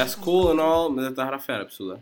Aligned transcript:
That's 0.00 0.14
cool 0.14 0.50
and 0.50 0.60
all, 0.60 0.88
men 0.88 1.04
dette 1.04 1.20
her 1.20 1.34
er 1.36 1.42
fjerde 1.44 1.66
episode. 1.66 1.98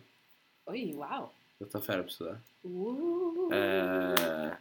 Oi, 0.71 0.83
wow. 0.95 1.25
Dette 1.59 1.81
er 1.81 1.83
fjerde 1.83 2.05
episode. 2.05 2.35
Uh. 2.63 3.49
Eh, 3.57 4.53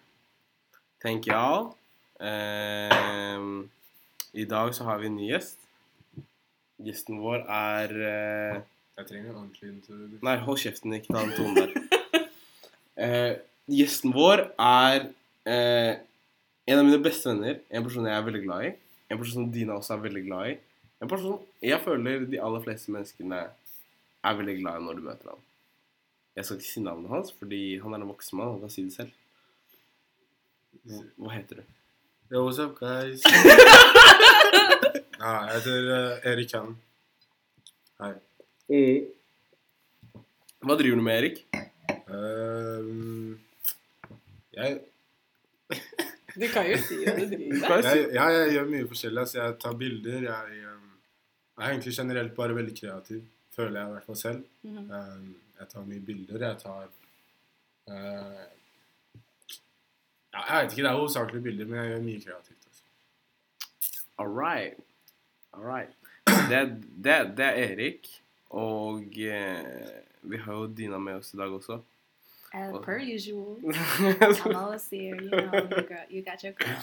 thank 1.04 1.28
y'all. 1.30 1.68
Eh, 2.18 3.46
I 4.42 4.48
dag 4.50 4.74
så 4.74 4.88
har 4.90 4.98
vi 4.98 5.12
en 5.12 5.20
ny 5.20 5.30
gjest. 5.30 5.62
Gjesten 6.82 7.22
vår 7.22 7.46
er 7.46 7.94
eh, 8.10 8.58
Jeg 8.98 9.10
trenger 9.12 9.30
en 9.30 9.40
ordentlig 9.44 9.70
introduksjon. 9.76 10.26
Nei, 10.26 10.38
hold 10.50 10.62
kjeften, 10.64 10.98
ikke 10.98 11.14
ta 11.14 11.22
den 11.28 11.38
tonen 11.38 11.62
der. 11.62 12.26
Eh, 12.98 13.36
gjesten 13.70 14.18
vår 14.18 14.48
er 14.58 15.12
eh, 15.46 16.00
en 16.66 16.82
av 16.82 16.88
mine 16.90 16.98
beste 17.06 17.30
venner. 17.30 17.62
En 17.70 17.86
person 17.86 18.10
jeg 18.10 18.18
er 18.18 18.26
veldig 18.32 18.48
glad 18.50 18.72
i. 18.72 18.78
En 19.14 19.22
person 19.22 19.44
som 19.44 19.52
Dina 19.54 19.78
også 19.78 19.94
er 19.94 20.08
veldig 20.10 20.26
glad 20.26 20.56
i. 20.56 20.58
En 21.02 21.10
person 21.10 21.42
jeg 21.62 21.80
føler 21.84 22.26
de 22.30 22.42
aller 22.42 22.64
fleste 22.66 22.92
menneskene 22.94 23.44
er 24.28 24.38
veldig 24.40 24.56
glad 24.62 24.80
i 24.80 24.86
når 24.86 24.98
du 24.98 25.06
møter 25.06 25.30
ham. 25.30 25.44
Jeg 26.38 26.46
skal 26.46 26.60
ikke 26.60 26.70
si 26.70 26.82
navnet 26.86 27.10
hans, 27.10 27.32
fordi 27.34 27.62
han 27.82 27.94
er 27.94 28.02
en 28.02 28.10
voksen 28.12 28.38
mann. 28.38 28.52
Han 28.56 28.62
kan 28.62 28.74
si 28.74 28.84
det 28.86 28.94
selv. 28.94 29.12
Hva, 31.18 31.32
heter 31.34 31.62
du? 31.62 31.64
Yo, 32.32 32.44
what's 32.46 32.60
up, 32.60 32.76
guys? 32.78 33.24
ja, 35.22 35.32
jeg 35.48 35.56
heter 35.56 35.88
uh, 35.90 36.28
Erik 36.32 36.54
Hann. 36.54 36.76
Hei. 38.02 38.14
Hva 40.62 40.78
driver 40.78 41.00
du 41.00 41.06
med, 41.08 41.18
Erik? 41.18 41.42
Um, 42.08 43.40
jeg, 44.54 44.80
Du 46.38 46.46
kan 46.54 46.68
jo 46.70 46.78
si 46.86 47.00
hva 47.02 47.16
du 47.18 47.26
driver 47.32 47.56
med. 47.56 47.86
Er 47.86 47.96
jeg, 47.96 48.34
jeg 48.38 48.52
gjør 48.58 48.68
mye 48.76 48.90
forskjellig. 48.92 49.24
Altså, 49.24 49.40
jeg 49.42 49.58
tar 49.64 49.80
bilder. 49.82 50.20
Jeg, 50.28 50.60
ehm, 50.62 50.87
jeg 51.58 51.66
er 51.66 51.70
egentlig 51.72 51.94
generelt 51.94 52.36
bare 52.36 52.56
veldig 52.56 52.80
kreativ. 52.80 53.24
Føler 53.56 53.80
jeg 53.80 53.90
i 53.90 53.92
hvert 53.92 54.06
fall 54.06 54.16
selv. 54.16 54.44
Mm 54.62 54.78
-hmm. 54.78 54.94
um, 54.94 55.36
jeg 55.60 55.68
tar 55.70 55.82
mye 55.82 56.00
bilder. 56.00 56.48
Jeg 56.48 56.58
tar 56.58 56.84
uh, 57.88 58.46
ja, 60.34 60.54
Jeg 60.54 60.64
vet 60.64 60.72
ikke, 60.72 60.84
det 60.84 60.92
er 60.92 60.96
hovedsakelig 60.96 61.44
bilder, 61.44 61.66
men 61.66 61.80
jeg 61.80 61.88
gjør 61.88 62.02
mye 62.02 62.22
kreativt. 62.22 62.64
Altså. 62.68 62.84
All 64.18 64.28
right. 64.28 64.74
All 65.54 65.64
right. 65.64 65.90
Det, 66.50 66.84
det, 67.04 67.38
det 67.38 67.46
er 67.46 67.52
Erik, 67.52 68.24
og 68.50 69.18
eh, 69.18 69.90
vi 70.22 70.38
har 70.38 70.54
jo 70.54 70.68
Dina 70.68 70.98
med 70.98 71.14
oss 71.14 71.34
i 71.34 71.38
dag 71.38 71.52
også. 71.52 71.82
Uh, 72.54 72.84
per 72.84 73.00
usual, 73.16 73.58
I'm 73.64 74.56
always 74.56 74.90
here. 74.90 75.22
You 75.22 75.30
know, 75.30 75.68
girl, 75.68 76.06
you 76.10 76.24
got 76.24 76.44
your 76.44 76.54
girl. 76.54 76.80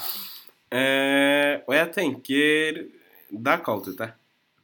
eh, 0.70 1.61
og 1.66 1.75
jeg 1.75 1.91
tenker 1.94 2.83
Det 3.31 3.53
er 3.53 3.64
kaldt 3.64 3.88
ute. 3.88 4.12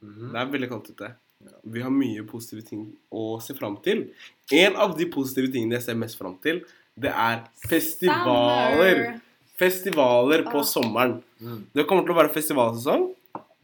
Mhm. 0.02 0.30
Det 0.32 0.40
er 0.40 0.52
veldig 0.54 0.70
kantete. 0.70 1.12
Ja. 1.40 1.56
Vi 1.72 1.80
har 1.80 1.92
mye 1.94 2.24
positive 2.28 2.62
ting 2.66 2.84
å 3.12 3.40
se 3.40 3.56
fram 3.56 3.78
til. 3.84 4.10
En 4.52 4.76
av 4.76 4.96
de 4.98 5.06
positive 5.12 5.52
tingene 5.52 5.78
jeg 5.78 5.88
ser 5.88 5.98
mest 6.00 6.18
fram 6.18 6.36
til, 6.44 6.60
det 7.00 7.12
er 7.12 7.44
festivaler. 7.68 9.04
Summer. 9.04 9.20
Festivaler 9.60 10.44
på 10.48 10.60
oh. 10.60 10.64
sommeren. 10.64 11.18
Mm. 11.40 11.64
Det 11.76 11.86
kommer 11.88 12.04
til 12.04 12.14
å 12.14 12.20
være 12.20 12.32
festivalsesong, 12.32 13.10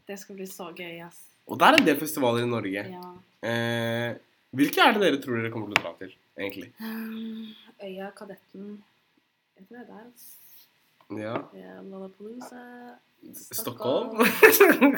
Det 0.07 0.15
skal 0.21 0.37
bli 0.37 0.45
så 0.47 0.69
gøy, 0.71 1.01
ass. 1.03 1.17
og 1.49 1.57
det 1.59 1.67
er 1.67 1.77
en 1.77 1.87
del 1.89 1.97
festivaler 1.99 2.45
i 2.45 2.49
Norge. 2.49 2.83
Ja. 2.93 3.09
Eh, 3.43 4.13
hvilke 4.55 4.79
er 4.79 4.93
det 4.95 5.01
dere 5.03 5.19
tror 5.21 5.41
dere 5.41 5.51
kommer 5.51 5.73
til 5.73 5.77
å 5.77 5.83
dra 5.83 5.91
til, 5.99 6.13
egentlig? 6.39 6.69
Um, 6.79 7.49
Øya, 7.85 8.11
Kadetten 8.15 8.77
Jeg 9.57 9.67
tror 9.67 9.75
det 9.75 9.83
er 9.83 9.89
der. 9.89 10.05
ass. 10.07 10.46
Ja. 11.09 11.49
Ja, 11.53 11.81
Lollapalooza. 11.81 12.99
Stockholm? 13.51 14.25
Stockholm. 14.51 14.95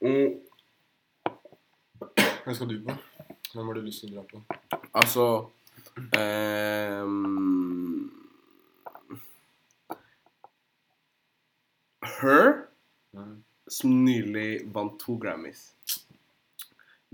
Mm, 0.00 0.40
Hvem 2.44 2.54
skal 2.54 2.68
du 2.68 2.76
på? 2.84 2.94
Hvem 3.54 3.66
har 3.66 3.74
du 3.74 3.80
lyst 3.86 4.04
til 4.04 4.12
å 4.12 4.20
dra 4.20 4.24
på? 4.30 4.42
altså 4.94 5.26
um, 6.14 8.10
Her, 12.04 12.50
som 13.66 13.94
nylig 14.04 14.48
vant 14.74 14.98
to 15.02 15.16
Grammys, 15.22 15.62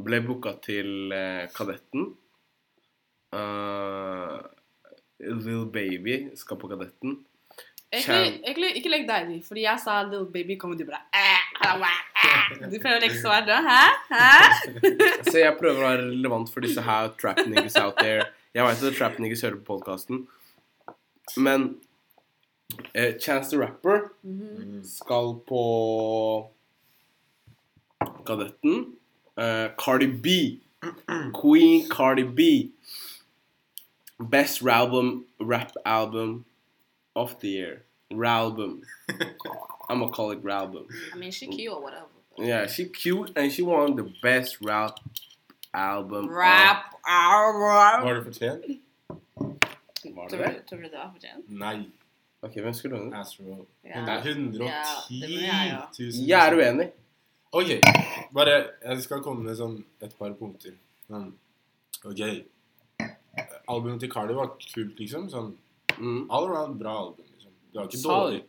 ble 0.00 0.20
booka 0.24 0.56
til 0.64 1.12
eh, 1.14 1.46
Kadetten. 1.54 2.10
Uh, 3.30 4.40
Little 5.20 5.66
Baby 5.72 6.31
skal 6.38 6.58
på 6.60 6.69
Kadetten. 6.70 7.19
Egentlig, 7.91 8.41
egentlig 8.47 8.69
ikke 8.78 8.91
legg 8.92 9.06
deg 9.08 9.31
i, 9.34 9.36
fordi 9.42 9.64
jeg 9.64 9.81
sa 9.82 9.97
Little 10.06 10.28
Baby 10.31 10.54
kommer 10.60 10.78
du 10.78 10.84
bare 10.86 11.00
eh, 11.10 11.47
ah, 11.66 11.81
ah. 11.82 12.53
Du 12.70 12.76
prøver 12.78 13.00
å 13.00 13.03
legge 13.03 13.19
svar 13.19 13.42
da? 13.48 13.56
Hæ? 13.66 13.80
Hæ? 14.12 14.28
Så 15.30 15.41
jeg 15.41 15.56
prøver 15.59 15.80
å 15.80 15.88
være 15.88 16.04
relevant 16.04 16.53
for 16.54 16.62
disse 16.62 16.84
her 16.86 17.10
trap 17.19 17.42
niggas 17.50 17.75
out 17.82 17.98
there. 17.98 18.28
Jeg 18.54 18.66
vet 18.66 18.84
at 18.92 18.97
trap 18.98 19.19
niggas 19.22 19.42
hører 19.42 19.59
på 19.59 19.75
podkasten, 19.75 20.22
men 21.42 21.66
eh, 22.94 23.16
Chance 23.19 23.50
the 23.50 23.59
Rapper 23.59 24.06
Mhm. 24.22 24.80
Skal 24.86 25.34
på 25.50 25.64
Kadetten. 28.26 28.92
Eh, 29.36 29.69
Cardi 29.78 30.06
B. 30.06 30.28
Queen 31.41 31.88
Cardi 31.91 32.22
B. 32.25 32.70
Best 34.20 34.62
album, 34.66 35.25
rap 35.41 35.72
album 35.84 36.44
of 37.16 37.38
the 37.41 37.48
year. 37.48 37.82
Ralbum. 38.12 38.82
I'm 39.88 40.00
gonna 40.00 40.10
call 40.12 40.31
it 40.32 40.42
Ralbum. 40.44 40.86
I 41.14 41.19
mean, 41.19 41.31
she 41.32 41.47
cute 41.47 41.72
or 41.72 41.81
whatever. 41.82 42.06
Yeah, 42.38 42.66
she 42.66 42.86
cute 42.86 43.32
and 43.36 43.50
she 43.53 43.62
won 43.62 43.97
the 43.97 44.12
best 44.22 44.59
rap 44.60 44.98
album. 45.72 46.28
Rap, 46.28 46.94
album. 47.06 48.04
Var 48.04 48.14
det 48.25 48.34
ten. 48.34 48.80
Var 50.14 50.28
det 50.28 50.30
Tror 50.30 50.38
det? 50.38 50.54
du- 50.54 50.69
tror 50.69 50.76
du 50.78 50.82
det 50.84 50.92
var 50.98 51.10
fortjent? 51.12 51.48
Nei. 51.48 51.91
Ok, 52.42 52.53
hvem 52.60 52.75
skulle 52.75 52.97
du 52.98 53.10
ha? 53.14 53.20
Astro. 53.20 53.66
Ja. 53.84 54.00
Det 54.00 54.09
er 54.09 54.22
110 54.22 54.64
Ja, 54.64 54.82
det 55.09 55.28
mener 55.28 55.41
jeg, 55.41 55.69
ja. 55.72 56.04
000. 56.04 56.28
Jeg 56.28 56.48
er 56.48 56.56
uenig. 56.56 56.91
Ok, 57.53 57.66
bare 58.34 58.64
Jeg 58.84 59.03
skal 59.03 59.20
komme 59.22 59.42
med 59.44 59.56
sånn 59.59 59.84
et 60.03 60.14
par 60.19 60.32
punkter. 60.38 60.72
Sånn, 61.10 61.32
ok. 62.04 62.20
Albumet 63.70 64.00
til 64.03 64.10
Cardi 64.12 64.34
var 64.36 64.54
kult, 64.58 64.97
liksom. 64.98 65.28
Sånn 65.32 65.53
Mm. 66.00 66.26
all 66.31 66.47
around 66.48 66.78
bra 66.81 66.92
album. 67.06 67.25
liksom. 67.34 67.50
Det 67.72 67.78
var 67.81 67.86
ikke 67.88 67.98
Solid. 68.03 68.42
dårlig. 68.42 68.44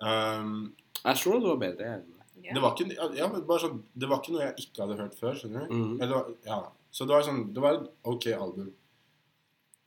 Um, 0.00 0.74
var 1.04 1.56
bedre. 1.58 1.78
Jeg 1.84 1.88
er 1.88 1.98
enig 1.98 2.08
med 2.08 2.18
deg. 2.18 2.44
Ja. 2.44 2.54
det 2.54 2.62
var 2.62 2.74
ikke 2.76 3.16
ja, 3.18 3.28
bare 3.48 3.58
sånn, 3.64 3.82
Det 3.98 4.08
var 4.08 4.20
ikke 4.22 4.32
noe 4.32 4.42
jeg 4.46 4.54
ikke 4.62 4.82
hadde 4.86 4.98
hørt 5.00 5.14
før. 5.18 5.34
skjønner 5.40 5.68
du? 5.68 5.74
Mm. 5.74 6.02
Eller, 6.02 6.34
ja. 6.46 6.58
Så 6.92 7.06
det 7.06 7.14
var 7.16 7.22
sånn 7.26 7.52
Det 7.52 7.60
var 7.60 7.74
et 7.82 7.90
ok 8.04 8.26
album. 8.32 8.72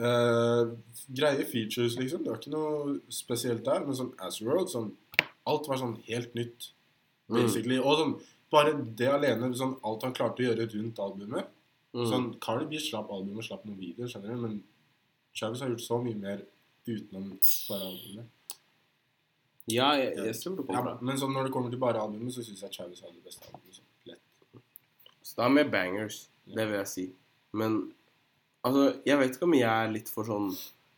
Uh, 0.02 0.76
greie 1.14 1.46
features, 1.46 1.96
liksom. 2.00 2.24
Det 2.24 2.32
var 2.32 2.40
ikke 2.42 2.54
noe 2.56 3.00
spesielt 3.14 3.64
der. 3.68 3.84
Men 3.86 3.96
sånn 3.98 4.14
Asworld 4.20 4.70
sånn, 4.74 4.92
Alt 5.48 5.68
var 5.68 5.78
sånn 5.78 5.96
helt 6.08 6.34
nytt, 6.36 6.72
Mm. 7.30 7.36
basically. 7.42 7.78
Og 7.80 7.98
sånn 7.98 8.22
bare 8.52 8.74
det 8.96 9.08
alene, 9.08 9.54
sånn 9.56 9.78
alt 9.84 10.04
han 10.04 10.14
klarte 10.14 10.40
å 10.44 10.48
gjøre 10.56 10.68
rundt 10.74 11.00
albumet 11.00 11.48
Mm. 11.94 12.06
Sånn, 12.08 12.28
Carly 12.44 12.66
B 12.72 12.80
slapp 12.80 13.10
albumet, 13.12 13.44
slapp 13.48 13.66
noen 13.68 13.80
videoer, 13.80 14.08
skjønner 14.12 14.36
du, 14.36 14.42
men 14.46 14.60
Travis 15.36 15.62
har 15.64 15.72
gjort 15.74 15.84
så 15.84 15.98
mye 16.04 16.16
mer 16.20 16.44
utenom 16.88 17.26
bare 17.70 17.88
albumet. 17.90 18.30
Ja, 19.72 19.92
jeg, 20.00 20.16
jeg 20.18 20.36
tror 20.40 20.56
det 20.58 20.64
Ja, 20.66 20.68
kommer 20.72 20.84
bra. 20.88 20.94
men 21.06 21.20
sånn, 21.22 21.34
når 21.36 21.48
det 21.48 21.54
kommer 21.54 21.70
til 21.74 21.80
bare 21.84 22.02
albumet, 22.02 22.34
så 22.36 22.44
syns 22.44 22.64
jeg 22.66 22.74
Travis 22.76 23.04
har 23.04 23.12
det 23.14 23.24
beste 23.26 23.46
albumet. 23.52 23.76
Sånn. 23.76 23.88
Lett. 24.10 24.62
Så 25.22 25.36
det 25.38 25.46
er 25.46 25.56
mer 25.60 25.70
bangers, 25.72 26.22
det 26.48 26.66
vil 26.72 26.80
jeg 26.80 26.90
si. 26.92 27.06
Men 27.60 27.78
altså, 28.64 28.88
jeg 29.06 29.20
vet 29.22 29.36
ikke 29.36 29.48
om 29.50 29.58
jeg 29.60 29.70
er 29.86 29.92
litt 29.92 30.10
for 30.12 30.28
sånn 30.28 30.50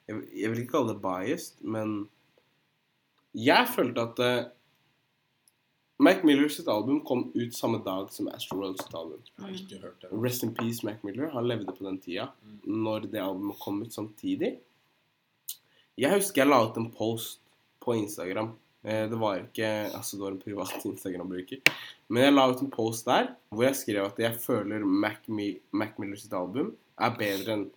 Jeg, 0.08 0.18
jeg 0.36 0.52
vil 0.52 0.60
ikke 0.64 0.74
kalle 0.78 0.94
det 0.94 1.02
biased, 1.04 1.62
men 1.74 1.94
jeg 3.34 3.70
følte 3.72 4.04
at 4.04 4.20
eh, 4.20 4.42
Mac 6.04 6.24
Miller 6.28 6.50
sitt 6.52 6.68
album 6.72 7.00
kom 7.08 7.26
ut 7.36 7.54
samme 7.56 7.80
dag 7.86 8.10
som 8.12 8.28
Astro 8.34 8.58
World 8.60 8.82
sitt 8.82 8.94
album. 8.98 9.22
Jeg 9.38 9.46
har 9.46 9.54
ikke 9.60 9.80
hørt 9.84 10.02
det. 10.04 10.10
Rest 10.24 10.44
in 10.46 10.52
peace, 10.58 10.84
Mac 10.88 11.04
Miller. 11.08 11.30
Han 11.36 11.48
levde 11.48 11.72
på 11.78 11.86
den 11.88 12.00
tida 12.04 12.30
når 12.66 13.08
det 13.14 13.22
albumet 13.24 13.60
kom 13.64 13.82
ut 13.86 13.94
samtidig. 13.96 14.56
Jeg 16.00 16.12
husker 16.16 16.44
jeg 16.44 16.50
la 16.52 16.60
ut 16.66 16.78
en 16.82 16.90
post 16.96 17.40
på 17.84 17.96
Instagram. 18.00 18.54
Eh, 18.84 19.06
Det 19.10 19.20
var 19.22 19.38
ikke 19.46 19.70
Altså, 19.94 20.18
det 20.18 20.24
var 20.26 20.32
en 20.36 20.42
privat 20.42 20.86
Instagram-bruker. 20.92 21.62
Men 22.10 22.24
jeg 22.28 22.34
la 22.36 22.48
ut 22.52 22.62
en 22.66 22.72
post 22.74 23.06
der 23.08 23.30
hvor 23.54 23.64
jeg 23.68 23.76
skrev 23.80 24.06
at 24.10 24.20
jeg 24.20 24.36
føler 24.42 24.84
Mac, 24.86 25.22
Mi 25.28 25.54
Mac 25.72 25.96
Miller 26.02 26.18
sitt 26.20 26.34
album 26.34 26.74
er 27.00 27.16
bedre 27.18 27.54
enn 27.60 27.68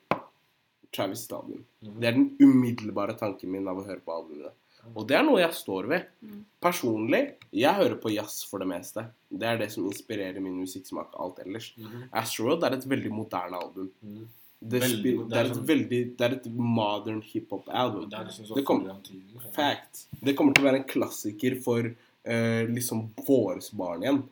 Travis 0.94 1.26
sitt 1.26 1.32
album. 1.37 1.61
Mm. 1.84 1.94
Det 2.00 2.08
er 2.08 2.17
den 2.17 2.29
umiddelbare 2.40 3.17
tanken 3.20 3.50
min 3.52 3.69
av 3.69 3.79
å 3.82 3.84
høre 3.84 4.00
på 4.00 4.14
albumene. 4.14 4.52
Og 4.94 5.06
det 5.08 5.16
er 5.18 5.22
noe 5.26 5.40
jeg 5.40 5.52
står 5.56 5.86
ved. 5.90 6.06
Mm. 6.22 6.44
Personlig, 6.62 7.20
jeg 7.52 7.74
hører 7.74 7.96
på 8.00 8.12
jazz 8.14 8.44
for 8.48 8.62
det 8.62 8.68
meste. 8.70 9.06
Det 9.30 9.46
er 9.48 9.58
det 9.58 9.70
som 9.72 9.86
inspirerer 9.88 10.40
min 10.40 10.58
musikksmak 10.60 11.14
alt 11.18 11.38
ellers. 11.44 11.72
Astroworld 12.12 12.64
er 12.68 12.76
et 12.78 12.86
veldig 12.88 13.12
moderne 13.12 13.56
album. 13.62 13.90
Mhm. 14.02 14.26
Det, 14.58 14.80
Veldig- 14.80 15.10
det 15.18 15.28
det, 15.28 15.36
er 15.36 15.44
et 15.50 15.66
veldig 15.68 15.98
Det 16.16 16.24
er 16.24 16.32
et 16.38 16.46
modern 16.56 17.20
hiphop-album. 17.22 18.08
Det 18.08 18.18
liksom 18.24 18.84
Det. 18.86 19.52
Fact. 19.52 20.06
Det 20.24 20.34
kommer 20.34 20.54
til 20.54 20.64
å 20.64 20.68
være 20.70 20.80
en 20.80 20.88
klassiker 20.88 21.60
for 21.62 21.84
uh, 21.84 22.64
liksom 22.66 23.10
våres 23.26 23.70
barn 23.76 24.02
igjen. 24.02 24.22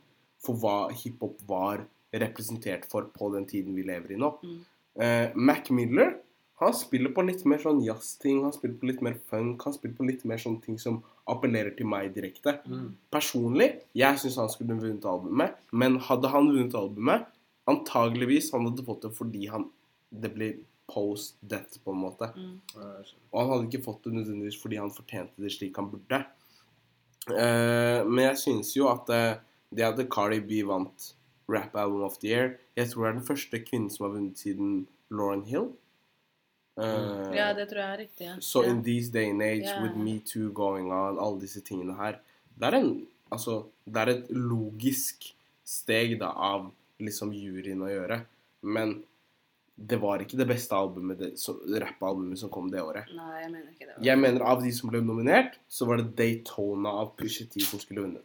for 0.45 0.55
hva 0.61 0.91
hiphop 0.93 1.39
var 1.47 1.87
representert 2.13 2.85
for 2.91 3.03
på 3.05 3.31
den 3.35 3.47
tiden 3.47 3.75
vi 3.75 3.83
lever 3.83 4.13
i 4.13 4.17
nå. 4.17 4.33
Mm. 4.43 4.59
Uh, 5.01 5.31
Mac 5.37 5.71
Miller 5.71 6.17
han 6.63 6.75
spiller 6.77 7.11
på 7.15 7.25
litt 7.27 7.43
mer 7.51 7.63
sånn 7.63 7.81
jazzting, 7.83 8.43
han 8.45 8.55
spiller 8.55 8.77
på 8.79 8.89
litt 8.91 9.01
mer 9.03 9.17
funk, 9.31 9.65
han 9.67 9.75
spiller 9.75 9.97
på 9.99 10.07
litt 10.07 10.23
mer 10.29 10.39
sånne 10.41 10.63
ting 10.63 10.77
som 10.79 11.01
appellerer 11.31 11.75
til 11.75 11.89
meg 11.91 12.13
direkte. 12.15 12.59
Mm. 12.69 12.93
Personlig, 13.13 13.71
jeg 13.97 14.21
syns 14.23 14.39
han 14.39 14.53
skulle 14.53 14.77
vunnet 14.79 15.09
albumet, 15.09 15.57
men 15.73 15.99
hadde 16.09 16.31
han 16.31 16.53
vunnet 16.53 16.77
albumet, 16.79 17.27
antageligvis 17.71 18.53
han 18.55 18.69
hadde 18.69 18.85
fått 18.87 19.07
det 19.07 19.15
fordi 19.17 19.49
han 19.51 19.67
det 20.15 20.31
blir 20.35 20.59
post 20.87 21.39
death, 21.41 21.81
på 21.85 21.91
en 21.91 22.03
måte. 22.05 22.29
Mm. 22.37 22.59
Og 23.33 23.39
han 23.41 23.51
hadde 23.51 23.69
ikke 23.71 23.85
fått 23.87 24.05
det 24.07 24.15
nødvendigvis 24.19 24.61
fordi 24.61 24.79
han 24.79 24.93
fortjente 24.95 25.43
det 25.43 25.53
slik 25.55 25.79
han 25.81 25.91
burde. 25.91 26.21
Uh, 27.25 28.05
men 28.05 28.27
jeg 28.27 28.41
synes 28.43 28.75
jo 28.77 28.91
at 28.93 29.09
uh, 29.11 29.41
det 29.75 29.87
at 29.87 30.03
Cardi 30.13 30.43
B 30.45 30.61
vant 30.69 31.15
Rap 31.49 31.75
Album 31.77 32.03
of 32.05 32.19
the 32.21 32.29
Year 32.29 32.51
Jeg 32.77 32.91
tror 32.91 33.05
det 33.05 33.09
er 33.09 33.17
den 33.17 33.27
første 33.27 33.61
kvinnen 33.65 33.89
som 33.91 34.05
har 34.07 34.13
vunnet 34.13 34.39
siden 34.39 34.85
Lauren 35.11 35.45
Hill. 35.49 35.73
Eh, 36.77 37.35
Ja, 37.37 37.53
det 37.55 37.69
tror 37.71 37.81
jeg 37.85 37.93
er 37.95 37.99
riktig. 38.03 38.27
Ja. 38.27 38.37
Så 38.41 38.65
ja. 38.65 38.71
in 38.71 38.83
these 38.83 39.11
day 39.13 39.31
and 39.31 39.43
age, 39.43 39.63
yeah. 39.65 39.83
with 39.83 39.97
Me 39.97 40.19
Too 40.21 40.51
going 40.53 40.91
on, 40.93 41.19
alle 41.19 41.41
disse 41.41 41.61
tingene 41.63 41.95
her 41.97 42.19
Det 42.59 42.67
er 42.67 42.79
en 42.81 43.07
Altså, 43.33 43.65
det 43.87 43.97
er 44.03 44.11
et 44.13 44.29
logisk 44.31 45.25
steg 45.65 46.19
da 46.21 46.29
av 46.37 46.69
liksom 47.01 47.33
juryen 47.35 47.81
å 47.83 47.89
gjøre. 47.91 48.21
Men 48.63 49.03
det 49.75 49.97
var 49.99 50.23
ikke 50.23 50.37
det 50.39 50.47
beste 50.47 50.77
albumet, 50.77 51.19
det, 51.19 51.31
så- 51.41 51.57
rappalbumet 51.83 52.39
som 52.39 52.49
kom 52.51 52.69
det 52.71 52.79
året. 52.85 53.09
Nei, 53.17 53.41
jeg 53.43 53.51
mener 53.51 53.71
ikke 53.73 53.87
det. 53.89 53.97
Jeg 54.07 54.19
mener 54.19 54.45
av 54.47 54.63
de 54.63 54.71
som 54.71 54.89
ble 54.91 55.01
nominert, 55.03 55.57
så 55.69 55.87
var 55.89 55.97
det 55.97 56.15
Daytona 56.15 56.93
av 57.01 57.17
Pusha 57.17 57.49
T 57.51 57.61
som 57.61 57.81
skulle 57.81 58.05
vunnet. 58.05 58.23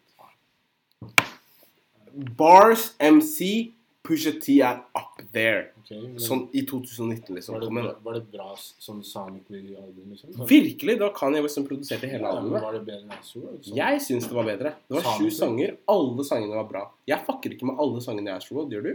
Bars 2.38 2.94
MC, 3.00 3.72
Pusha 4.08 4.32
T 4.40 4.60
er 4.64 4.78
up 4.96 5.20
there. 5.34 5.66
Okay, 5.84 6.00
men 6.00 6.22
Sånn 6.24 6.46
i 6.56 6.62
2019, 6.66 7.36
liksom. 7.36 7.56
var, 7.56 7.62
det 7.64 7.68
Kom 7.68 7.80
bra, 7.82 7.92
var 8.06 8.16
det 8.16 8.22
bra 8.32 8.48
sånn 8.58 9.02
sonically 9.04 9.76
album, 9.76 10.14
liksom? 10.14 10.32
Virkelig! 10.48 10.96
Det 10.96 11.04
var 11.04 11.12
Kanye 11.18 11.42
West 11.44 11.60
som 11.60 11.66
produserte 11.68 12.08
hele 12.08 12.24
Ja, 12.24 12.32
albumet. 12.38 12.64
Var 12.64 12.78
det 12.78 12.82
bedre 12.88 13.04
enn 13.04 13.12
Astro? 13.18 13.42
Sånn. 13.60 13.76
Jeg 13.76 14.04
syns 14.06 14.30
det 14.30 14.38
var 14.38 14.48
bedre. 14.48 14.72
Det 14.88 14.98
var 15.02 15.20
sju 15.20 15.28
sanger. 15.36 15.76
Alle 15.92 16.26
sangene 16.30 16.56
var 16.62 16.70
bra. 16.72 16.86
Jeg 17.12 17.26
fucker 17.28 17.58
ikke 17.58 17.68
med 17.72 17.84
alle 17.84 18.06
sangene 18.06 18.32
i 18.32 18.36
Astroworld. 18.38 18.78
Gjør 18.78 18.88
du? 18.88 18.94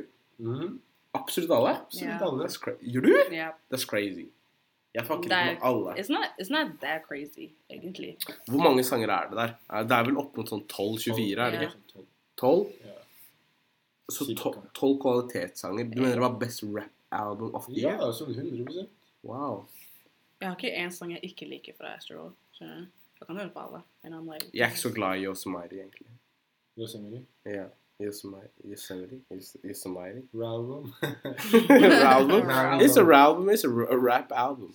Mhm. 0.48 0.72
Absolutt 1.14 1.52
alle? 1.54 1.76
Absolutt 1.84 2.08
yeah. 2.08 2.24
alle. 2.26 2.48
Gjør 2.94 3.04
du? 3.06 3.12
Yeah. 3.30 3.52
That's 3.70 3.84
crazy. 3.86 4.30
Jeg 4.94 5.06
fucker 5.06 5.28
ikke 5.28 5.44
med 5.52 5.62
alle. 5.68 5.94
It's 6.00 6.10
not, 6.10 6.32
it's 6.40 6.50
not 6.54 6.74
that 6.80 7.04
crazy, 7.06 7.52
egentlig. 7.70 8.16
Hvor 8.48 8.62
mange 8.62 8.82
sanger 8.86 9.10
er 9.10 9.28
det 9.30 9.36
der? 9.38 9.54
Eh, 9.70 9.82
Det 9.84 9.92
er 9.98 10.04
vel 10.08 10.18
opp 10.18 10.36
mot 10.38 10.48
sånn 10.48 10.64
12-24, 10.70 11.38
er 11.38 11.50
det 11.50 11.60
Ja. 11.62 11.68
ikke? 11.68 12.04
12? 12.38 12.66
Ja. 12.84 12.98
Så 14.12 14.24
tolv 14.36 14.54
to- 14.54 14.68
12 14.74 14.98
kvalitetssanger. 15.00 15.84
Du 15.94 16.00
mener 16.00 16.12
det 16.18 16.20
var 16.20 16.38
best 16.38 16.62
rap 16.64 16.90
album 17.12 17.54
of 17.54 17.66
the 17.66 17.80
year? 17.80 17.94
Ja, 18.00 18.10
sånn 18.12 18.34
100 18.34 18.86
Wow. 19.24 19.64
Jeg 20.40 20.48
har 20.50 20.56
ikke 20.56 20.72
én 20.76 20.90
sang 20.92 21.10
jeg 21.12 21.20
ikke 21.24 21.46
liker 21.48 21.72
fra 21.78 21.94
du? 22.00 22.32
Jeg 23.20 23.26
kan 23.26 23.36
høre 23.36 23.50
på 23.54 23.58
alle. 23.62 23.82
And 24.04 24.14
I'm 24.14 24.26
like, 24.32 24.50
Jeg 24.52 24.64
er 24.66 24.68
ikke 24.74 24.80
så 24.80 24.92
glad 24.92 25.16
i 25.18 25.24
Yosemite, 25.24 25.72
egentlig. 25.78 26.06
Yosemite. 26.78 27.24
Ja. 27.46 27.64
Yosemite. 28.00 28.50
Yosemite. 28.64 29.20
Yos- 29.32 29.56
Yosemite. 29.64 30.22
Ralbum. 30.42 30.92
album. 32.04 32.42
Ralbum. 32.48 32.80
It's 32.84 32.96
a 32.96 33.04
album. 33.24 33.48
It's 33.48 33.64
a 33.64 33.70
a 33.94 33.96
rap 33.96 34.32
album. 34.34 34.74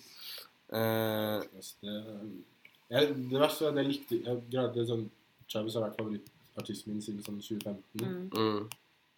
Eh, 0.74 1.42
det, 1.82 2.44
jeg, 2.90 3.08
det 3.32 3.40
verste 3.40 3.66
er 3.66 3.70
at 3.70 3.76
jeg 3.78 3.86
likte 3.86 4.16
jeg, 4.26 4.42
det 4.76 4.88
sånn, 4.90 5.10
Travis 5.52 5.74
har 5.78 5.82
vært 5.88 5.98
favorittartisten 6.00 6.94
min 6.94 7.02
siden 7.02 7.24
sånn 7.26 7.40
2015. 7.42 7.84
Mm. 8.02 8.30
mm. 8.34 8.70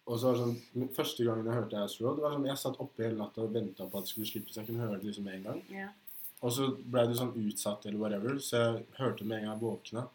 Og 0.06 0.18
så 0.18 0.26
var 0.26 0.34
det 0.38 0.42
sånn, 0.42 0.88
Første 0.96 1.24
gangen 1.24 1.46
jeg 1.46 1.54
hørte 1.54 1.82
Astro, 1.84 2.14
det 2.16 2.24
var 2.24 2.32
sånn, 2.34 2.46
jeg 2.50 2.58
satt 2.58 2.80
oppe 2.82 3.04
hele 3.04 3.18
natta 3.20 3.44
og 3.44 3.52
venta 3.54 3.86
på 3.86 3.98
at 4.00 4.06
det 4.08 4.10
skulle 4.10 4.26
slippes. 4.30 4.56
Jeg 4.58 4.66
kunne 4.66 4.82
høre 4.82 4.98
det 4.98 5.06
liksom 5.10 5.24
med 5.28 5.34
en 5.38 5.44
gang. 5.46 5.60
Yeah. 5.70 5.92
Og 6.42 6.50
så 6.56 6.66
ble 6.74 7.04
det 7.06 7.18
sånn 7.20 7.36
utsatt 7.38 7.86
eller 7.86 8.00
whatever, 8.02 8.38
så 8.42 8.56
jeg 8.58 8.86
hørte 8.98 9.24
med 9.24 9.38
en 9.38 9.44
gang 9.46 9.52
jeg 9.54 9.62
våkna. 9.62 10.08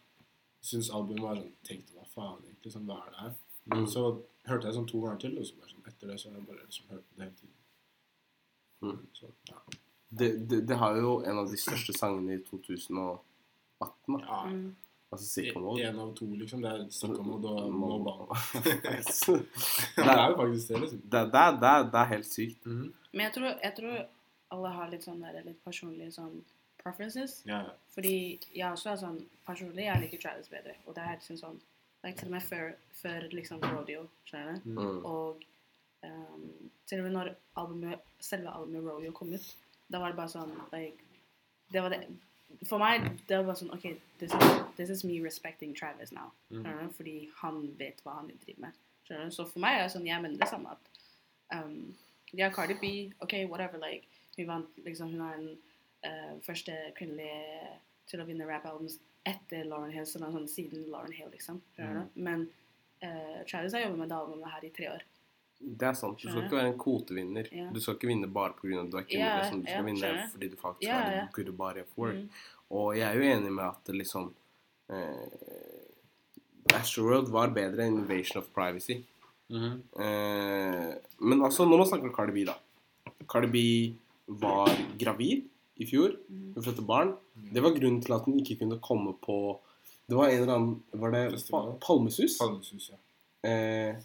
Syns 0.68 0.90
albumet 0.92 1.22
var 1.24 1.38
sånn 1.40 1.52
Tenkte 1.64 1.94
hva 1.96 2.04
faen, 2.12 2.42
egentlig? 2.44 2.72
Sånn, 2.74 2.84
hva 2.90 2.98
er 3.06 3.10
det 3.14 3.22
her? 3.22 3.34
Men 3.68 3.78
Mm. 3.84 3.88
så 3.94 4.02
hørte 4.48 4.64
jeg 4.68 4.74
sånn 4.74 4.88
to 4.88 5.00
ganger 5.00 5.20
til, 5.20 5.38
og 5.38 5.46
så 5.46 5.54
bare 5.60 5.70
sånn, 5.72 5.86
etter 5.88 6.06
det 6.08 6.18
så 6.20 6.28
har 6.28 6.36
jeg 6.36 6.46
bare 6.46 6.66
liksom 6.66 6.88
hørt 6.90 7.04
det 7.16 7.22
hele 7.24 7.36
tiden. 7.40 7.54
Mm. 8.82 9.06
Så, 9.12 9.30
ja. 9.48 9.56
det, 10.10 10.48
det, 10.48 10.66
det 10.68 10.76
har 10.76 10.96
jo 10.96 11.22
en 11.24 11.38
av 11.38 11.48
de 11.50 11.56
største 11.56 11.92
sangene 11.96 12.36
i 12.36 12.42
2018. 12.44 13.18
Da. 13.80 14.20
ja. 14.20 14.42
Mm. 14.52 14.76
Altså. 15.10 15.40
En 15.80 15.98
av 15.98 16.12
to, 16.16 16.26
liksom. 16.36 16.62
Det 16.62 16.70
er 16.70 16.84
Sicko 16.92 17.22
Mode 17.24 17.48
og 17.48 17.72
Mobile. 17.72 18.26
det, 18.64 20.04
er 20.04 20.28
jo 20.28 20.36
faktisk 20.36 20.68
det, 20.68 20.80
liksom. 20.82 21.00
det, 21.00 21.22
det, 21.32 21.44
det, 21.62 21.72
det 21.92 22.00
er 22.02 22.12
helt 22.12 22.28
sykt. 22.28 22.66
Mhm. 22.66 22.92
Men 23.12 23.24
jeg 23.24 23.32
tror, 23.38 23.48
jeg 23.62 23.74
tror 23.78 23.98
alle 24.56 24.72
har 24.76 24.92
litt 24.92 25.04
sånn 25.04 25.24
der, 25.24 25.40
litt 25.46 25.64
personlige 25.64 26.12
sånn 26.18 26.36
preferences. 26.82 27.40
Ja, 27.48 27.62
ja. 27.68 27.74
Fordi 27.94 28.14
jeg 28.52 28.68
også 28.68 28.92
er 28.92 29.02
sånn 29.02 29.18
Personlig 29.48 29.86
jeg 29.86 30.02
liker 30.02 30.20
Travis 30.20 30.50
bedre. 30.52 30.74
Og 30.84 30.96
det 30.96 31.04
er 31.06 31.16
liksom 31.16 31.38
sånn 31.40 31.56
like, 32.04 32.18
Til 32.20 32.28
og 32.28 32.34
med 32.34 32.44
før, 32.44 32.66
før 33.00 33.28
liksom 33.32 33.64
Rodeo, 33.64 34.04
skjønner 34.28 34.60
du? 34.60 34.70
Mhm. 34.74 34.90
Mm. 34.92 35.04
Og 35.08 35.46
um, 36.04 36.70
til 36.88 37.00
og 37.00 37.08
med 37.08 37.16
når 37.16 37.34
albumet, 37.56 38.14
selve 38.20 38.52
albumet 38.52 38.92
Rodeo 38.92 39.16
kom 39.16 39.32
ut, 39.32 39.48
da 39.88 40.02
var 40.02 40.12
det 40.12 40.20
bare 40.20 40.34
sånn 40.36 40.52
like, 40.74 41.22
det 41.72 41.80
var 41.84 41.96
det, 41.96 42.02
For 42.66 42.80
meg 42.80 43.06
det 43.28 43.38
var 43.46 43.56
sånn 43.58 43.72
OK, 43.74 43.86
this 44.20 44.32
is, 44.32 44.60
this 44.78 44.92
is 44.92 45.04
me 45.04 45.20
respecting 45.24 45.74
Travis 45.76 46.12
now. 46.12 46.32
Mm. 46.50 46.90
Fordi 46.96 47.16
han 47.42 47.62
vet 47.78 48.00
hva 48.04 48.18
han 48.20 48.30
driver 48.44 48.68
med. 48.68 48.78
Skjønner 49.06 49.28
du? 49.30 49.34
Så 49.36 49.46
for 49.48 49.64
meg 49.64 49.78
er 49.78 49.86
det 49.86 49.94
sånn 49.94 50.06
Jeg 50.08 50.24
mener 50.24 50.40
det 50.40 50.50
samme 50.50 50.74
at 50.76 50.88
um, 51.56 51.94
Ja, 52.36 52.50
Cardi 52.52 52.76
B, 52.80 52.92
OK, 53.24 53.34
whatever, 53.48 53.80
like 53.80 54.08
Hun 54.36 54.48
vant 54.50 54.80
liksom 54.84 55.12
Hun 55.14 55.24
er 55.24 55.36
den 55.38 55.52
uh, 56.06 56.34
første 56.46 56.76
kvinnelige 56.98 57.76
til 58.08 58.22
å 58.22 58.26
vinne 58.28 58.48
rap-albums 58.48 58.98
etter 59.28 59.66
Lauren 59.68 59.92
Hill, 59.92 60.06
sånn, 60.08 60.24
sånn 60.32 60.46
siden 60.48 60.86
Lauren 60.88 61.12
Hill, 61.12 61.28
liksom. 61.34 61.58
Du? 61.76 61.82
Men 62.16 62.46
uh, 63.02 63.42
Travis 63.44 63.74
har 63.76 63.82
jobbet 63.84 64.00
med 64.00 64.08
det 64.08 64.16
albumet 64.16 64.54
her 64.54 64.64
i 64.64 64.70
tre 64.72 64.86
år. 64.94 65.04
Det 65.58 65.88
er 65.88 65.96
sant. 65.98 66.20
Du 66.22 66.28
skal 66.28 66.44
ikke 66.44 66.56
være 66.56 66.70
en 66.72 66.78
kvotevinner. 66.78 67.48
Ja. 67.52 67.66
Du 67.74 67.80
skal 67.82 67.96
ikke 67.98 68.10
vinne 68.10 68.28
bare 68.30 68.54
pga. 68.58 68.80
at 68.84 68.92
du 68.92 68.96
er 69.00 69.06
kvinne. 69.08 69.26
Ja, 69.26 69.40
liksom. 69.42 69.62
Du 69.64 69.66
skal 69.66 69.80
ja, 69.80 69.86
vinne 69.88 70.28
fordi 70.32 70.48
du 70.48 70.56
faktisk 70.56 70.86
Ja, 70.86 70.98
ja. 71.10 71.22
en 71.22 71.32
good 71.34 71.50
body 71.58 71.82
of 71.82 71.98
work. 71.98 72.14
Mm. 72.14 72.28
Og 72.70 72.96
jeg 72.98 73.06
er 73.08 73.14
jo 73.18 73.26
enig 73.32 73.52
med 73.52 73.64
at 73.64 73.94
liksom 73.94 74.32
eh, 74.90 76.74
Astroworld 76.78 77.30
var 77.32 77.54
bedre 77.56 77.86
enn 77.86 78.02
Invasion 78.02 78.42
of 78.42 78.50
Privacy. 78.54 79.00
Mhm. 79.48 79.82
Eh, 79.98 80.94
men 81.18 81.42
altså, 81.42 81.64
når 81.64 81.82
man 81.82 81.86
snakker 81.86 82.08
om 82.10 82.14
Cardi 82.14 82.32
B, 82.32 82.44
da. 82.48 82.54
Cardi 83.28 83.48
B 83.48 83.62
var 84.44 84.70
gravid 85.00 85.48
i 85.76 85.86
fjor. 85.88 86.14
Mhm. 86.28 86.52
Hun 86.54 86.64
fødte 86.64 86.86
barn. 86.86 87.14
Det 87.54 87.62
var 87.62 87.74
grunnen 87.74 88.02
til 88.02 88.12
at 88.12 88.28
hun 88.28 88.38
ikke 88.40 88.58
kunne 88.62 88.80
komme 88.80 89.14
på 89.24 89.58
Det 90.08 90.16
var 90.16 90.28
en 90.28 90.40
eller 90.40 90.54
annen 90.54 90.82
Var 90.92 91.10
det 91.10 91.50
Palmesus? 91.84 92.38
Palmesus, 92.38 92.90
ja. 92.90 92.96
Eh, 93.44 93.96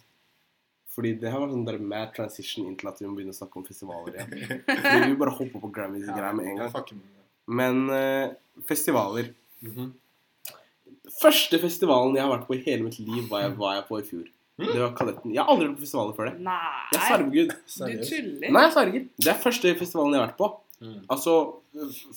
fordi 0.94 1.14
det 1.20 1.30
har 1.32 1.42
vært 1.42 1.54
sånn 1.56 1.66
der 1.66 1.78
mad 1.82 2.12
transition 2.14 2.68
inntil 2.70 2.90
at 2.92 3.00
vi 3.02 3.08
må 3.08 3.16
begynne 3.18 3.34
å 3.34 3.38
snakke 3.38 3.58
om 3.60 3.66
festivaler 3.66 4.14
igjen. 4.14 4.62
Fordi 4.68 5.08
vi 5.10 5.18
bare 5.20 5.34
hoppe 5.40 5.62
på 5.62 5.72
Grammys-greia 5.74 6.32
med 6.38 6.52
en 6.52 6.62
gang. 6.62 7.02
Men 7.60 7.82
eh, 7.90 8.34
festivaler 8.68 9.32
Mhm. 9.64 9.92
Første 11.20 11.58
festivalen 11.60 12.16
jeg 12.16 12.24
har 12.24 12.32
vært 12.32 12.46
på 12.48 12.56
i 12.56 12.62
hele 12.64 12.84
mitt 12.86 12.96
liv, 13.00 13.26
var 13.30 13.44
jeg, 13.44 13.52
var 13.60 13.76
jeg 13.78 13.84
på 13.88 13.98
i 14.00 14.06
fjor. 14.08 14.24
Det 14.60 14.78
var 14.78 14.92
Kadetten. 14.96 15.32
Jeg 15.34 15.42
har 15.42 15.50
aldri 15.52 15.68
vært 15.68 15.78
på 15.78 15.84
festivaler 15.84 16.16
før 16.16 16.30
det. 16.30 16.34
Nei! 16.46 16.82
Jeg 16.94 17.02
sverger. 17.02 17.48
Du 17.50 18.04
tuller? 18.08 18.52
Nei, 18.54 18.62
jeg 18.64 18.74
sverger. 18.76 19.06
Det 19.18 19.32
er 19.32 19.40
første 19.42 19.72
festivalen 19.80 20.14
jeg 20.14 20.22
har 20.22 20.28
vært 20.28 20.40
på. 20.40 20.48
Mm. 20.84 20.98
Altså, 21.14 21.34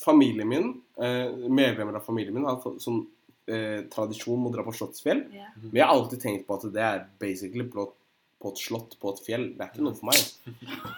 familien 0.02 0.50
min, 0.50 0.70
eh, 1.00 1.36
medlemmer 1.48 1.98
av 1.98 2.04
familien 2.06 2.36
min, 2.36 2.46
har 2.48 2.78
sånn 2.82 3.02
eh, 3.48 3.84
tradisjon 3.92 4.40
med 4.42 4.52
å 4.52 4.54
dra 4.56 4.64
på 4.66 4.74
Slottsfjell. 4.76 5.24
Yeah. 5.32 5.52
Men 5.62 5.80
jeg 5.80 5.86
har 5.86 5.94
alltid 5.94 6.20
tenkt 6.24 6.46
på 6.48 6.58
at 6.58 6.66
det 6.74 6.84
er 6.84 7.06
basically 7.20 7.64
på, 7.72 7.86
på 8.38 8.52
et 8.52 8.60
slott 8.62 8.92
på 9.02 9.10
et 9.14 9.20
fjell. 9.26 9.46
Det 9.58 9.64
er 9.64 9.70
ikke 9.72 9.82
noe 9.86 9.96
for 9.98 10.10
meg. 10.10 10.20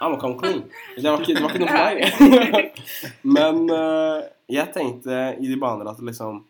I'm 0.01 0.17
a 0.17 0.21
concrete. 0.21 0.67
Det 0.97 1.07
var 1.09 1.23
ikke, 1.25 1.37
det 1.39 1.45
var 1.45 1.55
ikke 1.55 1.63
noe 1.65 2.11
for 2.19 2.35
meg. 2.37 2.81
Men 3.37 3.63
uh, 3.73 4.19
jeg 4.53 4.73
tenkte 4.77 5.21
i 5.41 5.49
de 5.49 5.57
baner 5.61 5.89
at 5.93 6.03
liksom 6.05 6.43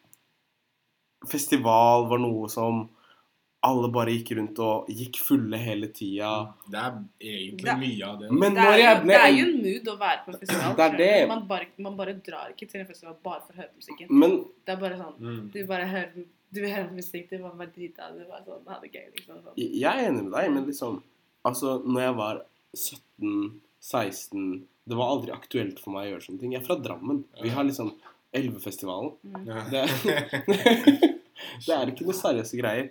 Festival 1.28 2.06
var 2.08 2.18
noe 2.22 2.48
som 2.48 2.86
alle 3.68 3.90
bare 3.92 4.14
gikk 4.14 4.30
rundt 4.38 4.56
og 4.64 4.86
gikk 4.88 5.18
fulle 5.20 5.58
hele 5.60 5.90
tida. 5.92 6.30
Det 6.72 6.78
er 6.80 6.94
egentlig 7.20 7.66
Det- 7.68 7.78
mye 7.82 8.06
av 8.08 8.14
det. 8.22 8.30
Men 8.32 8.54
Det 8.54 8.62
når 8.62 8.72
er, 8.72 8.78
jeg 8.78 8.96
jo, 8.96 9.02
ble 9.02 9.12
det 9.12 9.20
er 9.20 9.32
jo 9.36 9.44
en 9.44 9.58
mood 9.66 9.88
å 9.92 9.96
være 10.00 10.20
på 10.24 10.32
en 10.32 10.38
festival. 10.40 10.76
Det 10.76 10.84
er 10.86 10.96
det. 10.96 11.28
Man 11.28 11.46
bare, 11.46 11.66
man 11.78 11.96
bare 11.98 12.14
drar 12.14 12.48
ikke 12.54 12.70
til 12.70 12.80
en 12.80 12.86
festival 12.86 13.16
bare 13.22 13.40
for 13.44 13.52
å 13.52 13.56
høre 13.60 13.68
musikken. 13.76 14.06
Men 14.08 14.38
Det 14.64 14.72
er 14.72 14.80
bare 14.80 14.96
sånn 14.96 15.14
mm. 15.20 15.50
Du 15.52 15.66
bare 15.66 15.86
hører 15.92 16.24
Du 16.50 16.60
er 16.66 16.88
bare 16.90 17.70
driter 17.70 18.10
deg 18.10 18.16
ut. 18.16 18.26
Du 18.26 18.30
var 18.30 18.44
sånn 18.46 18.66
Ha 18.70 18.78
det 18.82 18.90
gøy, 18.90 19.06
liksom. 19.16 19.42
Sånn. 19.44 19.56
jeg 19.58 19.90
er 19.90 20.08
enig 20.08 20.26
med 20.26 20.34
deg, 20.34 20.50
men 20.56 20.66
liksom 20.70 21.00
Altså, 21.46 21.78
når 21.86 22.02
jeg 22.02 22.16
var 22.18 22.40
17-16 22.76 24.48
Det 24.90 24.98
var 24.98 25.12
aldri 25.14 25.32
aktuelt 25.32 25.78
for 25.80 25.94
meg 25.94 26.08
å 26.08 26.10
gjøre 26.14 26.26
sånne 26.26 26.42
ting. 26.42 26.52
Jeg 26.52 26.60
er 26.60 26.66
fra 26.66 26.76
Drammen. 26.82 27.22
Vi 27.40 27.52
har 27.54 27.64
liksom 27.64 27.94
Elvefestivalen. 28.36 29.14
Mm. 29.26 29.46
Det, 29.72 29.80
det 31.66 31.74
er 31.74 31.90
ikke 31.90 32.06
noe 32.06 32.14
seriøse 32.14 32.58
greier. 32.60 32.90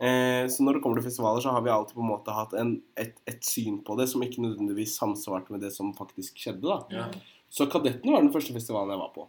Eh, 0.00 0.46
så 0.50 0.64
når 0.64 0.78
det 0.78 0.82
kommer 0.82 0.98
til 0.98 1.06
festivaler, 1.06 1.42
så 1.44 1.52
har 1.54 1.62
vi 1.62 1.70
alltid 1.70 1.94
på 1.98 2.02
en 2.02 2.08
måte 2.08 2.34
hatt 2.34 2.54
en, 2.58 2.72
et, 2.98 3.18
et 3.28 3.42
syn 3.44 3.82
på 3.86 3.94
det 4.00 4.08
som 4.10 4.24
ikke 4.24 4.42
nødvendigvis 4.42 4.96
samsvarte 4.98 5.54
med 5.54 5.62
det 5.62 5.70
som 5.74 5.92
faktisk 5.94 6.40
skjedde. 6.40 6.64
da. 6.64 6.80
Ja. 6.94 7.04
Så 7.52 7.68
Kadetten 7.70 8.14
var 8.14 8.24
den 8.24 8.32
første 8.34 8.54
festivalen 8.56 8.94
jeg 8.94 9.02
var 9.02 9.12
på. 9.14 9.28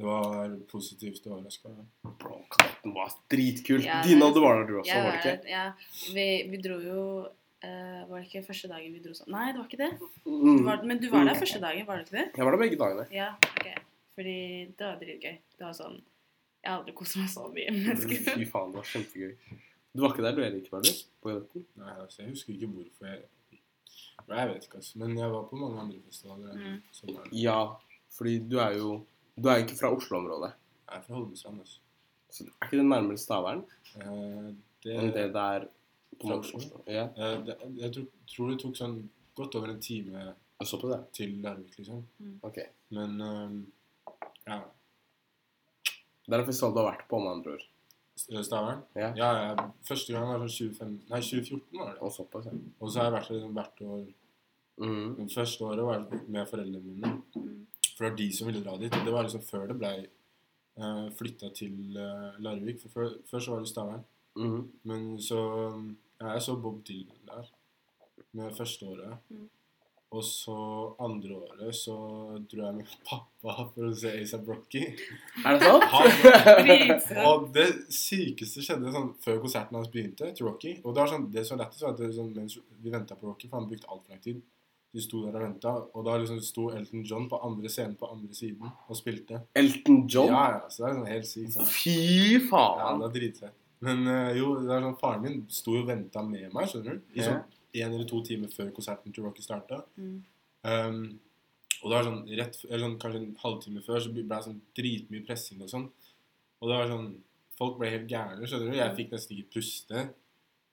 Det 0.00 0.06
var 0.08 0.54
positivt 0.70 1.26
overraska. 1.28 1.68
Bro, 2.22 2.38
Kadetten 2.54 2.94
var 2.96 3.10
dritkult. 3.28 3.84
Ja, 3.84 3.98
Dina, 4.06 4.30
det- 4.30 4.34
du 4.34 4.40
var 4.40 4.54
der 4.62 4.66
du 4.70 4.78
også, 4.80 4.94
ja, 4.94 5.02
var 5.04 5.12
det 5.12 5.34
ikke? 5.34 5.50
Ja, 5.50 5.64
vi, 6.14 6.26
vi 6.50 6.62
dro 6.64 6.78
jo 6.80 7.04
Uh, 7.60 8.08
Var 8.08 8.22
det 8.22 8.26
ikke 8.30 8.40
første 8.46 8.68
dagen 8.70 8.94
vi 8.94 9.00
dro 9.04 9.12
sånn? 9.12 9.28
Nei, 9.34 9.50
det 9.52 9.58
var 9.60 9.66
ikke 9.68 9.76
det. 9.82 9.88
Du 10.24 10.30
Mm. 10.32 10.62
var, 10.64 10.78
men 10.82 10.96
du 10.98 11.10
var 11.12 11.26
der 11.28 11.34
første 11.36 11.60
dagen, 11.60 11.84
var 11.86 11.98
du 11.98 12.04
ikke 12.06 12.16
det? 12.16 12.30
Jeg 12.38 12.44
var 12.46 12.52
der 12.56 12.58
begge 12.62 12.78
dagene. 12.80 13.04
Ja, 13.12 13.34
ok. 13.36 13.66
Fordi 14.16 14.36
det 14.78 14.80
var 14.86 14.96
dritgøy. 14.96 15.36
Det 15.58 15.66
var 15.66 15.74
sånn 15.76 15.98
Jeg 16.64 16.70
har 16.72 16.78
aldri 16.78 16.94
kost 16.96 17.16
meg 17.20 17.28
så 17.28 17.44
mye 17.52 17.70
med 17.70 17.84
mennesker. 17.90 18.32
Fy 18.38 18.46
faen, 18.48 18.72
det 18.72 18.80
var 18.80 18.88
kjempegøy. 18.88 19.36
Du 19.92 20.00
var 20.00 20.08
ikke 20.14 20.22
der, 20.24 20.32
du 20.32 20.42
Erik, 20.46 20.72
var 20.72 20.80
du? 20.80 20.88
På 21.20 21.28
Jenten? 21.34 21.66
Nei, 21.76 21.92
altså, 22.00 22.22
jeg 22.22 22.28
husker 22.30 22.52
ikke 22.56 22.72
hvorfor 22.72 23.06
jeg 23.12 23.20
Nei, 24.28 24.38
Jeg 24.38 24.48
vet 24.54 24.64
ikke, 24.64 24.76
altså. 24.80 24.96
Men 25.04 25.18
jeg 25.18 25.30
var 25.30 25.42
på 25.52 25.56
mange 25.60 25.80
andre 25.80 26.00
festivaler. 26.08 26.54
Mm. 26.56 27.28
Ja, 27.32 27.60
fordi 28.16 28.38
du 28.48 28.56
er 28.58 28.72
jo 28.78 29.04
Du 29.40 29.48
er 29.48 29.62
ikke 29.62 29.78
fra 29.78 29.92
Oslo-området. 29.94 30.52
jeg 30.90 30.98
er 30.98 31.02
fra 31.06 31.14
Holmestrand, 31.14 31.60
altså. 31.60 31.78
Så 32.30 32.44
er 32.44 32.66
ikke 32.66 32.78
det 32.78 32.86
nærmere 32.86 33.18
Stavern 33.18 33.64
Eh, 33.98 34.50
det, 34.84 34.94
enn 34.94 35.10
det 35.14 35.24
det 35.34 35.46
er 35.54 35.66
på 36.20 36.30
Oslo? 36.36 36.60
Oslo? 36.60 36.82
Ja, 36.86 37.08
eh, 37.16 37.40
det, 37.46 37.56
jeg 37.80 37.94
tror, 37.96 38.06
tror 38.34 38.52
det 38.52 38.60
tok 38.62 38.76
sånn 38.78 39.00
godt 39.40 39.56
over 39.58 39.72
en 39.72 39.80
time 39.82 40.34
på 40.60 40.90
det. 40.90 41.00
til 41.16 41.40
Larvik, 41.42 41.78
liksom. 41.78 42.04
Ok. 42.46 42.60
Men 42.94 43.20
eh, 43.26 43.56
ja. 44.46 44.60
Det 46.26 46.36
er 46.36 46.42
en 46.42 46.46
festival 46.46 46.74
du 46.74 46.80
har 46.82 46.90
vært 46.92 47.06
på, 47.10 47.18
med 47.18 47.32
andre 47.32 47.56
ord. 47.56 47.66
Stavern? 48.20 48.82
Ja. 48.94 49.10
ja, 49.16 49.30
ja. 49.40 49.68
Første 49.88 50.12
gang 50.12 50.28
var 50.28 50.44
sånn 50.44 50.74
25, 50.76 50.96
nei, 51.08 51.20
2014 51.24 51.80
var 51.80 51.94
det. 51.94 52.00
Og 52.04 52.12
såpass, 52.14 52.50
ja. 52.50 52.56
Og 52.78 52.92
så 52.92 53.00
har 53.00 53.08
jeg 53.08 53.16
vært 53.16 53.30
der 53.30 53.38
liksom 53.38 53.56
hvert 53.56 53.84
år. 53.96 54.02
Mm. 54.80 55.06
Det 55.16 55.28
første 55.34 55.66
året 55.66 55.86
var 55.88 55.98
jeg 55.98 56.20
med 56.36 56.50
foreldrene 56.52 56.84
mine. 56.84 57.14
Mm. 57.34 57.56
For 58.00 58.06
det 58.06 58.10
var 58.10 58.16
de 58.16 58.32
som 58.32 58.48
ville 58.48 58.60
dra 58.64 58.78
dit. 58.80 58.94
Det 59.04 59.12
var 59.12 59.26
liksom 59.26 59.42
før 59.44 59.66
det 59.68 59.74
blei 59.76 59.96
uh, 60.80 61.08
flytta 61.18 61.50
til 61.52 61.98
uh, 62.00 62.38
Larvik. 62.40 62.78
For 62.80 62.94
før, 62.94 63.10
før 63.28 63.42
så 63.44 63.52
var 63.52 63.60
det 63.60 63.68
Stavern. 63.68 64.04
Mhm. 64.40 64.60
Men 64.88 65.08
så 65.20 65.40
Ja, 66.20 66.32
jeg 66.32 66.42
så 66.42 66.54
Bob 66.56 66.82
Dylan 66.88 67.26
der 67.28 67.46
med 68.32 68.54
første 68.56 68.86
året. 68.86 69.16
Mm. 69.28 69.48
Og 70.10 70.24
så 70.24 70.56
andre 71.00 71.36
året 71.36 71.74
så 71.74 71.94
dro 72.52 72.64
jeg 72.64 72.74
med 72.74 72.94
pappa 73.10 73.54
for 73.74 73.88
å 73.88 73.92
se 73.96 74.12
A$AP 74.12 74.48
Rocky. 74.48 74.82
Er 75.44 75.58
det 75.58 77.00
sant? 77.06 77.24
Og 77.24 77.48
det 77.54 77.66
sykeste 77.88 78.64
skjedde 78.64 78.92
sånn 78.92 79.12
før 79.24 79.40
konserten 79.44 79.76
hans 79.76 79.92
begynte, 79.92 80.32
til 80.36 80.48
Rocky. 80.48 80.74
Og 80.84 80.92
det 80.92 81.04
var 81.04 81.12
sånn, 81.12 81.28
det 81.32 81.44
som 81.46 81.56
var 81.56 81.66
lettest, 81.66 81.84
var 81.84 81.96
at 81.96 82.02
det, 82.02 82.10
sånn, 82.16 82.32
mens 82.36 82.56
vi 82.80 82.92
venta 82.96 83.16
på 83.16 83.28
Rocky, 83.28 83.48
for 83.48 83.60
han 83.60 83.68
brukte 83.70 83.88
altfor 83.92 84.16
lang 84.16 84.24
tid 84.24 84.40
Vi 84.92 85.00
sto 85.04 85.20
der 85.22 85.36
og 85.38 85.42
venta, 85.44 85.72
og 85.94 86.04
da 86.04 86.16
liksom 86.18 86.40
sto 86.42 86.64
Elton 86.74 87.04
John 87.06 87.28
på 87.30 87.38
andre 87.46 87.70
scenen 87.70 87.94
på 88.00 88.08
andre 88.10 88.34
siden 88.34 88.66
og 88.88 88.96
spilte. 88.98 89.38
Elton 89.54 90.00
John? 90.10 90.32
Ja, 90.34 90.40
ja, 90.56 90.60
så 90.68 90.82
det 90.82 90.88
er 90.88 90.96
sånn 90.98 91.10
helt 91.12 91.28
sykt. 91.30 91.52
Sånn. 91.54 91.68
Fy 91.70 91.94
Ja, 92.34 92.40
faen! 92.50 92.98
det 92.98 93.06
er 93.10 93.14
dritfett. 93.20 93.56
Men 93.86 94.02
uh, 94.10 94.32
jo, 94.36 94.48
det 94.60 94.74
er 94.74 94.82
sånn, 94.84 94.98
faren 95.00 95.22
min 95.24 95.38
sto 95.48 95.76
jo 95.78 95.84
og 95.84 95.88
venta 95.92 96.24
med 96.26 96.50
meg, 96.52 96.66
skjønner 96.72 96.98
du. 96.98 97.04
I 97.14 97.22
Ja. 97.22 97.28
sånn 97.30 97.42
en 97.80 97.92
eller 97.94 98.08
to 98.10 98.18
timer 98.26 98.50
før 98.50 98.72
konserten 98.74 99.14
til 99.14 99.22
Rocky 99.28 99.42
starta. 99.46 99.84
Mm. 99.96 100.16
Um, 100.66 101.02
og 101.84 101.92
da 101.92 102.00
er 102.00 102.08
sånn 102.10 102.24
rett, 102.40 102.58
eller 102.66 102.82
sånn, 102.84 102.98
kanskje 103.00 103.20
en 103.22 103.36
halvtime 103.44 103.82
før 103.86 104.02
så 104.02 104.10
ble 104.12 104.24
det 104.28 104.40
sånn 104.44 104.58
dritmye 104.76 105.22
pressing 105.24 105.62
og 105.62 105.70
sånn. 105.70 105.86
Og 106.60 106.68
det 106.68 106.76
var 106.80 106.90
sånn 106.96 107.10
Folk 107.60 107.74
ble 107.76 107.90
helt 107.92 108.06
gærne, 108.08 108.46
skjønner 108.48 108.70
du. 108.72 108.76
Jeg 108.78 108.96
fikk 108.96 109.10
nesten 109.12 109.36
ikke 109.36 109.50
puste. 109.58 110.02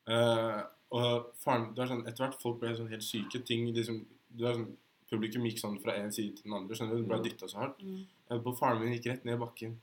Eh, 0.07 0.59
og 0.95 1.31
faren, 1.43 1.71
det 1.75 1.83
er 1.83 1.89
sånn, 1.91 2.05
Etter 2.07 2.23
hvert 2.23 2.37
folk 2.41 2.61
ble 2.61 2.75
sånn 2.77 2.91
helt 2.91 3.03
syke. 3.03 3.41
ting 3.45 3.65
liksom, 3.75 4.05
det 4.29 4.47
er 4.47 4.59
sånn, 4.59 4.69
Publikum 5.07 5.45
gikk 5.47 5.61
sånn 5.61 5.77
fra 5.79 5.93
en 5.95 6.11
side 6.11 6.35
til 6.35 6.49
den 6.49 6.57
andre. 6.57 6.75
skjønner 6.75 6.97
du, 6.97 7.03
Det 7.05 7.07
ble 7.07 7.19
dytta 7.23 7.47
så 7.47 7.61
hardt. 7.61 7.77
Mm. 7.79 8.41
På 8.43 8.51
Faren 8.59 8.81
min 8.81 8.91
gikk 8.97 9.05
rett 9.07 9.27
ned 9.27 9.39
bakken. 9.39 9.77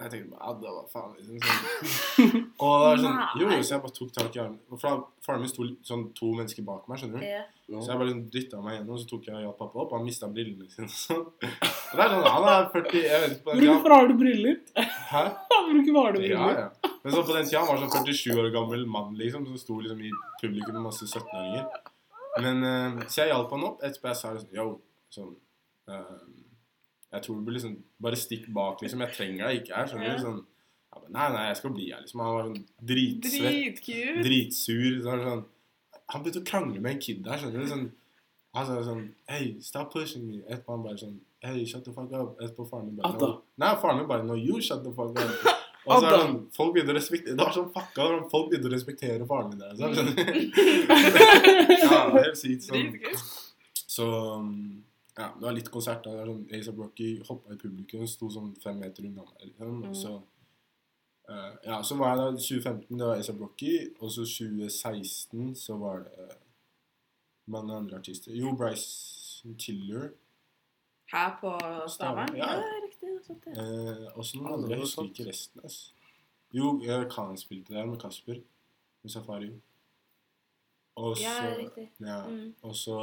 Jeg 0.00 0.10
tenkte 0.10 0.30
bare, 0.30 0.46
ja, 0.46 0.54
det 0.58 0.70
var 0.74 0.86
faen 0.90 1.12
liksom 1.18 1.36
sånn. 1.44 2.46
Og 2.64 2.72
det 2.80 2.86
var 2.88 3.02
sånn, 3.02 3.20
jo, 3.38 3.50
så 3.60 3.74
jeg 3.76 3.82
bare 3.84 3.94
tok 3.98 4.14
tak 4.16 4.38
i 4.38 4.40
armen. 4.42 4.80
Fra, 4.80 4.94
Faren 5.22 5.44
min 5.44 5.52
sto 5.52 5.68
sånn 5.86 6.08
to 6.18 6.30
mennesker 6.34 6.66
bak 6.66 6.88
meg, 6.88 7.02
skjønner 7.02 7.20
du. 7.20 7.26
Yeah. 7.28 7.44
Så 7.68 7.84
jeg 7.92 8.00
bare 8.00 8.08
liksom 8.08 8.24
dytta 8.34 8.62
meg 8.64 8.78
gjennom, 8.78 8.98
så 8.98 9.10
tok 9.12 9.28
jeg 9.28 9.36
og 9.36 9.44
hjalp 9.44 9.60
pappa 9.60 9.84
opp. 9.84 9.94
Han 9.94 10.08
mista 10.08 10.30
brillene 10.32 10.66
sine. 10.72 10.88
og 10.88 10.96
sånn. 10.98 11.28
Det 11.92 12.02
er 12.04 12.12
sånn, 12.12 12.26
Han 12.34 12.46
er 12.50 12.68
40 12.72 13.02
Jeg 13.04 13.20
vet 13.22 13.32
ikke 13.34 13.44
på 13.46 13.54
den. 13.54 13.66
Hvorfor 13.70 13.94
har 13.94 14.08
du 14.08 14.14
briller? 14.18 14.56
Hæ? 15.12 15.24
Har 15.52 15.68
du 15.70 15.80
Ja, 15.80 16.12
briller? 16.12 16.58
ja. 16.58 16.92
Men 17.04 17.12
så 17.12 17.22
på 17.22 17.34
den 17.36 17.44
tida 17.48 17.60
han 17.60 17.68
var 17.68 17.82
sånn 17.82 18.06
47 18.06 18.38
år 18.40 18.48
gammel 18.54 18.86
mann 18.88 19.12
liksom, 19.18 19.44
som 19.46 19.58
sto 19.60 19.76
liksom 19.80 20.00
i 20.00 20.10
publikum 20.40 20.78
med 20.78 20.86
masse 20.88 21.04
17-åringer. 21.06 21.66
Men 22.44 22.64
uh, 22.64 23.04
Så 23.06 23.22
jeg 23.22 23.30
hjalp 23.34 23.52
han 23.54 23.66
opp 23.68 23.84
etterpå. 23.84 24.10
Jeg 24.10 24.20
sa 24.22 24.32
liksom 24.34 24.56
Yo, 24.56 24.66
sånn 25.14 25.34
uh, 25.92 26.24
Jeg 27.12 27.22
tror 27.26 27.38
du 27.38 27.44
bør 27.46 27.56
liksom 27.58 27.76
Bare 28.02 28.18
stikk 28.18 28.48
bak, 28.56 28.82
liksom. 28.82 29.04
Jeg 29.06 29.14
trenger 29.18 29.46
deg 29.50 29.62
ikke 29.62 29.76
her. 29.78 29.90
Skjønner 29.92 30.16
du? 30.16 30.24
Sånn, 30.24 30.40
ja, 30.94 31.02
men, 31.02 31.10
nei, 31.18 31.28
nei, 31.36 31.44
jeg 31.50 31.60
skal 31.60 31.74
bli 31.76 31.90
her, 31.92 32.02
liksom. 32.06 32.24
Han 32.24 32.38
var 32.38 32.48
sånn 32.48 32.64
dritsvett, 32.92 33.84
dritsur. 34.24 35.02
Så 35.04 35.18
sånn, 35.28 35.44
han 36.14 36.24
begynte 36.24 36.42
å 36.42 36.48
krangle 36.48 36.80
med 36.82 36.96
en 36.96 37.04
kid 37.06 37.22
der. 37.26 37.38
skjønner 37.40 37.64
du? 37.64 37.70
Sånn, 37.70 37.86
han 38.54 38.66
sa 38.68 38.78
sånn 38.86 39.04
Hey, 39.28 39.54
stop 39.60 39.90
pushing 39.92 40.26
me. 40.28 40.42
Etterpå 40.46 40.76
han 40.76 40.84
bare 40.86 40.98
sånn 41.00 41.16
Hey, 41.44 41.64
shut 41.68 41.84
the 41.84 41.92
fuck 41.92 42.12
up. 42.16 42.38
Etterpå 42.40 42.64
faren 42.70 42.86
min 42.92 42.96
bare 43.02 43.18
no. 43.20 43.30
Nei, 43.60 43.74
faren 43.82 43.98
min 44.02 44.08
bare 44.08 44.24
No, 44.24 44.34
you 44.38 44.60
shut 44.62 44.82
the 44.86 44.92
fuck 44.94 45.12
up. 45.18 45.52
Og 45.84 45.98
så 46.00 46.06
er 46.08 46.14
det 46.14 46.20
sånn, 46.22 46.36
folk 46.56 46.70
begynte 46.72 46.94
å 46.94 46.96
respektere 46.96 47.34
Det 47.36 47.44
var 47.44 47.52
sånn 47.52 47.66
fucka. 47.74 48.04
Folk 48.32 48.46
begynte 48.48 48.70
å 48.70 48.72
respektere 48.72 49.26
faren 49.28 49.50
min 49.52 49.60
der. 49.60 49.74
Så, 49.76 49.90
skjønner 49.92 50.14
ja, 51.84 51.98
helt 52.14 52.38
sykt. 52.40 52.64
Sånn. 52.70 52.94
Så 53.94 54.06
um, 54.38 54.52
ja, 55.18 55.26
det 55.36 55.44
var 55.44 55.52
litt 55.58 55.68
konsert. 55.74 56.06
da, 56.06 56.24
sånn, 56.24 56.46
A$AP 56.50 56.78
Rocky 56.80 57.10
hoppa 57.28 57.52
i 57.52 57.58
publikum, 57.60 58.06
sto 58.10 58.30
sånn 58.32 58.54
fem 58.64 58.80
meter 58.80 59.04
unna 59.10 59.26
meg. 59.28 59.50
Liksom, 59.50 59.74
og 59.82 59.90
Mm. 59.90 59.98
så 60.00 60.14
uh, 61.28 61.52
ja, 61.68 61.82
så 61.84 61.96
var 62.00 62.14
jeg 62.14 62.22
da 62.22 62.30
2015, 62.48 62.98
det 62.98 63.06
var 63.10 63.20
Asa 63.20 63.36
Rocky. 63.38 63.74
Og 64.00 64.10
så 64.16 64.24
2016 64.24 65.52
så 65.66 65.76
var 65.84 66.06
det 66.08 66.30
mange 67.46 67.74
andre 67.76 67.96
artister. 67.98 68.32
Jo, 68.32 68.52
Bryce 68.56 69.54
Tiller. 69.58 70.10
Her 71.12 71.36
på 71.40 71.52
Stavern? 71.88 72.36
Ja. 72.36 72.52
Ja, 72.56 72.62
riktig. 72.84 73.36
det. 73.44 73.58
Eh, 73.58 74.16
og 74.18 74.24
så 74.24 74.38
noen 74.38 74.52
andre. 74.54 74.70
Jeg 74.70 74.80
husker 74.80 75.02
ikke 75.10 75.28
resten. 75.28 75.60
ass. 75.64 75.94
Jo, 76.54 76.80
eh, 76.82 77.04
Khan 77.10 77.36
spilte 77.36 77.74
der 77.74 77.86
med 77.86 77.98
Kasper. 78.00 78.40
Med 79.02 79.10
Safari. 79.10 79.50
Og 80.96 81.16
så, 81.16 81.22
Ja, 81.22 81.56
riktig. 81.58 81.90
ja, 82.00 82.26
Mm. 82.28 82.54
og 82.62 82.74
så 82.76 82.94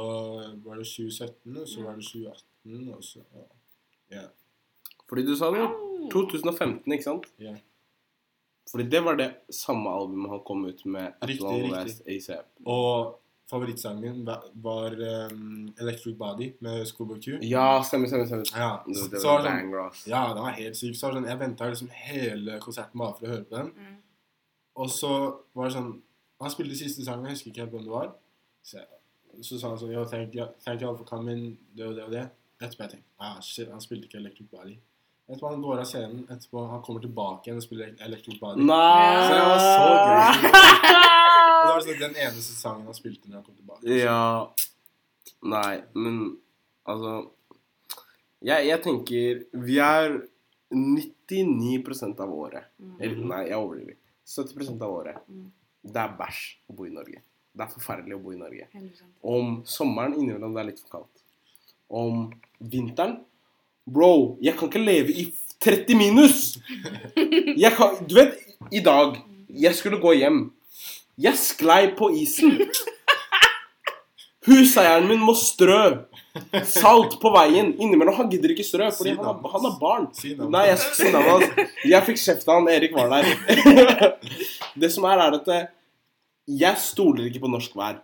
var 0.64 0.74
det 0.76 0.86
2017, 0.86 1.56
og 1.56 1.68
så 1.68 1.80
mm. 1.80 1.86
var 1.86 1.94
det 1.94 2.04
2018, 2.04 2.94
og 2.94 3.04
så 3.04 3.18
ja. 4.10 4.22
Fordi 5.08 5.26
du 5.26 5.36
sa 5.36 5.50
det 5.50 5.60
var 5.60 6.08
2015, 6.10 6.92
ikke 6.92 7.04
sant? 7.04 7.26
Ja. 7.38 7.56
Fordi 8.70 8.88
det 8.88 9.04
var 9.04 9.14
det 9.16 9.34
samme 9.50 9.90
albumet 9.90 10.30
han 10.30 10.40
kom 10.46 10.64
ut 10.64 10.84
med. 10.86 11.12
Riktig, 11.22 11.72
riktig. 11.72 12.16
ASAP. 12.16 12.46
Og 12.66 13.18
favorittsangen 13.52 14.00
min 14.00 14.24
var, 14.26 14.46
var 14.64 14.94
um, 15.32 15.66
Electric 15.80 16.16
Body 16.18 16.48
med 16.64 16.86
Schoolboy 16.88 17.20
Q. 17.20 17.38
Ja, 17.46 17.82
stemmer, 17.86 18.08
stemmer. 18.08 18.26
stemmer. 18.28 18.48
Ja, 18.56 18.70
Det, 18.86 19.10
det 19.12 19.20
var 19.24 19.44
sånn, 19.44 19.74
ja, 20.08 20.22
den 20.32 20.46
var 20.46 20.56
helt 20.56 20.78
syk. 20.78 20.96
Så 20.96 21.12
sånn, 21.12 21.28
jeg 21.28 21.40
venta 21.40 21.68
liksom 21.70 21.92
hele 22.06 22.56
konserten 22.64 23.02
bare 23.02 23.16
for 23.18 23.28
å 23.28 23.32
høre 23.34 23.46
på 23.48 23.58
den. 23.58 23.72
Mm. 23.76 23.98
Og 24.82 24.88
så 24.90 25.12
var 25.52 25.68
det 25.68 25.76
sånn 25.76 25.92
Han 26.42 26.50
spilte 26.50 26.74
siste 26.74 27.04
sangen, 27.06 27.28
jeg 27.28 27.36
husker 27.36 27.50
ikke 27.52 27.60
helt 27.62 27.74
hvem 27.76 27.84
det 27.86 27.92
var. 27.92 28.08
Så, 28.66 28.80
så 29.46 29.58
sa 29.60 29.68
han 29.70 29.78
sånn 29.78 29.92
Yo, 29.94 30.06
thank 30.10 30.34
you, 30.34 30.48
thank 30.64 30.82
you 30.82 30.88
all 30.88 30.96
for 30.98 31.06
coming, 31.06 31.52
det 31.76 31.86
og 31.86 31.94
det 31.98 32.08
og 32.08 32.16
det. 32.16 32.24
Etterpå 32.62 32.86
jeg 32.88 32.96
tenkte 32.96 33.28
ah, 33.28 33.36
shit, 33.44 33.70
han 33.70 33.84
spilte 33.84 34.08
ikke 34.08 34.18
Electric 34.22 34.48
Body. 34.50 34.74
Etterpå 35.28 35.52
han 35.52 35.62
går 35.62 35.84
av 35.84 35.86
scenen, 35.86 36.24
etterpå 36.32 36.66
han 36.72 36.82
kommer 36.82 37.04
tilbake 37.04 37.46
igjen 37.46 37.62
og 37.62 37.68
spiller 37.68 37.94
Electric 38.08 38.40
Body. 38.42 38.66
Nei! 38.66 39.22
Så 39.22 39.38
det 39.38 39.46
var 39.52 39.64
så 39.68 40.92
gøy. 40.98 41.08
Det 41.62 41.72
var 41.72 41.84
sånn, 41.86 41.98
den 42.02 42.16
eneste 42.26 42.56
sangen 42.58 42.86
han 42.88 42.96
spilte 42.96 43.28
når 43.28 43.40
han 43.40 43.46
kom 43.46 43.56
tilbake. 43.56 43.96
Ja 43.98 44.52
Nei, 45.42 45.82
men 45.94 46.20
altså 46.88 47.16
Jeg, 48.42 48.66
jeg 48.68 48.82
tenker 48.84 49.42
Vi 49.66 49.78
er 49.82 50.20
99% 50.72 52.20
av 52.22 52.32
året 52.32 52.68
Mm. 52.82 52.94
Eller 52.98 53.26
nei, 53.28 53.42
jeg 53.48 53.58
overdriver. 53.58 53.96
70% 54.26 54.80
av 54.82 54.90
året. 54.90 55.18
Mm. 55.28 55.50
Det 55.82 56.00
er 56.02 56.14
bæsj 56.18 56.40
å 56.70 56.74
bo 56.78 56.86
i 56.86 56.94
Norge. 56.94 57.20
Det 57.52 57.64
er 57.64 57.70
forferdelig 57.70 58.16
å 58.16 58.22
bo 58.22 58.32
i 58.32 58.38
Norge. 58.40 58.66
Om 59.22 59.60
sommeren 59.68 60.16
innimellom 60.16 60.54
det 60.56 60.62
er 60.62 60.68
litt 60.70 60.80
for 60.82 60.96
kaldt. 60.96 61.22
Om 61.92 62.24
vinteren 62.58 63.20
Bro, 63.84 64.38
jeg 64.40 64.54
kan 64.58 64.70
ikke 64.70 64.82
leve 64.82 65.10
i 65.10 65.24
30 65.62 65.98
minus! 65.98 66.42
Jeg 67.62 67.72
kan, 67.76 67.96
du 68.06 68.14
vet, 68.14 68.38
i 68.70 68.80
dag 68.82 69.18
Jeg 69.50 69.74
skulle 69.78 69.98
gå 70.02 70.14
hjem. 70.20 70.44
Jeg 71.22 71.38
sklei 71.38 71.84
på 71.98 72.10
isen. 72.18 72.58
Huseieren 74.42 75.06
min 75.06 75.22
må 75.22 75.34
strø 75.38 76.02
salt 76.66 77.18
på 77.22 77.30
veien. 77.34 77.72
Innimellom 77.78 78.16
han 78.16 78.30
gidder 78.32 78.54
ikke 78.54 78.66
strø, 78.66 78.88
fordi 78.94 79.14
han 79.14 79.28
har, 79.28 79.36
han 79.52 79.66
har 79.68 79.76
barn. 79.80 80.08
Nei, 80.50 80.64
jeg 80.70 80.80
si 80.82 81.12
navnet. 81.14 81.60
Jeg 81.86 82.08
fikk 82.08 82.18
kjeft 82.22 82.48
av 82.48 82.58
han. 82.60 82.70
Erik 82.72 82.96
var 82.96 83.12
der. 83.12 84.16
Det 84.82 84.90
som 84.90 85.06
er, 85.06 85.20
er 85.20 85.36
at 85.38 85.52
eh, 85.52 85.68
jeg 86.48 86.80
stoler 86.82 87.28
ikke 87.28 87.44
på 87.44 87.52
norsk 87.52 87.76
vær. 87.78 88.00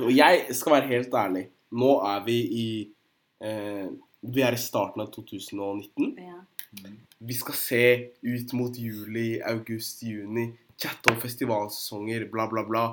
Og 0.00 0.12
jeg 0.14 0.54
skal 0.56 0.76
være 0.76 0.90
helt 0.92 1.18
ærlig. 1.24 1.44
Nå 1.80 1.96
er 2.06 2.24
vi 2.26 2.38
i 2.60 2.70
eh, 3.44 3.90
Vi 4.20 4.42
er 4.44 4.54
i 4.54 4.60
starten 4.60 5.02
av 5.02 5.10
2019. 5.14 6.14
Ja. 6.20 6.40
Vi 7.20 7.34
skal 7.36 7.56
se 7.58 7.84
ut 8.22 8.52
mot 8.56 8.76
juli, 8.76 9.40
august, 9.42 10.04
juni. 10.06 10.50
Chatte 10.80 11.12
om 11.12 11.18
festivalsesonger, 11.20 12.24
bla, 12.32 12.46
bla, 12.50 12.64
bla. 12.68 12.86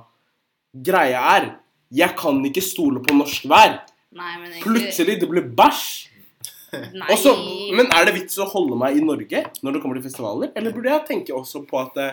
Greia 0.73 1.21
er 1.37 1.53
jeg 1.93 2.17
kan 2.19 2.41
ikke 2.43 2.63
stole 2.63 2.99
på 3.03 3.15
norsk 3.15 3.47
vær. 3.47 3.79
Nei, 4.17 4.33
men 4.41 4.51
egentlig 4.51 4.65
Plutselig 4.65 5.19
det 5.21 5.29
blir 5.31 5.45
bæsj. 5.55 5.87
Nei. 6.67 7.15
Og 7.15 7.75
men 7.77 7.87
er 7.95 8.09
det 8.09 8.13
vits 8.17 8.35
å 8.43 8.47
holde 8.51 8.75
meg 8.79 8.97
i 8.99 9.03
Norge 9.03 9.39
når 9.63 9.77
det 9.77 9.81
kommer 9.81 9.99
til 9.99 10.03
festivaler? 10.09 10.51
Eller 10.59 10.75
burde 10.75 10.91
jeg 10.91 11.05
tenke 11.07 11.35
også 11.35 11.63
på 11.67 11.79
at 11.79 11.95
det, 11.95 12.09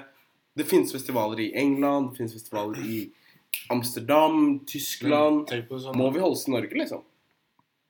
det 0.55 0.67
finnes 0.71 0.95
festivaler 0.95 1.43
i 1.43 1.51
England, 1.59 2.13
det 2.13 2.23
finnes 2.23 2.37
festivaler 2.39 2.79
i 2.87 3.01
Amsterdam, 3.75 4.61
Tyskland 4.67 5.51
sånn 5.51 5.99
Må 5.99 6.09
vi 6.15 6.23
holde 6.23 6.39
oss 6.39 6.47
i 6.49 6.55
Norge, 6.55 6.75
liksom? 6.75 7.03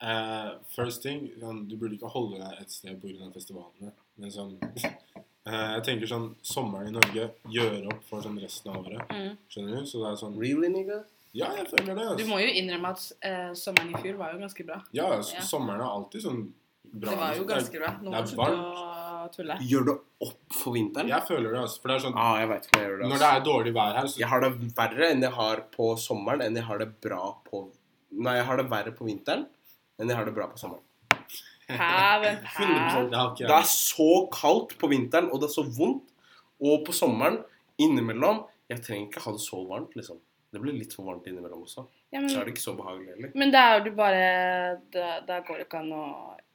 Uh, 0.05 0.57
First 0.75 1.05
thing 1.05 1.29
sånn, 1.41 1.63
Du 1.69 1.77
burde 1.81 1.97
ikke 1.97 2.11
holde 2.13 2.41
deg 2.41 2.65
et 2.65 2.73
sted 2.73 2.97
pga. 3.01 3.31
festivalene. 3.33 3.93
Men 4.21 4.33
sånn 4.33 4.57
eh, 4.61 4.89
Jeg 5.47 5.83
tenker 5.85 6.07
sånn 6.09 6.31
Sommeren 6.43 6.89
i 6.89 6.95
Norge 6.95 7.27
gjør 7.53 7.91
opp 7.93 8.05
for 8.09 8.23
sånn 8.25 8.39
resten 8.41 8.71
av 8.73 8.79
året. 8.87 9.03
mm. 9.11 9.37
Skjønner 9.53 9.77
du? 9.81 9.85
Så 9.91 10.01
det 10.01 10.13
er 10.13 10.17
sånn 10.23 10.39
Really, 10.41 10.69
nigga? 10.73 11.03
Ja, 11.35 11.51
jeg 11.59 11.67
føler 11.69 11.95
det. 11.95 11.97
Du 11.97 12.09
Altså. 12.15 12.29
må 12.31 12.39
jo 12.41 12.49
innrømme 12.63 12.89
at 12.95 13.13
eh, 13.21 13.51
sommeren 13.53 13.91
i 13.91 14.01
fjor 14.01 14.17
var 14.17 14.33
jo 14.33 14.39
ganske 14.39 14.65
bra. 14.67 14.81
Ja, 14.93 15.19
s- 15.19 15.33
Ja. 15.35 15.41
sommeren 15.41 15.81
er 15.81 15.91
alltid 15.91 16.23
sånn 16.23 16.53
bra. 16.95 17.11
Det 17.11 17.19
var 17.19 17.35
jo 17.35 17.45
ganske 17.45 17.79
bra. 17.79 17.91
Nå 18.01 18.11
det 18.11 18.33
er 18.33 18.37
varmt. 18.37 18.91
tulle. 19.35 19.55
Gjør 19.59 19.85
det 19.87 19.99
opp 20.21 20.53
for 20.53 20.73
vinteren? 20.75 21.09
Jeg 21.09 21.23
føler 21.27 21.51
det, 21.51 21.59
altså. 21.61 21.81
For 21.81 21.89
det 21.89 21.95
er 21.97 22.09
sånn 22.09 22.17
Ah, 22.17 22.39
jeg 22.41 22.49
vet 22.49 22.67
ikke 22.67 22.73
hva 22.77 22.81
jeg 22.83 22.91
gjør 22.91 22.99
det. 23.01 23.09
Når 23.09 23.19
det 23.19 23.23
Altså. 23.25 23.37
er 23.37 23.45
dårlig 23.45 23.73
vær 23.75 23.95
her, 23.97 24.05
så 24.07 24.19
Jeg 24.19 24.29
har 24.29 24.41
det 24.41 24.75
verre 24.77 25.11
enn 25.11 25.21
jeg 25.23 25.31
har 25.33 25.57
på 25.73 25.97
sommeren, 25.99 26.41
enn 26.43 26.55
jeg 26.55 26.65
har 26.65 26.79
det 26.79 27.01
bra 27.01 27.37
på 27.51 27.71
Nei, 28.13 28.35
jeg 28.37 28.45
har 28.47 28.57
det 28.59 28.71
verre 28.71 28.93
på 28.95 29.05
vinteren 29.07 29.47
enn 29.99 30.09
jeg 30.09 30.17
har 30.17 30.25
det 30.25 30.35
bra 30.35 30.47
på 30.47 30.59
sommeren. 30.59 30.83
Hæ? 31.69 32.35
100%. 32.59 33.11
Det 33.11 33.47
Det 33.49 33.57
er 33.57 33.69
så 33.71 34.09
kaldt 34.33 34.77
på 34.79 34.89
vinteren, 34.93 35.31
og 35.33 35.41
det 35.41 35.49
er 35.49 35.55
så 35.55 35.65
vondt. 35.79 36.11
Og 36.61 36.85
på 36.87 36.93
sommeren, 36.93 37.41
innimellom 37.79 38.45
Jeg 38.71 38.81
trenger 38.83 39.09
ikke 39.11 39.21
ha 39.25 39.33
det 39.33 39.41
så 39.45 39.59
varmt, 39.69 39.93
liksom. 39.97 40.19
Det 40.55 40.61
blir 40.63 40.73
litt 40.79 40.93
for 40.95 41.05
varmt 41.05 41.27
innimellom 41.27 41.63
også. 41.67 41.83
Ja, 42.13 42.21
Så 42.29 42.41
er 42.41 42.45
det 42.47 42.55
ikke 42.55 42.63
så 42.63 42.75
behagelig 42.79 43.09
heller. 43.15 43.31
men 43.35 43.51
da 43.53 43.59
er 43.75 43.81
du 43.85 43.91
bare 43.91 44.79
Da, 44.93 45.21
da 45.27 45.41
går 45.41 45.59
det 45.59 45.67
ikke 45.67 45.79
an 45.83 45.93
å 45.93 46.05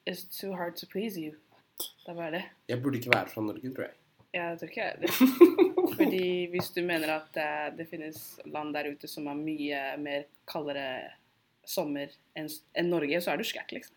It's 0.10 0.24
too 0.40 0.56
hard 0.56 0.76
to 0.78 0.88
please 0.88 1.20
you. 1.20 1.36
Det 1.78 2.10
er 2.12 2.16
bare 2.16 2.32
det. 2.32 2.44
Jeg 2.68 2.82
burde 2.82 2.98
ikke 2.98 3.12
være 3.14 3.28
fra 3.30 3.42
Norge, 3.42 3.70
tror 3.76 3.84
jeg. 3.86 3.94
Ja, 4.34 4.50
Jeg 4.50 4.60
tror 4.60 4.70
ikke 4.70 4.82
jeg 4.82 4.96
det. 5.02 5.10
Fordi 6.00 6.48
hvis 6.52 6.70
du 6.74 6.82
mener 6.82 7.10
at 7.20 7.38
eh, 7.38 7.70
det 7.78 7.88
finnes 7.90 8.40
land 8.46 8.74
der 8.74 8.90
ute 8.92 9.08
som 9.08 9.28
har 9.28 9.36
mye 9.36 9.98
mer 9.98 10.24
kaldere 10.48 11.12
sommer 11.66 12.10
enn 12.38 12.50
enn 12.76 12.90
Norge, 12.90 13.22
så 13.22 13.32
er 13.34 13.38
du 13.38 13.44
skækk, 13.44 13.72
liksom. 13.78 13.96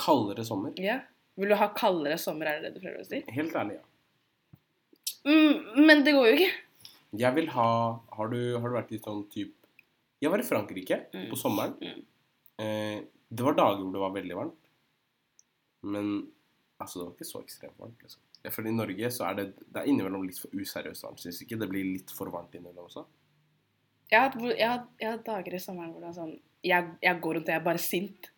Kaldere 0.00 0.44
sommer. 0.48 0.72
Ja. 0.80 0.98
Vil 1.40 1.52
du 1.52 1.56
ha 1.60 1.68
kaldere 1.76 2.16
sommer, 2.20 2.48
er 2.50 2.60
det 2.60 2.70
det 2.70 2.80
du 2.80 2.84
prøver 2.86 3.00
å 3.04 3.06
si? 3.08 3.20
Helt 3.36 3.54
ærlig, 3.56 3.78
ja. 3.78 3.86
Mm, 5.28 5.84
men 5.86 6.02
det 6.06 6.14
går 6.16 6.30
jo 6.30 6.36
ikke. 6.38 6.52
Jeg 7.20 7.34
vil 7.36 7.48
ha 7.52 7.66
Har 8.16 8.28
du, 8.32 8.38
har 8.56 8.68
du 8.70 8.76
vært 8.78 8.92
i 8.96 9.00
sånn 9.02 9.24
type 9.32 9.52
Jeg 10.22 10.30
var 10.32 10.40
i 10.40 10.46
Frankrike 10.46 10.96
Mm. 11.12 11.26
på 11.30 11.36
sommeren. 11.36 11.74
Mm. 11.80 12.02
Eh, 12.60 13.02
det 13.32 13.44
var 13.44 13.54
dager 13.58 13.82
hvor 13.82 13.92
det 13.92 14.00
var 14.00 14.12
veldig 14.14 14.36
varmt. 14.36 14.68
Men 15.82 16.10
altså, 16.80 16.98
det 17.00 17.06
var 17.06 17.14
ikke 17.14 17.28
så 17.30 17.40
ekstremt 17.44 17.78
varmt. 17.80 18.00
liksom. 18.02 18.20
For 18.50 18.66
i 18.66 18.72
Norge 18.72 19.10
så 19.12 19.26
er 19.30 19.34
det, 19.38 19.46
det 19.68 19.80
er 19.82 19.88
innimellom 19.88 20.24
litt 20.26 20.38
for 20.40 20.48
useriøst 20.56 21.04
varmt. 21.04 21.20
Syns 21.20 21.40
ikke 21.44 21.58
det 21.60 21.68
blir 21.68 21.84
litt 21.84 22.10
for 22.10 22.30
varmt 22.32 22.54
innimellom 22.56 22.86
også? 22.88 23.04
Jeg 24.10 24.20
har, 24.20 24.86
hatt 25.00 25.24
dager 25.24 25.54
i 25.54 25.58
sommeren 25.62 25.92
hvor 25.92 26.00
det 26.02 26.08
er 26.10 26.16
sånn 26.18 26.32
jeg, 26.66 26.88
jeg 27.00 27.20
går 27.22 27.34
rundt 27.38 27.48
og 27.48 27.52
jeg 27.54 27.60
er 27.60 27.64
bare 27.64 27.78
sint. 27.80 28.30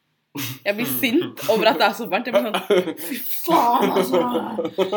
Jeg 0.65 0.77
blir 0.79 0.89
sint 0.89 1.43
over 1.53 1.69
at 1.69 1.77
det 1.81 1.87
er 1.91 1.97
så 1.99 2.07
varmt. 2.09 2.29
Jeg 2.29 2.33
blir 2.33 2.47
sånn 2.49 2.97
Fy 3.05 3.17
faen, 3.21 3.91
altså! 3.93 4.21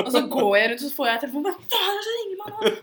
Og 0.06 0.12
så 0.14 0.22
går 0.32 0.52
jeg 0.58 0.70
rundt 0.72 0.80
og 0.80 0.88
så 0.88 0.92
får 0.96 1.10
jeg 1.12 1.22
telefonen. 1.26 1.52
Hva 1.52 1.76
faen 1.76 1.92
er 1.92 1.98
det 2.00 2.06
som 2.08 2.16
ringer 2.22 2.38
meg 2.40 2.50
nå? 2.56 2.74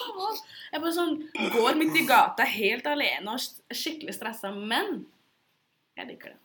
Faen? 0.00 0.42
Jeg 0.72 0.82
bare 0.84 0.94
sånn 0.96 1.14
går 1.58 1.78
midt 1.80 1.96
i 2.00 2.04
gata 2.08 2.46
helt 2.48 2.88
alene 2.88 3.34
og 3.34 3.76
skikkelig 3.76 4.14
stressa. 4.16 4.52
Men 4.56 5.02
jeg 6.00 6.08
liker 6.14 6.32
det. 6.32 6.38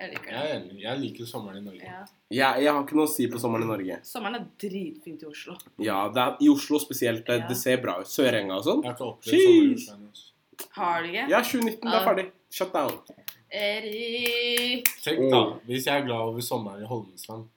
Jeg 0.00 0.14
liker 0.14 0.32
det. 0.32 0.42
Jeg. 0.48 0.76
Jeg 0.80 1.00
liker 1.04 1.26
sommeren 1.28 1.60
i 1.60 1.64
Norge. 1.68 1.84
Ja. 1.84 2.02
Jeg, 2.32 2.62
jeg 2.64 2.72
har 2.72 2.82
ikke 2.86 2.96
noe 2.96 3.06
å 3.06 3.12
si 3.14 3.26
på 3.30 3.38
sommeren 3.42 3.66
i 3.66 3.70
Norge. 3.70 3.98
Sommeren 4.08 4.38
er 4.40 4.46
dritfint 4.62 5.22
i 5.22 5.28
Oslo. 5.28 5.58
Ja, 5.82 5.98
det 6.14 6.22
er, 6.24 6.36
I 6.40 6.48
Oslo 6.50 6.80
spesielt. 6.82 7.26
Det, 7.28 7.40
Ja. 7.42 7.48
det 7.50 7.58
ser 7.60 7.82
bra 7.84 7.98
ut. 8.00 8.08
Sørenga 8.10 8.56
og 8.58 8.64
sånn. 8.64 8.82
Altså. 8.90 9.10
Har 10.78 11.02
du 11.02 11.10
ikke? 11.10 11.26
Ja, 11.30 11.42
2019, 11.44 11.84
det 11.84 11.98
er 12.00 12.06
ferdig. 12.06 12.26
Shut 12.50 12.72
down. 12.74 12.96
Erik. 13.50 14.88
Tenk 15.02 15.24
da, 15.32 15.40
hvis 15.66 15.86
jeg 15.88 16.00
er 16.00 16.06
glad 16.06 16.28
over 16.30 16.44
sommeren 16.44 16.84
i 16.84 16.88
Holmestrand. 16.88 17.48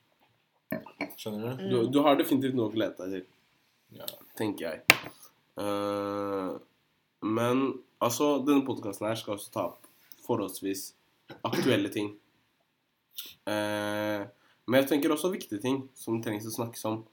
Skjønner 1.19 1.53
du? 1.53 1.63
Mm. 1.63 1.69
Du, 1.69 1.77
du 1.93 1.99
har 2.06 2.17
definitivt 2.17 2.56
noe 2.58 2.71
å 2.71 2.73
glede 2.73 2.97
deg 3.06 3.19
til. 3.19 3.29
Ja. 3.93 4.08
tenker 4.39 4.65
jeg. 4.65 5.01
Uh, 5.60 6.56
men 7.21 7.60
altså, 8.01 8.39
denne 8.41 8.65
podkasten 8.65 9.06
her 9.06 9.19
skal 9.19 9.36
også 9.36 9.51
ta 9.53 9.67
opp 9.69 9.86
forholdsvis 10.25 10.88
aktuelle 11.45 11.91
ting. 11.93 12.15
Uh, 13.45 14.25
men 14.65 14.79
jeg 14.82 14.89
tenker 14.95 15.13
også 15.13 15.29
viktige 15.34 15.62
ting 15.62 15.84
som 15.99 16.17
trengs 16.25 16.47
å 16.49 16.56
snakkes 16.56 16.88
om. 16.89 17.03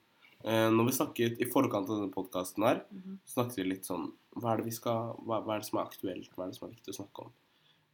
Uh, 0.40 0.70
når 0.72 0.88
vi 0.88 0.96
snakket 0.96 1.42
i 1.44 1.50
forkant 1.52 1.90
av 1.90 1.98
denne 2.00 2.14
podkasten 2.14 2.64
her, 2.64 2.80
Mhm. 2.96 3.18
snakket 3.28 3.60
vi 3.60 3.68
litt 3.74 3.84
sånn 3.84 4.08
hva 4.40 4.54
er, 4.54 4.62
det 4.62 4.70
vi 4.70 4.72
skal, 4.78 5.12
hva, 5.26 5.42
hva 5.44 5.56
er 5.56 5.60
det 5.60 5.68
som 5.68 5.80
er 5.82 5.84
aktuelt? 5.90 6.30
Hva 6.32 6.46
er 6.46 6.52
det 6.52 6.56
som 6.56 6.68
er 6.68 6.72
viktig 6.72 6.94
å 6.94 6.98
snakke 7.02 7.26
om? 7.26 7.32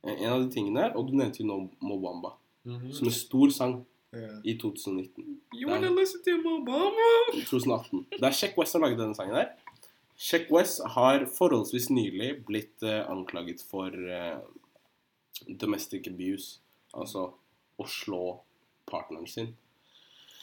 En 0.04 0.32
av 0.32 0.42
de 0.44 0.50
tingene, 0.54 0.90
og 0.96 1.08
du 1.08 1.16
nevnte 1.18 1.40
jo 1.42 1.46
nå 1.48 1.70
Mobamba, 1.82 2.34
Mhm. 2.66 2.92
som 2.92 3.06
en 3.06 3.12
stor 3.14 3.50
sang 3.50 3.86
yeah. 4.12 4.40
i 4.44 4.56
2019. 4.58 5.40
You 5.54 5.68
wanna 5.68 5.90
listen 5.90 6.20
to 6.24 6.36
Mobamba? 6.42 7.08
2018. 7.46 8.06
Det 8.10 8.22
er 8.22 8.30
Sheck 8.32 8.56
West 8.58 8.72
som 8.72 8.82
lagde 8.82 8.98
denne 8.98 9.14
sangen 9.14 9.34
her. 9.34 9.52
Sheck 10.18 10.50
West 10.50 10.80
har 10.96 11.26
forholdsvis 11.26 11.90
nylig 11.90 12.44
blitt 12.46 12.82
uh, 12.82 13.04
anklaget 13.10 13.62
for 13.62 13.86
uh, 13.92 14.40
domestic 15.48 16.06
abuse. 16.08 16.58
Altså 16.94 17.32
å 17.78 17.86
slå 17.86 18.40
partneren 18.86 19.26
sin. 19.28 19.54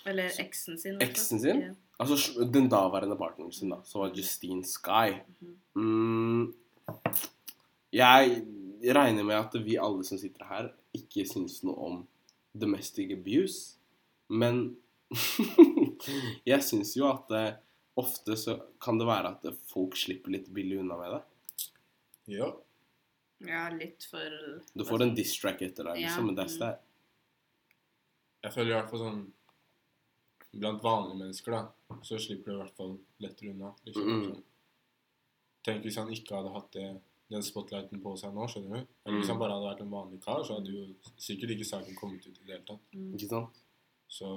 Eller 0.06 0.30
eksen 0.40 0.78
sin. 0.78 1.00
Eksen 1.02 1.40
sin? 1.40 1.62
Yeah. 1.62 1.76
Altså 2.00 2.44
den 2.52 2.70
daværende 2.70 3.16
partneren 3.18 3.52
sin, 3.52 3.70
da, 3.70 3.82
som 3.84 4.02
var 4.02 4.14
Justine 4.16 4.64
Sky. 4.68 5.20
Mm, 5.76 6.54
jeg 7.94 8.44
regner 8.92 9.24
med 9.24 9.40
at 9.40 9.56
vi 9.64 9.78
alle 9.80 10.04
som 10.04 10.20
sitter 10.20 10.48
her, 10.50 10.72
ikke 10.96 11.24
syns 11.30 11.62
noe 11.64 11.88
om 11.88 12.00
domestic 12.52 13.14
abuse. 13.16 13.78
Men 14.28 14.76
jeg 16.52 16.66
syns 16.66 16.96
jo 16.98 17.08
at 17.08 17.30
det, 17.32 17.46
ofte 18.00 18.36
så 18.40 18.58
kan 18.82 18.98
det 19.00 19.08
være 19.08 19.36
at 19.36 19.48
folk 19.70 19.96
slipper 20.00 20.34
litt 20.34 20.50
billig 20.54 20.82
unna 20.82 20.98
med 21.00 21.16
det. 21.16 21.22
Ja. 22.34 22.50
Ja, 23.44 23.68
litt 23.76 24.06
for 24.08 24.36
Du 24.74 24.86
får 24.88 25.04
en 25.04 25.16
diss 25.16 25.34
track 25.40 25.62
etter 25.66 25.90
deg, 25.90 26.00
Ja, 26.00 26.08
liksom, 26.08 26.30
men 26.30 26.38
that's 26.40 26.56
mm. 26.56 26.64
that. 26.64 26.84
Jeg 28.44 28.56
føler 28.56 28.72
i 28.72 28.78
hvert 28.78 28.92
fall 28.92 29.04
sånn 29.04 29.24
Blant 30.54 30.84
vanlige 30.84 31.18
mennesker, 31.18 31.56
da, 31.56 31.98
så 32.06 32.20
slipper 32.22 32.52
du 32.52 32.54
i 32.54 32.60
hvert 32.60 32.76
fall 32.78 32.92
lettere 33.24 33.56
unna. 33.56 33.72
Liksom. 33.88 34.06
Mm. 34.06 34.26
Sånn. 34.28 34.44
Tenk 35.66 35.88
hvis 35.88 35.98
han 35.98 36.12
ikke 36.14 36.36
hadde 36.38 36.52
hatt 36.54 36.68
det, 36.76 36.90
den 37.32 37.44
spotlighten 37.44 38.02
på 38.04 38.16
seg 38.20 38.34
nå, 38.36 38.46
skjønner 38.52 38.84
du? 38.84 38.88
Mm. 39.08 39.16
hvis 39.18 39.26
Mm. 39.28 39.32
han 39.32 39.40
bare 39.40 39.54
hadde 39.56 39.70
vært 39.70 39.82
en 39.82 39.92
vanlig 39.92 40.22
kar, 40.22 40.44
så 40.44 40.58
hadde 40.60 40.72
jo 40.74 40.84
sikkert 41.18 41.50
ikke 41.56 41.66
saken 41.66 41.96
kommet 41.96 42.26
ut 42.28 42.38
i 42.38 42.46
det 42.46 42.52
hele 42.54 42.66
tatt. 42.68 42.82
Mm. 42.94 43.14
Ikke 43.16 43.30
sant? 43.30 43.62
Så 44.08 44.28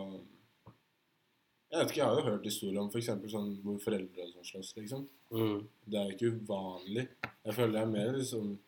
Jeg 1.73 1.81
vet 1.81 1.91
ikke, 1.91 1.99
jeg 1.99 2.07
har 2.07 2.17
jo 2.21 2.31
hørt 2.31 2.45
historier 2.47 2.81
om 2.81 2.89
f.eks. 2.89 3.07
sånn 3.33 3.49
hvor 3.65 3.79
foreldre 3.83 4.23
og 4.23 4.31
sånn 4.37 4.45
slåss, 4.45 4.77
liksom. 4.77 5.09
Mm. 5.35 5.69
Det 5.91 5.99
er 5.99 6.05
jo 6.05 6.15
ikke 6.15 6.31
uvanlig. 6.39 7.09
Jeg 7.45 7.55
føler 7.57 7.73
det 7.73 7.81
er 7.83 7.91
mer 7.91 8.13
liksom 8.17 8.59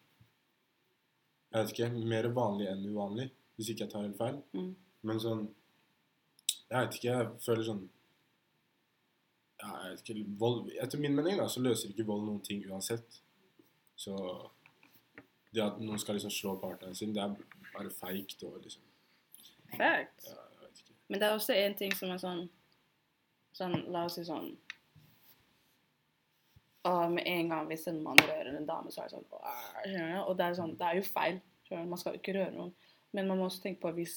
Jeg 1.52 1.62
vet 1.62 1.70
ikke. 1.72 1.90
Mer 2.10 2.28
vanlig 2.34 2.66
enn 2.68 2.82
uvanlig, 2.90 3.30
hvis 3.56 3.70
ikke 3.70 3.84
jeg 3.86 3.90
tar 3.92 4.02
helt 4.02 4.18
feil. 4.18 4.42
Mm. 4.52 4.74
Men 5.02 5.20
sånn 5.22 5.46
Jeg 6.68 6.80
vet 6.82 6.98
ikke. 6.98 7.14
Jeg 7.14 7.40
føler 7.46 7.64
sånn 7.70 7.88
ja, 9.62 9.70
jeg 9.84 9.90
vet 9.96 10.10
ikke, 10.10 10.26
vold, 10.38 10.68
Etter 10.82 10.98
min 11.02 11.14
mening 11.16 11.38
da, 11.40 11.46
så 11.50 11.60
løser 11.62 11.90
ikke 11.90 12.04
vold 12.06 12.26
noen 12.26 12.42
ting 12.46 12.60
uansett. 12.70 13.22
Så 13.98 14.14
det 15.54 15.64
at 15.64 15.80
noen 15.82 15.98
skal 15.98 16.18
liksom 16.18 16.30
slå 16.32 16.54
partneren 16.62 16.94
sin, 16.94 17.14
det 17.16 17.22
er 17.24 17.34
bare 17.72 17.90
feigt 17.90 18.42
og 18.46 18.60
liksom 18.62 18.84
Facts. 19.74 20.28
ja, 20.30 20.36
Jeg 20.52 20.62
vet 20.62 20.80
ikke. 20.82 20.94
Men 21.08 21.20
det 21.20 21.26
er 21.28 21.34
også 21.36 21.56
en 21.56 21.74
ting 21.76 21.92
som 21.98 22.14
er 22.14 22.22
sånn 22.22 22.46
Sånn, 23.58 23.74
la 23.90 24.04
oss 24.06 24.14
si 24.14 24.22
sånn 24.28 24.52
Og 26.86 27.12
med 27.16 27.26
en 27.26 27.50
gang 27.50 27.66
hvis 27.68 27.88
en 27.90 27.98
mann 28.04 28.20
rører 28.22 28.54
en 28.54 28.68
dame, 28.68 28.92
så 28.92 29.02
er 29.02 29.08
det 29.10 29.16
sånn 29.16 29.26
skjønner 29.28 30.14
du? 30.14 30.20
Og 30.24 30.36
det 30.38 30.46
er 30.46 30.58
sånn, 30.60 30.76
det 30.78 30.86
er 30.86 31.00
jo 31.00 31.06
feil. 31.08 31.40
skjønner 31.66 31.88
du? 31.88 31.90
Man 31.90 32.00
skal 32.00 32.14
jo 32.14 32.20
ikke 32.22 32.36
røre 32.38 32.54
noen. 32.54 32.70
Men 33.16 33.28
man 33.28 33.40
må 33.40 33.48
også 33.48 33.64
tenke 33.64 33.82
på 33.82 33.92
hvis 33.98 34.14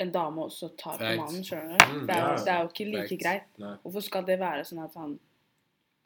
en 0.00 0.10
dame 0.12 0.42
også 0.42 0.72
tar 0.80 0.98
på 0.98 1.12
mannen. 1.20 1.44
skjønner 1.46 1.78
du? 1.78 1.92
Mm, 2.00 2.10
er, 2.10 2.26
det 2.42 2.52
er 2.52 2.64
jo 2.64 2.72
ikke 2.72 2.88
like 2.90 3.18
greit. 3.20 3.46
Hvorfor 3.84 4.04
skal 4.08 4.26
det 4.26 4.40
være 4.42 4.66
sånn 4.66 4.82
at 4.84 4.98
han 4.98 5.14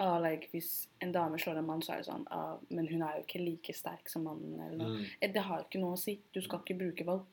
ah, 0.01 0.19
like, 0.21 0.49
Hvis 0.53 0.87
en 1.01 1.13
dame 1.13 1.39
slår 1.39 1.59
en 1.59 1.67
mann, 1.67 1.81
så 1.83 1.93
er 1.95 1.97
det 2.03 2.07
sånn 2.07 2.27
ah, 2.31 2.57
Men 2.71 2.87
hun 2.89 3.03
er 3.03 3.17
jo 3.19 3.25
ikke 3.27 3.45
like 3.45 3.75
sterk 3.75 4.09
som 4.09 4.25
mannen. 4.25 4.59
eller 4.61 4.77
noe. 4.77 4.99
Mm. 4.99 5.05
Eh, 5.21 5.33
Det 5.33 5.43
har 5.43 5.65
ikke 5.65 5.81
noe 5.81 5.95
å 5.97 5.99
si. 5.99 6.21
Du 6.33 6.41
skal 6.41 6.61
ikke 6.61 6.79
bruke 6.79 7.05
vold. 7.07 7.25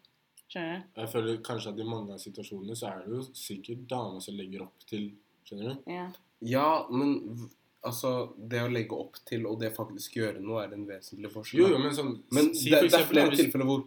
Skjønner 0.49 0.83
du? 0.93 1.01
Jeg 1.01 1.09
føler 1.09 1.37
kanskje 1.41 1.69
at 1.73 1.79
i 1.79 1.83
mange 1.89 2.13
av 2.13 2.19
situasjonene 2.21 2.75
så 2.77 2.87
er 2.91 3.05
det 3.05 3.15
jo 3.15 3.21
sikkert 3.33 3.87
dama 3.89 4.19
som 4.21 4.35
legger 4.37 4.61
opp 4.67 4.85
til 4.87 5.11
Skjønner 5.45 5.75
du? 5.75 5.91
Ja. 5.91 6.07
Ja, 6.41 6.87
men 6.91 7.49
altså 7.85 8.33
Det 8.37 8.59
å 8.61 8.69
legge 8.71 8.93
opp 8.97 9.15
til 9.25 9.45
og 9.45 9.59
det 9.59 9.73
faktisk 9.75 10.15
gjøre 10.17 10.41
noe 10.41 10.63
er 10.65 10.73
en 10.73 10.85
vesentlig 10.87 11.31
forskjell. 11.33 11.59
Jo, 11.61 11.67
jo, 11.73 11.77
men 11.79 11.91
sånn 11.93 12.23
Men 12.31 12.53
si 12.53 12.69
det, 12.69 12.79
for 12.81 12.89
det 12.89 12.99
er 12.99 13.05
flere 13.11 13.29
hvis- 13.29 13.43
tilfeller 13.45 13.65
hvor 13.65 13.83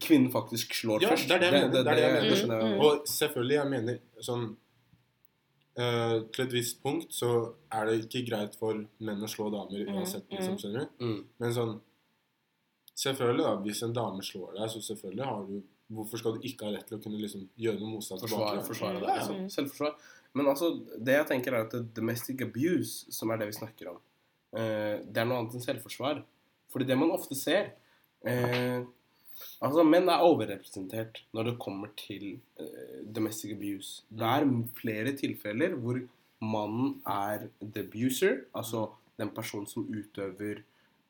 kvinnen 0.00 0.30
faktisk 0.32 0.74
slår 0.74 1.02
Ja, 1.02 1.08
først. 1.10 1.28
det 1.28 1.36
er 1.36 1.68
det 1.70 1.86
er 1.86 1.94
det 1.94 2.02
jeg 2.02 2.48
mener. 2.48 2.78
Og 2.82 3.04
selvfølgelig, 3.06 3.54
jeg 3.54 3.68
mener 3.70 3.98
sånn 4.20 4.56
eh, 5.78 6.16
Til 6.34 6.44
et 6.44 6.54
visst 6.54 6.82
punkt 6.84 7.14
så 7.14 7.30
er 7.72 7.88
det 7.88 7.98
ikke 8.04 8.24
greit 8.28 8.58
for 8.58 8.80
menn 9.04 9.24
å 9.24 9.30
slå 9.30 9.48
damer 9.54 9.86
Mm, 9.86 9.96
uansett, 9.96 10.26
liksom, 10.32 10.56
mm. 10.56 10.60
skjønner 10.62 10.86
du? 10.86 11.04
Mm. 11.04 11.20
Men 11.42 11.56
sånn 11.56 11.76
Selvfølgelig, 12.98 13.44
da, 13.46 13.50
hvis 13.62 13.82
en 13.86 13.92
dame 13.94 14.24
slår 14.26 14.56
deg, 14.56 14.70
så 14.72 14.80
selvfølgelig 14.82 15.26
har 15.28 15.42
du 15.46 15.58
Hvorfor 15.88 16.20
skal 16.20 16.34
du 16.36 16.42
ikke 16.44 16.66
ha 16.66 16.72
rett 16.74 16.84
til 16.90 16.98
å 16.98 17.00
kunne 17.00 17.16
liksom 17.22 17.46
gjøre 17.56 17.80
noe 17.80 17.94
motstand 17.94 18.20
tilbake? 18.20 18.64
forsvare 18.66 18.98
det. 19.00 19.06
Ja, 19.08 19.20
Altså. 19.22 19.36
Mm. 19.38 19.46
Selvforsvar. 19.54 19.94
Men 20.36 20.50
altså, 20.52 20.66
det 21.00 21.14
jeg 21.14 21.26
tenker 21.30 21.54
er 21.56 21.64
at 21.64 21.76
domestic 21.96 22.42
abuse, 22.44 23.06
som 23.14 23.30
er 23.32 23.40
det 23.40 23.46
vi 23.48 23.56
snakker 23.56 23.88
om, 23.94 24.02
uh, 24.52 24.98
det 25.00 25.22
er 25.22 25.24
noe 25.30 25.38
annet 25.40 25.56
enn 25.56 25.64
selvforsvar. 25.64 26.20
Fordi 26.68 26.84
det 26.84 26.98
man 27.00 27.14
ofte 27.14 27.38
ser 27.38 27.70
eh, 28.28 28.82
Altså, 29.62 29.84
menn 29.84 30.08
er 30.08 30.22
overrepresentert 30.22 31.22
når 31.34 31.44
det 31.50 31.58
kommer 31.58 31.88
til 31.96 32.38
uh, 32.60 33.02
domestic 33.14 33.52
abuse. 33.52 34.02
Det 34.10 34.22
er 34.26 34.46
flere 34.78 35.12
tilfeller 35.18 35.74
hvor 35.78 36.00
mannen 36.40 37.00
er 37.06 37.48
the 37.60 37.80
abuser, 37.82 38.44
altså 38.54 38.88
den 39.18 39.30
personen 39.34 39.66
som 39.66 39.88
utøver 39.90 40.60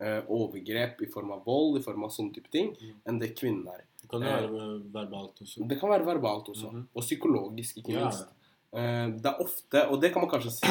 uh, 0.01 0.23
overgrep 0.33 1.03
i 1.05 1.11
form 1.12 1.33
av 1.35 1.43
vold, 1.45 1.77
i 1.81 1.83
form 1.85 2.05
av 2.05 2.11
sånne 2.14 2.33
type 2.35 2.51
ting, 2.55 2.75
Mm. 2.81 2.95
enn 3.07 3.19
det 3.21 3.35
kvinnen 3.37 3.67
er. 3.69 3.85
Det 4.01 4.09
kan 4.11 4.21
være 4.23 4.49
være 4.53 4.81
verbalt 4.95 5.43
også. 5.43 5.69
Det 5.69 5.79
kan 5.81 5.91
være 5.91 6.07
verbalt 6.07 6.49
også, 6.49 6.71
Mhm. 6.73 6.88
og 6.95 7.03
psykologisk, 7.03 7.77
ikke 7.79 7.93
Ja, 7.93 8.05
minst. 8.05 8.27
Eh, 8.73 9.09
Det 9.11 9.27
er 9.27 9.41
ofte, 9.41 9.88
og 9.91 10.01
det 10.01 10.12
kan 10.12 10.23
man 10.23 10.31
kanskje 10.31 10.51
si 10.53 10.67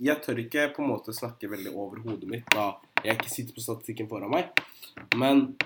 Jeg 0.00 0.22
tør 0.22 0.38
ikke 0.38 0.72
på 0.74 0.82
en 0.82 0.88
måte 0.88 1.12
snakke 1.12 1.48
veldig 1.50 1.74
over 1.76 1.98
hodet 2.00 2.24
mitt 2.28 2.44
da 2.50 2.76
jeg 3.04 3.18
ikke 3.18 3.28
sitter 3.30 3.52
på 3.54 3.60
statistikken 3.60 4.08
foran 4.08 4.30
meg, 4.30 4.48
men 5.14 5.56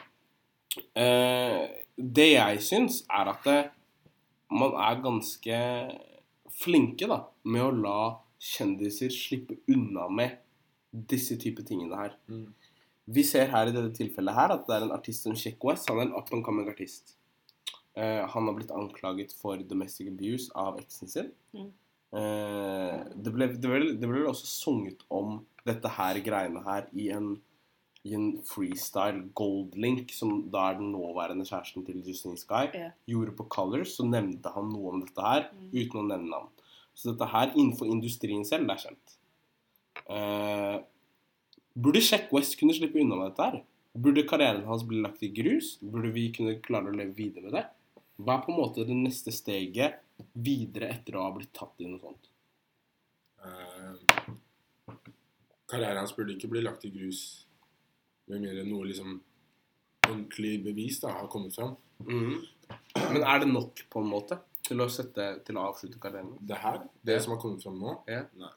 det 0.94 2.26
jeg 2.30 2.61
syns, 2.62 3.00
er 3.11 3.30
at 3.33 3.46
det, 3.46 3.59
man 4.54 4.76
er 4.78 5.02
ganske 5.02 5.56
flinke 6.61 7.09
da, 7.11 7.24
med 7.50 7.64
å 7.64 7.72
la 7.74 8.00
kjendiser 8.40 9.12
slippe 9.12 9.59
unna 9.70 10.06
med 10.09 10.38
disse 10.90 11.37
type 11.40 11.64
tingene 11.66 11.98
her. 11.98 12.16
Mm. 12.30 12.48
Vi 13.11 13.24
ser 13.26 13.50
her 13.50 13.68
i 13.68 13.74
dette 13.74 13.92
tilfellet 13.96 14.37
her 14.37 14.54
at 14.54 14.66
det 14.68 14.76
er 14.76 14.87
en 14.87 14.94
artist 14.94 15.26
som 15.26 15.37
Check 15.38 15.62
West. 15.66 15.88
Han 15.90 16.00
er 16.00 16.09
en 16.09 16.16
up 16.16 16.30
and 16.35 16.44
coming 16.46 16.68
artist. 16.70 17.16
Uh, 17.98 18.26
han 18.30 18.46
har 18.46 18.56
blitt 18.56 18.72
anklaget 18.74 19.35
for 19.37 19.61
domestic 19.66 20.09
abuse 20.11 20.50
av 20.59 20.78
eksen 20.80 21.11
sin. 21.11 21.30
Mm. 21.56 21.70
Uh, 22.14 22.96
det, 23.14 23.33
ble, 23.35 23.50
det, 23.54 23.66
ble, 23.66 23.94
det 23.98 24.11
ble 24.11 24.24
også 24.30 24.48
sunget 24.50 25.02
om 25.12 25.40
dette 25.66 25.90
her 25.98 26.20
greiene 26.24 26.62
her 26.64 26.87
i 26.96 27.11
en, 27.14 27.35
i 28.08 28.14
en 28.16 28.28
freestyle 28.48 29.26
gold 29.36 29.74
link, 29.76 30.12
som 30.16 30.46
da 30.52 30.70
er 30.70 30.78
den 30.78 30.92
nåværende 30.94 31.44
kjæresten 31.44 31.84
til 31.84 32.00
Justine 32.06 32.38
Sky, 32.40 32.70
yeah. 32.72 32.92
gjorde 33.08 33.34
på 33.36 33.44
Colors, 33.52 33.96
så 33.98 34.06
nevnte 34.08 34.52
han 34.54 34.70
noe 34.72 34.94
om 34.94 35.02
dette 35.04 35.24
her 35.24 35.50
Mm. 35.52 35.66
uten 35.74 36.00
å 36.00 36.06
nevne 36.08 36.30
navn. 36.30 36.48
Så 36.94 37.12
dette 37.12 37.28
her 37.28 37.52
innenfor 37.54 37.86
industrien 37.86 38.44
selv, 38.44 38.66
det 38.66 38.76
er 38.76 38.84
kjent. 38.86 39.16
Uh, 40.10 40.82
burde 41.76 42.00
Check 42.00 42.32
West 42.32 42.56
kunne 42.58 42.74
slippe 42.74 43.00
unna 43.00 43.16
med 43.16 43.30
dette 43.30 43.50
her? 43.50 43.60
Burde 43.92 44.26
karrieren 44.26 44.64
hans 44.64 44.82
bli 44.86 45.02
lagt 45.02 45.22
i 45.22 45.28
grus? 45.28 45.76
Burde 45.82 46.12
vi 46.14 46.30
kunne 46.32 46.56
klare 46.60 46.88
å 46.88 46.96
leve 46.96 47.12
videre 47.14 47.42
med 47.44 47.52
det? 47.58 47.66
Hva 48.20 48.38
er 48.38 48.44
på 48.44 48.52
en 48.52 48.60
måte 48.60 48.86
det 48.86 48.96
neste 48.96 49.32
steget 49.32 50.00
videre 50.32 50.88
etter 50.88 51.16
å 51.16 51.24
ha 51.24 51.34
blitt 51.36 51.52
tatt 51.52 51.76
i 51.80 51.88
noe 51.88 52.00
sånt? 52.00 52.32
Uh, 53.44 53.96
karrieren 55.68 56.00
hans 56.00 56.16
burde 56.16 56.34
ikke 56.34 56.48
bli 56.48 56.64
lagt 56.64 56.84
i 56.84 56.92
grus 56.92 57.46
med 58.30 58.44
mindre 58.46 58.64
noe 58.68 58.88
liksom 58.88 59.18
ordentlig 60.06 60.54
bevis 60.64 61.00
da 61.02 61.12
har 61.18 61.28
kommet 61.30 61.54
fram. 61.54 61.76
Mm. 62.06 62.38
Men 62.96 63.22
er 63.22 63.42
det 63.42 63.50
nok, 63.50 63.82
på 63.90 64.02
en 64.02 64.10
måte, 64.10 64.38
til 64.66 64.80
å, 64.82 64.88
sette, 64.92 65.26
til 65.46 65.58
å 65.58 65.66
avslutte 65.70 66.00
karrieren? 66.02 66.32
Det 66.40 66.58
her, 66.62 66.82
det 67.06 67.18
som 67.22 67.34
har 67.34 67.42
kommet 67.42 67.62
fram 67.64 67.78
nå 67.80 68.00
Ja. 68.10 68.24
Nei. 68.38 68.54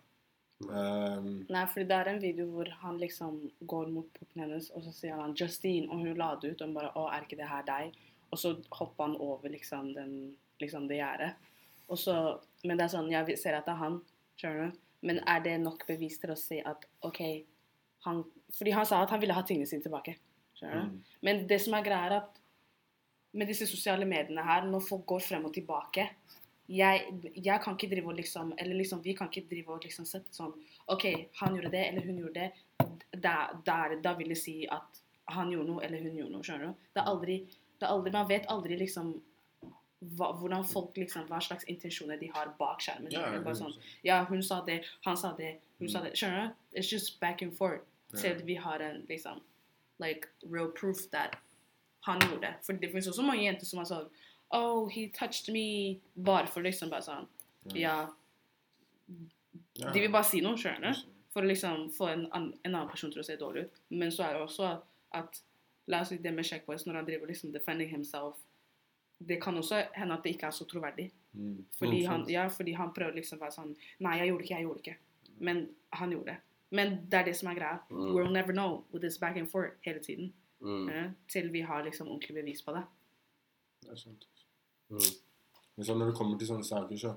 Um, 0.64 1.42
Nei, 1.52 1.64
fordi 1.68 1.88
det 1.90 1.96
er 1.98 2.10
en 2.14 2.22
video 2.22 2.46
hvor 2.54 2.70
han 2.84 3.00
liksom 3.02 3.40
går 3.68 3.90
mot 3.92 4.08
puppen 4.16 4.46
hennes, 4.46 4.70
og 4.72 4.86
så 4.86 4.94
sier 4.96 5.20
han 5.20 5.34
'Justine', 5.36 5.90
og 5.92 6.06
hun 6.06 6.18
la 6.18 6.36
det 6.40 6.54
ut, 6.54 6.62
og 6.62 6.68
hun 6.68 6.76
bare 6.78 6.92
'Å, 6.96 7.08
er 7.12 7.26
ikke 7.26 7.40
det 7.42 7.50
her 7.50 7.66
deg?' 7.68 7.98
Og 8.32 8.40
så 8.40 8.54
hopper 8.72 9.04
han 9.04 9.18
over 9.20 9.50
liksom, 9.50 9.94
den, 9.94 10.38
liksom 10.62 10.88
det 10.88 11.02
gjerdet. 11.02 11.34
Og 11.88 11.98
så 12.00 12.40
Men 12.64 12.78
det 12.78 12.86
er 12.86 12.96
sånn 12.96 13.12
Jeg 13.12 13.38
ser 13.38 13.58
at 13.58 13.66
det 13.66 13.74
er 13.74 13.84
han, 13.84 14.02
skjønner 14.38 14.72
du? 14.72 14.80
Men 15.02 15.20
er 15.28 15.40
det 15.44 15.60
nok 15.60 15.86
bevis 15.88 16.18
til 16.18 16.32
å 16.32 16.40
si 16.40 16.62
at 16.64 16.86
OK 17.02 17.20
han, 18.06 18.24
Fordi 18.58 18.72
han 18.72 18.86
sa 18.86 19.02
at 19.04 19.10
han 19.10 19.20
ville 19.22 19.34
ha 19.34 19.42
tingene 19.42 19.68
sine 19.68 19.82
tilbake. 19.84 20.16
Mm, 20.64 21.02
Men 21.22 21.48
det 21.48 21.60
som 21.62 21.74
er 21.74 21.84
greia, 21.84 22.06
er 22.06 22.18
at 22.22 22.40
med 23.34 23.48
disse 23.50 23.66
sosiale 23.68 24.06
mediene 24.06 24.44
her, 24.46 24.64
når 24.70 24.80
folk 24.88 25.06
går 25.10 25.20
frem 25.26 25.46
og 25.46 25.54
tilbake 25.54 26.10
jeg, 26.70 27.02
jeg 27.44 27.60
kan 27.62 27.76
ikke 27.76 27.90
drive 27.92 28.08
og 28.08 28.16
liksom 28.16 28.54
Eller 28.58 28.76
liksom, 28.80 29.02
vi 29.04 29.14
kan 29.14 29.28
ikke 29.28 29.50
drive 29.50 29.74
og 29.74 29.82
liksom 29.84 30.06
sette 30.06 30.32
sånn 30.32 30.54
OK, 30.88 31.04
han 31.42 31.56
gjorde 31.58 31.72
det, 31.74 31.82
eller 31.90 32.06
hun 32.08 32.22
gjorde 32.22 32.34
det. 32.40 32.52
Da, 33.22 33.34
da, 33.66 33.76
er 33.90 33.98
da 34.02 34.14
vil 34.16 34.30
det 34.32 34.38
si 34.40 34.66
at 34.72 35.02
han 35.34 35.52
gjorde 35.52 35.68
noe, 35.74 35.84
eller 35.84 36.00
hun 36.06 36.16
gjorde 36.16 36.32
noe. 36.32 36.44
Skjønner 36.44 36.72
du? 36.72 36.88
Det 36.96 37.02
er 37.04 37.10
aldri, 37.12 37.38
det 37.80 37.88
er 37.88 37.92
aldri 37.92 38.12
Man 38.16 38.28
vet 38.30 38.48
aldri 38.48 38.78
liksom 38.80 39.12
hva, 40.18 40.32
hvordan 40.40 40.64
folk 40.68 40.96
liksom 41.00 41.28
Hva 41.30 41.40
slags 41.44 41.68
intensjoner 41.72 42.18
de 42.20 42.28
har 42.34 42.54
bak 42.60 42.80
skjermen. 42.84 43.12
ja, 43.12 43.54
sånn, 43.56 43.76
ja, 44.04 44.24
hun 44.30 44.42
sa 44.44 44.62
det, 44.68 44.84
han 45.06 45.18
sa 45.18 45.34
det, 45.38 45.58
hun 45.80 45.90
sa 45.90 46.00
Mm. 46.00 46.06
det. 46.06 46.14
Skjønner 46.18 46.48
du? 46.48 46.80
It's 46.80 46.92
just 46.92 47.20
back 47.20 47.42
and 47.42 47.54
forth. 47.58 47.84
Ja. 48.22 48.36
at 48.36 48.46
vi 48.46 48.56
har 48.56 48.80
en 48.80 49.06
liksom 49.10 49.42
like 50.00 50.28
real 50.52 50.72
proof 50.72 51.10
that 51.12 51.36
han 52.02 52.20
gjorde 52.20 52.42
det. 52.42 52.54
For 52.66 52.74
det 52.74 52.92
finnes 52.92 53.08
også 53.08 53.24
mange 53.24 53.44
jenter 53.44 53.66
som 53.66 53.80
har 53.80 53.86
sånn 53.90 54.10
Oh, 54.54 54.88
he 54.88 55.08
touched 55.10 55.50
me. 55.54 56.00
Bare 56.16 56.48
for 56.48 56.62
liksom 56.62 56.90
bare 56.90 57.02
sånn 57.02 57.28
Ja. 57.74 58.10
Ja. 59.74 59.90
De 59.92 60.00
vil 60.00 60.12
bare 60.12 60.24
si 60.28 60.42
noe, 60.42 60.58
skjønner 60.58 60.94
du? 60.94 61.10
For 61.34 61.42
å 61.42 61.50
liksom 61.50 61.88
få 61.94 62.12
en, 62.12 62.28
an, 62.32 62.52
en 62.64 62.76
annen 62.76 62.90
person 62.90 63.12
til 63.12 63.24
å 63.24 63.26
se 63.26 63.36
dårlig 63.40 63.66
ut. 63.66 63.80
Men 63.90 64.12
så 64.14 64.28
er 64.28 64.34
det 64.38 64.44
også 64.46 64.70
at, 65.18 65.42
La 65.92 66.00
oss 66.00 66.14
si 66.14 66.18
det 66.24 66.32
med 66.32 66.48
West, 66.68 66.86
når 66.88 66.96
han 66.96 67.06
driver 67.06 67.28
liksom 67.28 67.52
defending 67.52 67.90
himself 67.90 68.38
Det 69.20 69.42
kan 69.42 69.58
også 69.58 69.82
hende 69.94 70.16
at 70.16 70.24
det 70.24 70.36
ikke 70.36 70.48
er 70.48 70.56
så 70.56 70.66
troverdig. 70.66 71.10
Mm, 71.34 71.66
Fordi 71.76 72.04
han, 72.06 72.26
ja, 72.30 72.48
fordi 72.48 72.74
han 72.74 72.94
prøver 72.94 73.16
liksom 73.16 73.40
å 73.40 73.42
være 73.42 73.56
sånn 73.56 73.76
Nei, 74.00 74.18
jeg 74.20 74.30
gjorde 74.30 74.44
ikke, 74.44 74.56
jeg 74.56 74.68
gjorde 74.68 74.84
ikke. 74.84 74.96
Men 75.40 75.62
han 75.92 76.12
gjorde 76.12 76.34
det. 76.34 76.40
Men 76.74 76.96
det 77.12 77.20
er 77.20 77.28
det 77.30 77.36
som 77.38 77.52
er 77.52 77.58
greia. 77.60 77.78
Mm. 77.92 78.14
We'll 78.16 78.32
never 78.34 78.56
know 78.56 78.84
with 78.94 79.04
this 79.06 79.20
back 79.22 79.38
and 79.38 79.50
forth 79.50 79.78
hele 79.86 80.00
tiden. 80.00 80.34
Mm. 80.64 80.90
eh, 80.90 81.12
til 81.28 81.52
vi 81.52 81.62
har 81.62 81.84
liksom 81.84 82.08
ordentlig 82.08 82.36
bevis 82.36 82.62
på 82.62 82.72
det. 82.72 82.84
Det 83.84 83.92
er 83.92 83.96
sant. 83.96 84.28
Mm. 84.90 85.00
Men 85.76 85.86
så 85.86 85.98
når 85.98 86.06
det 86.06 86.16
kommer 86.16 86.38
til 86.38 86.48
sånne 86.48 86.66
saker, 86.66 86.98
så 86.98 87.14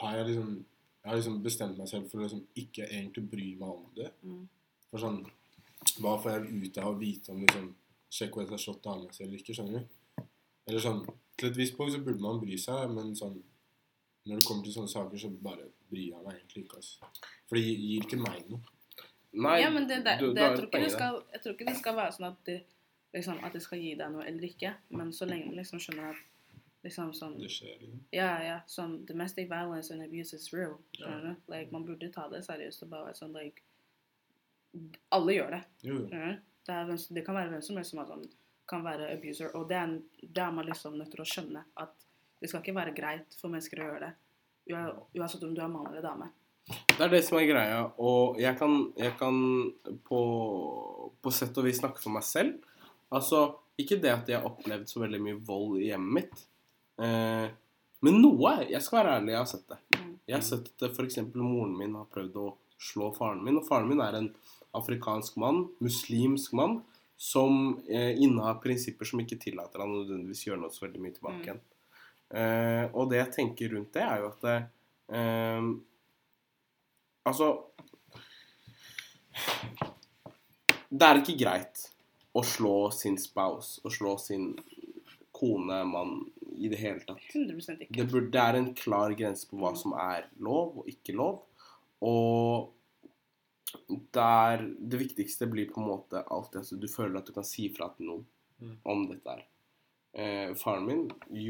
har 0.00 0.16
jeg 0.16 0.26
liksom 0.26 0.64
Jeg 1.04 1.10
har 1.10 1.16
liksom 1.16 1.42
bestemt 1.42 1.78
meg 1.78 1.88
selv 1.88 2.06
for 2.10 2.18
å 2.18 2.22
liksom 2.22 2.46
ikke 2.56 2.86
egentlig 2.86 3.30
bry 3.30 3.48
meg 3.60 3.68
om 3.68 3.90
det. 3.96 4.06
Mm. 4.22 4.46
For 4.90 5.02
sånn 5.02 5.18
Hva 6.00 6.14
får 6.22 6.30
jeg 6.30 6.62
ut 6.64 6.78
av 6.80 6.94
å 6.94 6.98
vite 6.98 7.32
om 7.32 7.42
liksom 7.44 7.66
Sjekk 8.14 8.36
om 8.36 8.42
jeg 8.42 8.50
har 8.54 8.62
slått 8.62 8.84
dama 8.84 9.10
si 9.12 9.24
eller 9.24 9.36
ikke, 9.36 9.52
skjønner 9.54 9.82
du? 9.82 10.24
Eller 10.68 10.80
sånn 10.80 11.02
Til 11.36 11.50
et 11.50 11.58
visst 11.58 11.76
punkt 11.76 11.92
så 11.92 12.00
burde 12.00 12.24
man 12.24 12.40
bry 12.40 12.56
seg, 12.60 12.88
men 12.94 13.12
sånn 13.18 13.36
Når 14.26 14.40
det 14.40 14.46
kommer 14.48 14.64
til 14.64 14.72
sånne 14.72 14.88
saker, 14.88 15.18
så 15.20 15.28
bare 15.44 15.66
bryr 15.90 16.06
jeg 16.14 16.22
meg 16.24 16.38
egentlig 16.38 16.62
ikke, 16.64 16.76
altså. 16.80 17.10
For 17.48 17.56
det 17.58 17.64
gir- 17.66 18.04
ikke 18.06 18.20
meg 18.22 18.46
noe. 18.50 18.60
Nei, 19.34 19.56
ja, 19.60 19.70
men 19.74 19.88
det, 19.90 19.98
det, 20.06 20.14
du- 20.20 20.32
det, 20.32 20.40
jeg, 20.42 20.56
tror 20.56 20.68
ikke 20.68 20.80
det 20.84 20.92
skal, 20.94 21.18
jeg 21.34 21.42
tror 21.42 21.52
ikke 21.56 21.66
det 21.68 21.76
skal 21.80 21.96
være 21.98 22.12
sånn 22.16 22.28
at 22.30 22.38
det, 22.46 22.58
liksom, 23.16 23.40
at 23.44 23.52
det 23.52 23.62
skal 23.62 23.78
gi 23.82 23.94
deg 23.98 24.12
noe 24.14 24.24
eller 24.30 24.46
ikke. 24.48 24.70
Men 24.94 25.10
så 25.12 25.26
lenge 25.28 25.46
man 25.50 25.58
liksom 25.58 25.82
skjønner 25.82 26.14
at 26.14 26.22
liksom 26.84 27.12
sånn 27.16 27.36
Det 27.40 27.50
skjer, 27.50 27.76
liksom. 27.82 28.00
Ja, 28.14 28.30
ja. 28.44 28.56
Sånn 28.70 28.94
domestic 29.08 29.48
violence 29.50 29.90
and 29.92 30.02
abuse 30.06 30.36
is 30.36 30.48
real. 30.54 30.78
Du? 30.96 31.04
Like, 31.48 31.70
man 31.72 31.84
burde 31.84 32.10
ta 32.14 32.28
det 32.32 32.44
seriøst 32.46 32.82
og 32.86 32.90
bare 32.94 33.10
være 33.10 33.18
sånn 33.20 33.34
like 33.36 33.62
Alle 35.14 35.34
gjør 35.36 35.50
det. 35.54 35.62
Jo, 35.86 35.94
jo. 36.00 36.06
du? 36.10 36.40
Det, 36.64 36.74
er, 36.74 36.94
det 37.14 37.22
kan 37.26 37.36
være 37.36 37.50
hvem 37.52 37.62
som 37.62 37.76
helst 37.78 37.92
som 37.92 38.00
er 38.02 38.08
sånn, 38.08 38.24
kan 38.70 38.82
være 38.86 39.10
abuser. 39.12 39.50
Og 39.58 39.68
det 39.68 39.76
er, 39.76 39.92
det 40.24 40.42
er 40.42 40.54
man 40.56 40.66
liksom 40.66 40.96
nødt 40.98 41.10
til 41.12 41.20
å 41.22 41.26
skjønne. 41.28 41.62
At 41.76 42.06
det 42.44 42.50
skal 42.52 42.60
ikke 42.60 42.76
være 42.76 42.92
greit 42.96 43.36
for 43.40 43.48
mennesker 43.52 43.80
å 43.80 43.86
gjøre 43.88 44.00
det. 44.04 44.12
Ua- 44.74 44.94
Uansett 45.16 45.42
om 45.48 45.54
du 45.56 45.62
er 45.64 45.70
mann 45.72 45.88
eller 45.90 46.04
dame. 46.04 46.28
Det 46.68 47.00
er 47.04 47.10
det 47.12 47.22
som 47.24 47.36
er 47.40 47.48
greia, 47.48 47.80
og 48.00 48.38
jeg 48.40 48.56
kan, 48.60 48.76
jeg 48.96 49.12
kan 49.20 49.36
på, 50.06 50.20
på 51.20 51.32
sett 51.32 51.56
og 51.60 51.66
vis 51.66 51.80
snakke 51.82 52.00
for 52.00 52.12
meg 52.14 52.24
selv. 52.24 52.54
Altså, 53.14 53.42
ikke 53.80 53.98
det 54.00 54.12
at 54.12 54.30
jeg 54.32 54.38
har 54.40 54.48
opplevd 54.48 54.88
så 54.88 55.02
veldig 55.02 55.20
mye 55.24 55.40
vold 55.44 55.76
i 55.82 55.90
hjemmet 55.90 56.14
mitt, 56.20 56.44
eh, 57.04 57.48
men 58.04 58.18
noe, 58.20 58.54
jeg 58.68 58.80
skal 58.84 59.00
være 59.00 59.12
ærlig, 59.18 59.32
jeg 59.34 59.40
har 59.40 59.50
sett 59.52 59.68
det. 59.72 59.78
Mm. 59.96 60.08
Jeg 60.28 60.36
har 60.38 60.42
sett 60.44 60.72
at 60.84 60.96
f.eks. 60.98 61.18
moren 61.40 61.76
min 61.78 61.94
har 61.96 62.08
prøvd 62.12 62.34
å 62.40 62.46
slå 62.84 63.10
faren 63.16 63.40
min. 63.44 63.56
Og 63.60 63.64
faren 63.68 63.88
min 63.88 64.02
er 64.04 64.18
en 64.18 64.26
afrikansk 64.76 65.36
mann, 65.40 65.62
muslimsk 65.84 66.52
mann, 66.58 66.80
som 67.16 67.78
eh, 67.88 68.12
innehar 68.20 68.58
prinsipper 68.64 69.08
som 69.08 69.20
ikke 69.22 69.38
tillater 69.40 69.80
han 69.84 69.92
nødvendigvis 69.94 70.42
gjøre 70.48 70.60
noe 70.64 70.72
så 70.74 70.84
veldig 70.88 71.00
mye 71.04 71.16
tilbake 71.20 71.54
Mm. 71.56 71.62
Eh, 72.30 72.84
og 72.92 73.10
det 73.10 73.18
jeg 73.20 73.32
tenker 73.36 73.74
rundt 73.74 73.92
det, 73.94 74.02
er 74.02 74.22
jo 74.22 74.30
at 74.32 74.46
det, 74.46 74.56
eh, 75.14 75.66
Altså 77.24 77.46
Det 80.90 81.06
er 81.06 81.20
ikke 81.20 81.38
greit 81.40 81.80
å 82.36 82.42
slå 82.44 82.90
sin 82.94 83.16
spouse, 83.18 83.80
å 83.86 83.90
slå 83.92 84.16
sin 84.20 84.52
kone, 85.34 85.80
mann, 85.88 86.12
i 86.54 86.68
det 86.70 86.78
hele 86.78 87.00
tatt. 87.06 87.22
100 87.32 87.56
ikke. 87.86 87.88
Det, 87.96 88.06
burde, 88.10 88.30
det 88.34 88.42
er 88.42 88.58
en 88.58 88.68
klar 88.78 89.14
grense 89.18 89.48
på 89.50 89.58
hva 89.58 89.72
som 89.78 89.94
er 89.98 90.28
lov 90.42 90.78
og 90.82 90.90
ikke 90.90 91.14
lov. 91.16 91.40
Og 92.04 92.70
der 94.14 94.62
det 94.78 95.00
viktigste 95.00 95.48
blir 95.50 95.70
på 95.72 95.82
en 95.82 95.90
måte 95.90 96.22
alltid 96.30 96.60
at 96.62 96.80
du 96.82 96.88
føler 96.90 97.18
at 97.18 97.26
du 97.26 97.34
kan 97.34 97.46
si 97.46 97.68
fra 97.74 97.90
til 97.96 98.10
noen 98.12 98.24
Mm. 98.64 98.76
om 98.84 99.08
dette 99.08 99.30
her. 99.30 99.42
Eh, 100.14 100.52
faren 100.54 100.84
min 100.86 101.08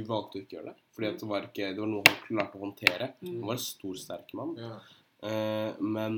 valgte 0.09 0.39
å 0.39 0.41
ikke 0.41 0.57
gjøre 0.57 0.71
det, 0.73 0.77
fordi 0.97 1.09
at 1.11 1.19
det 1.21 1.27
var, 1.29 1.43
ikke, 1.51 1.67
det 1.77 1.83
var 1.83 1.91
noe 1.91 2.05
han 2.09 2.23
klarte 2.25 2.57
å 2.57 2.63
håndtere. 2.63 3.09
Mm. 3.21 3.35
Han 3.35 3.47
var 3.51 3.59
en 3.59 3.65
stor, 3.67 3.95
sterk 4.01 4.33
mann. 4.39 4.55
Ja. 4.57 4.79
Eh, 5.29 5.83
men 5.85 6.17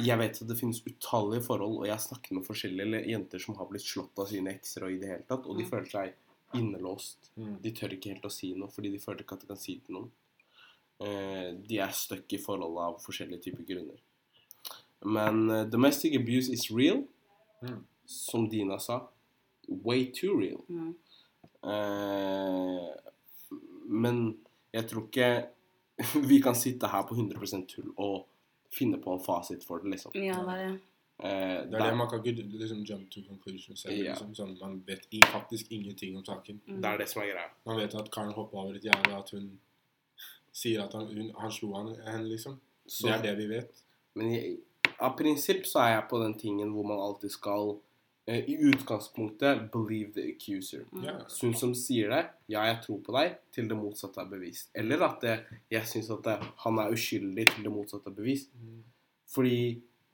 jeg 0.00 0.18
vet 0.20 0.38
at 0.40 0.48
det 0.48 0.56
finnes 0.60 0.80
utallige 0.86 1.42
forhold, 1.48 1.80
og 1.80 1.86
jeg 1.88 1.96
har 1.96 2.04
snakket 2.04 2.36
med 2.38 2.46
forskjellige 2.46 3.02
jenter 3.10 3.42
som 3.42 3.56
har 3.58 3.66
blitt 3.68 3.82
slått 3.84 4.22
av 4.22 4.30
sine 4.30 4.54
ekser 4.54 4.86
og 4.86 4.94
i 4.94 5.00
det 5.02 5.10
hele 5.10 5.26
tatt, 5.28 5.44
og 5.50 5.58
de 5.58 5.64
Mm. 5.66 5.70
føler 5.70 5.90
seg 5.90 6.14
innelåst. 6.54 7.30
Mm. 7.36 7.56
De 7.62 7.70
tør 7.72 7.92
ikke 7.96 8.12
helt 8.14 8.24
å 8.24 8.30
si 8.30 8.54
noe, 8.54 8.68
fordi 8.70 8.92
de 8.92 8.98
føler 9.02 9.20
ikke 9.24 9.32
at 9.34 9.40
de 9.40 9.46
kan 9.50 9.56
si 9.60 9.74
det 9.74 9.84
til 9.86 9.94
noen. 9.98 10.10
Eh, 11.00 11.52
de 11.66 11.78
er 11.82 11.90
stuck 11.90 12.32
i 12.32 12.38
forhold 12.38 12.78
av 12.78 13.00
forskjellige 13.02 13.42
typer 13.50 13.64
grunner. 13.66 13.98
Men 15.04 15.50
uh, 15.50 15.64
domestic 15.64 16.14
abuse 16.14 16.48
is 16.52 16.70
real, 16.70 17.02
Mm. 17.62 17.84
som 18.06 18.48
Dina 18.48 18.78
sa. 18.78 19.08
Way 19.68 20.12
too 20.12 20.36
real. 20.38 20.64
Mm. 20.68 20.94
Eh, 21.62 22.86
men 23.92 24.22
jeg 24.72 24.88
tror 24.90 25.06
ikke 25.08 25.28
vi 26.30 26.40
kan 26.42 26.56
sitte 26.58 26.88
her 26.90 27.04
på 27.08 27.14
100% 27.14 27.66
tull 27.70 27.92
og 27.96 28.24
finne 28.72 28.98
på 29.02 29.12
en 29.12 29.20
fasit 29.22 29.64
for 29.66 29.82
det, 29.82 29.92
liksom. 29.96 30.14
Ja, 30.16 30.38
det 30.46 30.54
er 30.56 30.64
det. 30.64 30.80
Eh, 31.22 31.58
Det 31.68 31.76
er 31.78 31.84
det 31.90 31.96
man 31.96 32.08
kan 32.10 32.24
ikke 32.24 32.42
liksom 32.42 32.80
jump 32.88 33.10
to 33.12 33.20
conclusions 33.28 33.82
selv. 33.84 33.94
yeah. 33.94 34.08
Liksom. 34.16 34.32
Sånn, 34.34 34.56
man 34.60 34.80
vet 34.86 35.04
i, 35.12 35.20
faktisk 35.28 35.70
ingenting 35.70 36.16
om 36.16 36.24
saken. 36.24 36.60
Mm. 36.66 36.80
det 36.82 36.88
er 36.90 36.98
det 37.02 37.08
som 37.12 37.22
er 37.22 37.30
greia. 37.34 37.50
Man 37.68 37.78
vet 37.78 37.94
at 37.94 38.10
Karen 38.10 38.32
hoppa 38.32 38.56
over 38.64 38.74
et 38.80 38.88
gjerde, 38.88 39.12
at 39.18 39.30
hun 39.36 39.52
sier 40.52 40.82
at 40.84 40.92
han, 40.96 41.06
hun, 41.12 41.30
han 41.38 41.52
slo 41.52 41.74
henne, 41.76 42.24
liksom. 42.28 42.58
Så, 42.86 43.06
Det 43.06 43.14
er 43.14 43.22
det 43.22 43.36
vi 43.38 43.46
vet. 43.52 43.84
Men 44.18 44.32
jeg, 44.32 44.56
av 44.98 45.14
prinsipp 45.16 45.66
så 45.68 45.84
er 45.84 45.92
jeg 45.94 46.08
på 46.10 46.18
den 46.24 46.34
tingen 46.40 46.72
hvor 46.74 46.84
man 46.88 46.98
alltid 47.00 47.30
skal 47.30 47.76
i 48.26 48.54
utgangspunktet 48.68 49.72
believe 49.72 50.12
the 50.14 50.28
accuser. 50.30 50.84
Yeah. 50.94 51.22
Så 51.28 51.46
hun 51.46 51.56
som 51.58 51.72
sier 51.74 52.12
det, 52.12 52.20
ja, 52.46 52.62
jeg 52.68 52.78
tror 52.84 53.00
på 53.02 53.14
deg, 53.16 53.38
til 53.54 53.66
det 53.70 53.78
motsatte 53.78 54.22
er 54.22 54.28
bevist. 54.30 54.70
Eller 54.78 55.02
at 55.08 55.24
det, 55.24 55.38
jeg 55.72 55.88
syns 55.90 56.10
at 56.14 56.22
det, 56.28 56.36
han 56.62 56.78
er 56.78 56.94
uskyldig 56.94 57.48
til 57.50 57.66
det 57.66 57.72
motsatte 57.74 58.12
er 58.12 58.18
bevist. 58.20 58.52
Mm. 58.54 58.84
Fordi 59.32 59.58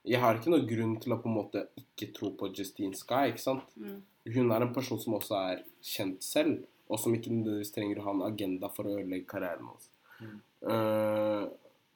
jeg 0.09 0.21
har 0.23 0.39
ikke 0.39 0.53
noen 0.53 0.65
grunn 0.71 0.95
til 1.03 1.13
å 1.13 1.19
på 1.21 1.29
en 1.29 1.37
måte 1.37 1.63
ikke 1.77 2.09
tro 2.15 2.31
på 2.39 2.49
Justine 2.55 2.97
Sky, 2.97 3.29
ikke 3.29 3.43
sant? 3.43 3.69
Mm. 3.77 4.01
Hun 4.33 4.51
er 4.55 4.65
en 4.65 4.73
person 4.73 5.01
som 5.01 5.17
også 5.19 5.37
er 5.51 5.63
kjent 5.85 6.25
selv, 6.25 6.63
og 6.89 6.97
som 7.01 7.13
ikke 7.13 7.29
nødvendigvis 7.29 7.75
trenger 7.75 8.01
å 8.01 8.07
ha 8.07 8.15
en 8.15 8.25
agenda 8.31 8.71
for 8.73 8.89
å 8.89 8.95
ødelegge 8.97 9.29
karrieren 9.29 9.69
hans. 9.69 9.89
Mm. 10.17 10.39
Uh, 10.65 11.45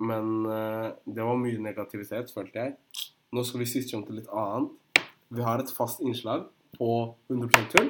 men 0.03 0.31
uh, 0.45 0.93
det 1.09 1.25
var 1.25 1.41
mye 1.41 1.65
negativitet, 1.71 2.29
følte 2.35 2.67
jeg. 2.67 2.77
Nå 3.33 3.41
skal 3.47 3.63
vi 3.63 3.69
switche 3.71 3.97
om 3.97 4.05
til 4.05 4.19
litt 4.21 4.29
annet. 4.29 4.77
Vi 5.33 5.41
har 5.41 5.59
et 5.59 5.71
fast 5.73 6.01
innslag 6.05 6.43
på 6.77 7.15
100 7.31 7.49
tull 7.73 7.89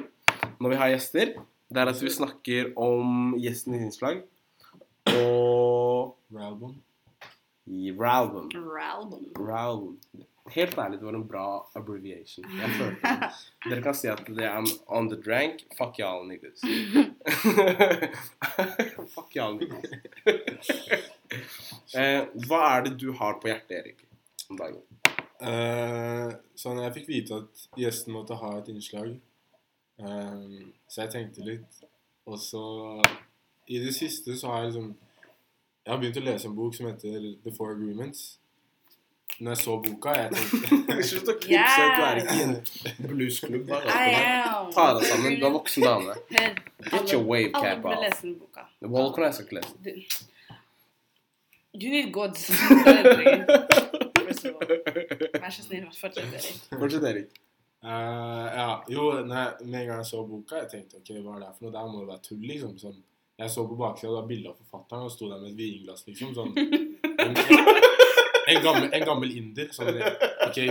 når 0.62 0.70
vi 0.72 0.76
har 0.80 0.88
gjester. 0.94 1.34
Det 1.68 1.80
er 1.82 1.88
at 1.90 2.00
vi 2.00 2.12
snakker 2.12 2.70
om 2.80 3.34
gjestens 3.40 3.82
innslag 3.84 4.22
og 5.12 6.16
Ralbum. 6.32 6.82
i 7.66 7.92
Ralbum. 7.92 8.48
Ralbum. 8.54 9.24
Ralbum. 9.36 9.98
Helt 10.54 10.78
ærlig, 10.78 10.98
det 10.98 11.06
var 11.06 11.14
en 11.14 11.28
bra 11.28 11.70
abbreviation. 11.74 12.44
Jeg 12.60 12.70
følte 12.78 13.00
det. 13.02 13.30
Dere 13.68 13.82
kan 13.84 13.94
si 13.96 14.08
at 14.12 14.24
det 14.28 14.44
er 14.48 14.62
on 14.88 15.08
the 15.12 15.18
drank. 15.20 15.54
Fuck 15.76 15.98
y'all 16.00 16.24
niggas. 16.28 16.60
Fuck 19.14 19.36
y'all 19.36 19.56
niggas. 19.60 19.90
eh, 21.96 22.20
hva 22.48 22.60
er 22.74 22.80
det 22.88 22.94
du 23.00 23.12
har 23.16 23.32
på 23.40 23.48
hjertet, 23.52 23.72
Erik, 23.80 23.98
om 24.50 24.56
dagen? 24.60 24.82
Eh, 25.44 26.30
sånn, 26.56 26.80
jeg 26.80 26.94
fikk 26.94 27.08
vite 27.10 27.40
at 27.42 27.64
gjesten 27.80 28.14
måtte 28.16 28.36
ha 28.40 28.54
et 28.58 28.70
innslag. 28.72 29.10
Eh, 30.00 30.62
så 30.88 31.04
jeg 31.04 31.12
tenkte 31.12 31.44
litt. 31.46 31.82
Og 32.24 32.38
så 32.40 32.62
I 33.68 33.78
det 33.84 33.92
siste 33.96 34.32
så 34.36 34.48
har 34.48 34.62
jeg 34.62 34.70
liksom 34.72 34.94
Jeg 35.84 35.92
har 35.92 35.98
begynt 36.00 36.16
å 36.16 36.24
lese 36.24 36.48
en 36.48 36.54
bok 36.56 36.74
som 36.74 36.86
heter 36.88 37.26
The 37.44 37.52
Four 37.52 37.74
Agreements. 37.74 38.38
Når 39.40 39.50
jeg 39.50 39.60
så 39.60 39.74
boka, 39.84 40.14
jeg 40.16 40.30
tenkte 40.32 40.96
Slutt 41.10 41.28
å 41.28 41.36
knipse. 41.42 41.86
Du 41.98 42.02
er 42.06 42.20
ikke 42.22 42.36
i 42.38 42.44
en 42.46 43.08
bluesklubb. 43.10 43.72
Ta 43.74 44.86
deg 44.96 45.08
sammen. 45.10 45.36
Du 45.40 45.48
er 45.48 45.56
voksen 45.58 45.84
dame. 45.84 46.16
Get 46.90 47.12
your 47.12 47.24
wave 47.28 47.52
cap 47.52 47.84
off. 47.84 47.98
lese 48.00 48.22
den 48.28 48.38
boka. 48.38 48.68
Wall 48.94 49.12
kan 49.16 49.28
jeg 49.28 49.44
ikke. 49.44 49.64
Du, 49.84 49.90
you 51.74 51.90
need 51.90 52.12
gods. 52.14 52.48
Vær 54.60 55.50
så 55.50 55.64
snill, 55.64 55.88
fortsett. 55.98 56.30
Erik. 56.38 56.62
Fortsett, 56.70 57.08
Erik. 57.10 57.40
Eh, 57.84 58.46
ja, 58.56 58.84
jo, 58.88 59.10
jeg, 59.12 59.26
med 59.28 59.80
en 59.80 59.88
gang 59.88 59.98
jeg 59.98 60.08
så 60.08 60.22
boka, 60.24 60.62
jeg 60.62 60.70
tenkte 60.72 61.02
ok, 61.02 61.10
hva 61.20 61.34
er 61.34 61.42
det 61.42 61.50
for 61.56 61.66
noe? 61.66 61.74
Der 61.74 61.90
må 61.90 61.98
det 62.00 62.08
være 62.08 62.24
tull, 62.24 62.46
liksom. 62.48 62.78
Sånn, 62.80 63.02
jeg 63.40 63.52
så 63.52 63.64
på 63.68 63.76
baksida, 63.76 64.08
det 64.08 64.16
var 64.16 64.30
bilde 64.30 64.52
av 64.52 64.62
forfatteren, 64.62 65.04
og 65.04 65.12
sto 65.12 65.28
der 65.28 65.42
med 65.42 65.50
et 65.50 65.58
vinglass, 65.58 66.06
liksom. 66.08 66.32
Sånn, 66.38 66.54
en, 66.56 67.36
en, 67.36 68.62
gammel, 68.64 68.88
en 68.88 69.04
gammel 69.10 69.34
inder. 69.36 69.68
Sånn, 69.76 70.00
ok, 70.46 70.62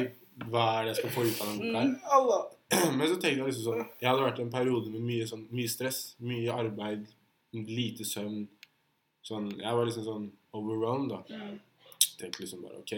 hva 0.47 0.65
er 0.79 0.87
det 0.87 0.93
jeg 0.95 0.99
skal 1.03 1.13
få 1.13 1.27
ut 1.27 1.43
av 1.43 1.53
denne 1.53 1.83
boka 1.83 2.41
her? 2.41 2.49
Men 2.97 3.05
så 3.05 3.19
tenkte 3.21 3.35
jeg 3.35 3.45
liksom 3.51 3.65
sånn 3.67 3.81
Jeg 4.01 4.07
hadde 4.07 4.23
vært 4.23 4.39
i 4.39 4.43
en 4.47 4.53
periode 4.55 4.89
med 4.89 5.05
mye, 5.05 5.27
sånn, 5.29 5.45
mye 5.53 5.69
stress, 5.69 6.01
mye 6.25 6.55
arbeid, 6.63 7.05
lite 7.53 8.07
søvn. 8.09 8.47
Sånn, 9.23 9.51
jeg 9.59 9.77
var 9.77 9.85
liksom 9.85 10.07
sånn 10.07 10.25
overwhelmed, 10.57 11.13
da. 11.13 11.21
Mm. 11.29 11.59
Tenkte 12.17 12.41
liksom 12.41 12.65
bare 12.65 12.81
ok 12.81 12.97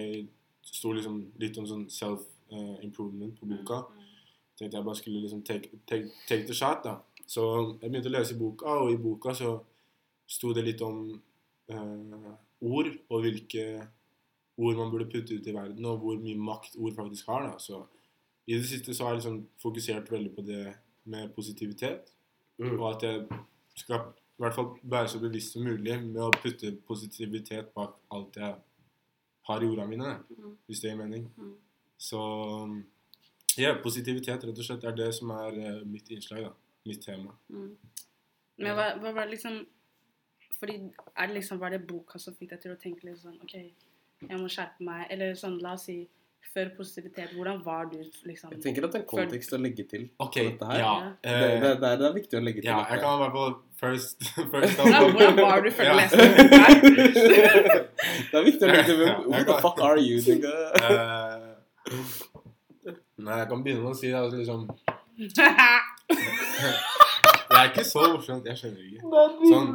sto 0.65 0.91
liksom 0.95 1.19
litt 1.41 1.57
om 1.61 1.67
sånn 1.69 1.85
self-improvement 1.93 3.37
på 3.39 3.49
boka. 3.49 3.83
Tenkte 4.57 4.77
jeg 4.79 4.85
bare 4.87 4.95
skulle 4.99 5.21
liksom 5.23 5.43
take, 5.45 5.69
take, 5.87 6.11
take 6.29 6.47
the 6.47 6.55
shot, 6.55 6.83
da. 6.85 6.97
Så 7.27 7.43
jeg 7.81 7.89
begynte 7.89 8.09
å 8.11 8.15
lese 8.15 8.37
boka, 8.39 8.77
og 8.85 8.93
i 8.93 8.99
boka 9.01 9.33
så 9.35 9.55
sto 10.29 10.53
det 10.53 10.63
litt 10.65 10.81
om 10.85 11.09
eh, 11.69 12.31
ord, 12.65 12.89
og 13.09 13.21
hvilke 13.25 13.65
ord 14.57 14.77
man 14.79 14.91
burde 14.93 15.09
putte 15.11 15.35
ut 15.35 15.47
i 15.49 15.53
verden, 15.55 15.85
og 15.89 15.99
hvor 16.03 16.17
mye 16.21 16.37
makt 16.39 16.77
ord 16.79 16.95
faktisk 16.95 17.27
har, 17.33 17.49
da. 17.49 17.57
Så 17.59 17.81
i 18.47 18.55
det 18.55 18.67
siste 18.69 18.93
så 18.93 19.07
har 19.07 19.15
jeg 19.15 19.23
liksom 19.23 19.39
fokusert 19.61 20.11
veldig 20.13 20.31
på 20.37 20.45
det 20.47 20.65
med 21.11 21.33
positivitet, 21.35 22.11
Mm. 22.57 22.79
og 22.79 22.85
at 22.95 23.01
jeg 23.03 23.25
skal 23.75 23.97
i 24.15 24.39
hvert 24.39 24.55
fall 24.55 24.69
være 24.87 25.09
så 25.11 25.19
bevisst 25.19 25.51
som 25.57 25.65
mulig 25.67 25.97
med 26.05 26.21
å 26.23 26.29
putte 26.31 26.69
positivitet 26.87 27.73
bak 27.75 27.97
alt 28.15 28.37
jeg 28.39 28.53
har 29.47 29.61
i 29.63 29.67
ordene 29.69 29.87
mine, 29.87 30.11
Mm. 30.29 30.57
hvis 30.67 30.79
det 30.81 30.89
gir 30.91 30.97
mening. 30.97 31.29
Mm. 31.37 31.55
Så 31.97 32.19
ja, 33.57 33.73
positivitet 33.83 34.43
rett 34.43 34.59
og 34.59 34.65
slett 34.67 34.83
er 34.83 34.95
det 34.95 35.13
som 35.15 35.29
er 35.31 35.55
uh, 35.57 35.85
mitt 35.87 36.09
innslag, 36.11 36.43
da. 36.43 36.51
Mitt 36.85 37.01
tema. 37.05 37.31
Mm. 37.49 37.71
Men 38.57 38.75
hva, 38.77 38.89
hva 39.01 39.11
var 39.15 39.25
det 39.25 39.35
liksom 39.35 39.65
Fordi 40.55 40.75
er 41.17 41.27
det 41.27 41.33
liksom 41.35 41.59
Var 41.59 41.69
det 41.73 41.87
boka 41.87 42.19
som 42.21 42.35
fikk 42.37 42.53
deg 42.53 42.61
til 42.61 42.71
å 42.71 42.77
tenke 42.79 43.03
litt 43.07 43.17
sånn 43.19 43.39
OK, 43.43 43.55
jeg 44.29 44.37
må 44.39 44.47
skjerpe 44.47 44.85
meg. 44.85 45.07
Eller 45.11 45.33
sånn, 45.35 45.57
la 45.61 45.73
oss 45.73 45.87
si 45.89 45.97
før 46.53 46.65
positivitet. 46.77 47.29
Hvordan 47.35 47.65
var 47.65 47.83
du 47.91 47.97
liksom 48.25 48.51
Jeg 48.53 48.61
tenker 48.63 48.83
at 48.85 48.91
det 48.93 48.99
er 48.99 49.03
en 49.03 49.07
kontekst 49.11 49.53
å 49.53 49.57
legge 49.59 49.83
til. 49.89 50.03
Ok, 50.19 50.33
på 50.37 50.43
dette 50.49 50.65
her. 50.71 50.79
ja. 50.79 50.93
Det, 51.23 51.31
eh, 51.31 51.39
det, 51.61 51.79
det, 51.81 51.87
er, 51.91 51.95
det 52.01 52.07
er 52.09 52.13
viktig 52.19 52.35
å 52.39 52.41
legge 52.45 52.59
til. 52.61 52.69
ja, 52.69 52.77
jeg 52.89 52.97
det- 52.99 53.03
kan 53.03 53.19
være 53.19 53.31
på 53.31 53.55
first, 53.81 54.17
first 54.53 54.77
Ja, 54.85 54.99
Hvordan 55.09 55.35
var 55.41 55.59
du 55.61 55.69
før 55.71 55.83
Ja. 55.83 55.93
du? 55.95 55.99
Det 58.31 58.37
er 58.39 58.43
viktig 58.45 58.63
å 58.63 58.67
legge 58.71 58.83
til. 58.91 58.99
Ja, 59.07 59.13
Who 59.25 59.31
the 59.49 59.55
fuck 59.61 59.79
are 59.81 59.99
you, 59.99 60.17
nigga? 60.29 60.53
Eh, 60.83 61.39
Nei, 63.17 63.37
jeg 63.39 63.47
kan 63.49 63.63
begynne 63.63 63.81
med 63.83 63.91
å 63.91 63.95
si 63.97 64.07
det, 64.11 64.17
altså 64.19 64.37
liksom 64.37 64.67
Det 67.55 67.61
er 67.61 67.71
ikke 67.71 67.85
så 67.87 68.03
morsomt. 68.11 68.47
Jeg 68.49 68.59
skjønner 68.59 68.81
ikke. 68.83 69.23
Sånn. 69.51 69.69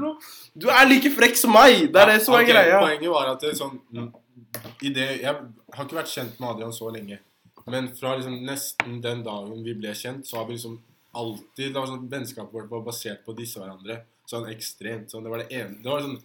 Du 0.60 0.68
er 0.72 0.88
like 0.90 1.12
frekk 1.16 1.38
som 1.40 1.54
meg! 1.56 1.86
Det 1.92 2.02
er 2.02 2.12
det 2.12 2.18
som 2.26 2.36
er 2.36 2.44
okay, 2.44 2.52
greia. 2.52 2.82
Poenget 2.82 3.12
var 3.14 3.32
at 3.32 3.46
det 3.46 3.54
sånn 3.58 3.78
i 4.82 4.90
det, 4.94 5.06
Jeg 5.22 5.30
har 5.30 5.86
ikke 5.86 5.98
vært 5.98 6.12
kjent 6.12 6.38
med 6.40 6.48
Adrian 6.52 6.72
så 6.74 6.90
lenge. 6.92 7.20
Men 7.70 7.90
fra 7.96 8.14
liksom 8.18 8.38
nesten 8.46 9.00
den 9.04 9.24
dagen 9.26 9.64
vi 9.64 9.74
ble 9.78 9.92
kjent, 9.96 10.26
så 10.26 10.40
har 10.40 10.48
vi 10.48 10.56
liksom 10.56 10.78
alltid 11.16 11.72
det 11.72 11.78
var 11.78 11.90
sånn, 11.90 12.06
Vennskapet 12.10 12.54
vårt 12.54 12.70
var 12.70 12.84
basert 12.86 13.24
på 13.26 13.34
disse 13.38 13.60
hverandre. 13.62 14.00
Sånn 14.30 14.48
ekstremt. 14.50 15.10
Sånn, 15.12 15.26
det 15.26 15.32
var 15.32 15.44
det 15.44 15.50
ene 15.56 15.80
det 15.82 15.90
var 15.90 16.04
sånn, 16.06 16.18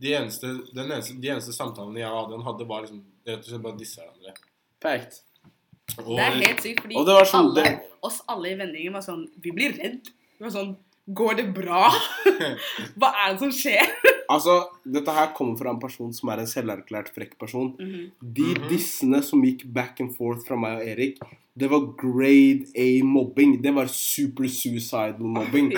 de 0.00 0.14
eneste, 0.16 0.52
den 0.72 0.86
eneste, 0.86 1.16
de 1.20 1.28
eneste 1.28 1.52
samtalene 1.52 2.00
jeg 2.00 2.08
og 2.08 2.22
Adrian 2.22 2.46
hadde, 2.46 2.68
var 2.68 2.86
liksom 2.86 3.02
rett 3.28 3.42
og 3.42 3.50
slett 3.50 3.66
bare 3.66 3.80
disse 3.80 4.00
hverandre. 4.00 4.32
Perfekt. 4.80 5.20
Og, 5.98 6.14
Det 6.16 6.24
er 6.24 6.38
helt 6.38 6.64
sykt, 6.64 6.80
fordi 6.84 7.02
sånn 7.28 7.50
alle, 7.50 7.64
oss 8.06 8.20
alle 8.30 8.52
i 8.52 8.56
vendingen 8.56 8.94
var 8.94 9.02
sånn 9.04 9.24
Vi 9.42 9.52
blir 9.52 9.74
redd. 9.76 10.08
Vi 10.40 10.46
var 10.48 10.54
sånn 10.54 10.76
Går 11.10 11.34
det 11.40 11.46
bra? 11.56 11.88
Hva 13.00 13.08
er 13.24 13.32
det 13.32 13.40
som 13.40 13.50
skjer? 13.50 13.88
Altså, 14.30 14.52
dette 14.86 15.10
her 15.10 15.32
kommer 15.34 15.56
fra 15.58 15.72
en 15.72 15.80
person 15.82 16.12
som 16.14 16.28
er 16.30 16.42
en 16.44 16.46
selverklært 16.50 17.08
frekk 17.16 17.32
person. 17.40 17.72
Mhm. 17.80 18.04
De 18.22 18.44
Mhm. 18.54 18.68
dissene 18.70 19.22
som 19.26 19.42
gikk 19.42 19.64
back 19.74 19.98
and 20.04 20.12
forth 20.14 20.44
fra 20.46 20.56
meg 20.60 20.76
og 20.78 20.86
Erik, 20.86 21.18
det 21.58 21.68
var 21.72 21.88
grade 21.98 22.68
A-mobbing. 22.78 23.56
Det 23.60 23.72
var 23.74 23.86
super 23.90 24.46
suicidal 24.46 25.18
mobbing. 25.18 25.72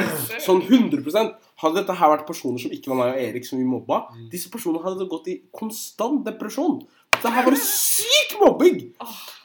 Sånn 0.45 0.61
100% 0.69 1.33
Hadde 1.63 1.77
dette 1.79 1.95
her 1.95 2.09
vært 2.11 2.27
personer 2.27 2.59
som 2.59 2.73
ikke 2.75 2.89
var 2.91 2.97
meg 2.99 3.15
og 3.15 3.21
Erik 3.23 3.45
som 3.47 3.59
vi 3.61 3.65
mobba, 3.65 4.01
Mm. 4.13 4.29
disse 4.33 4.51
personene 4.51 4.83
hadde 4.83 5.09
gått 5.09 5.29
i 5.29 5.41
konstant 5.55 6.25
depresjon. 6.27 6.83
Dette 7.13 7.31
her 7.31 7.45
var 7.47 7.55
syk 7.55 8.35
mobbing! 8.41 8.93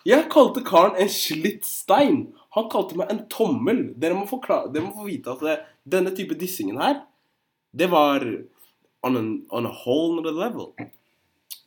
Jeg 0.04 0.28
kalte 0.30 0.64
karen 0.66 0.96
en 1.00 1.08
slitt 1.08 1.64
stein. 1.64 2.34
Han 2.56 2.70
kalte 2.72 2.98
meg 3.00 3.12
en 3.12 3.26
tommel. 3.32 3.82
Dere 4.00 4.16
må, 4.18 4.28
forklare, 4.30 4.72
dere 4.74 4.88
må 4.88 4.94
få 4.96 5.08
vite 5.10 5.34
at 5.34 5.44
det, 5.44 5.58
denne 5.98 6.14
type 6.16 6.38
dissingen 6.40 6.80
her, 6.82 7.02
det 7.78 7.90
var 7.92 8.24
on, 9.04 9.18
an, 9.18 9.46
on 9.50 9.68
a 9.68 9.74
whole 9.84 10.22
other 10.22 10.32
level. 10.32 10.72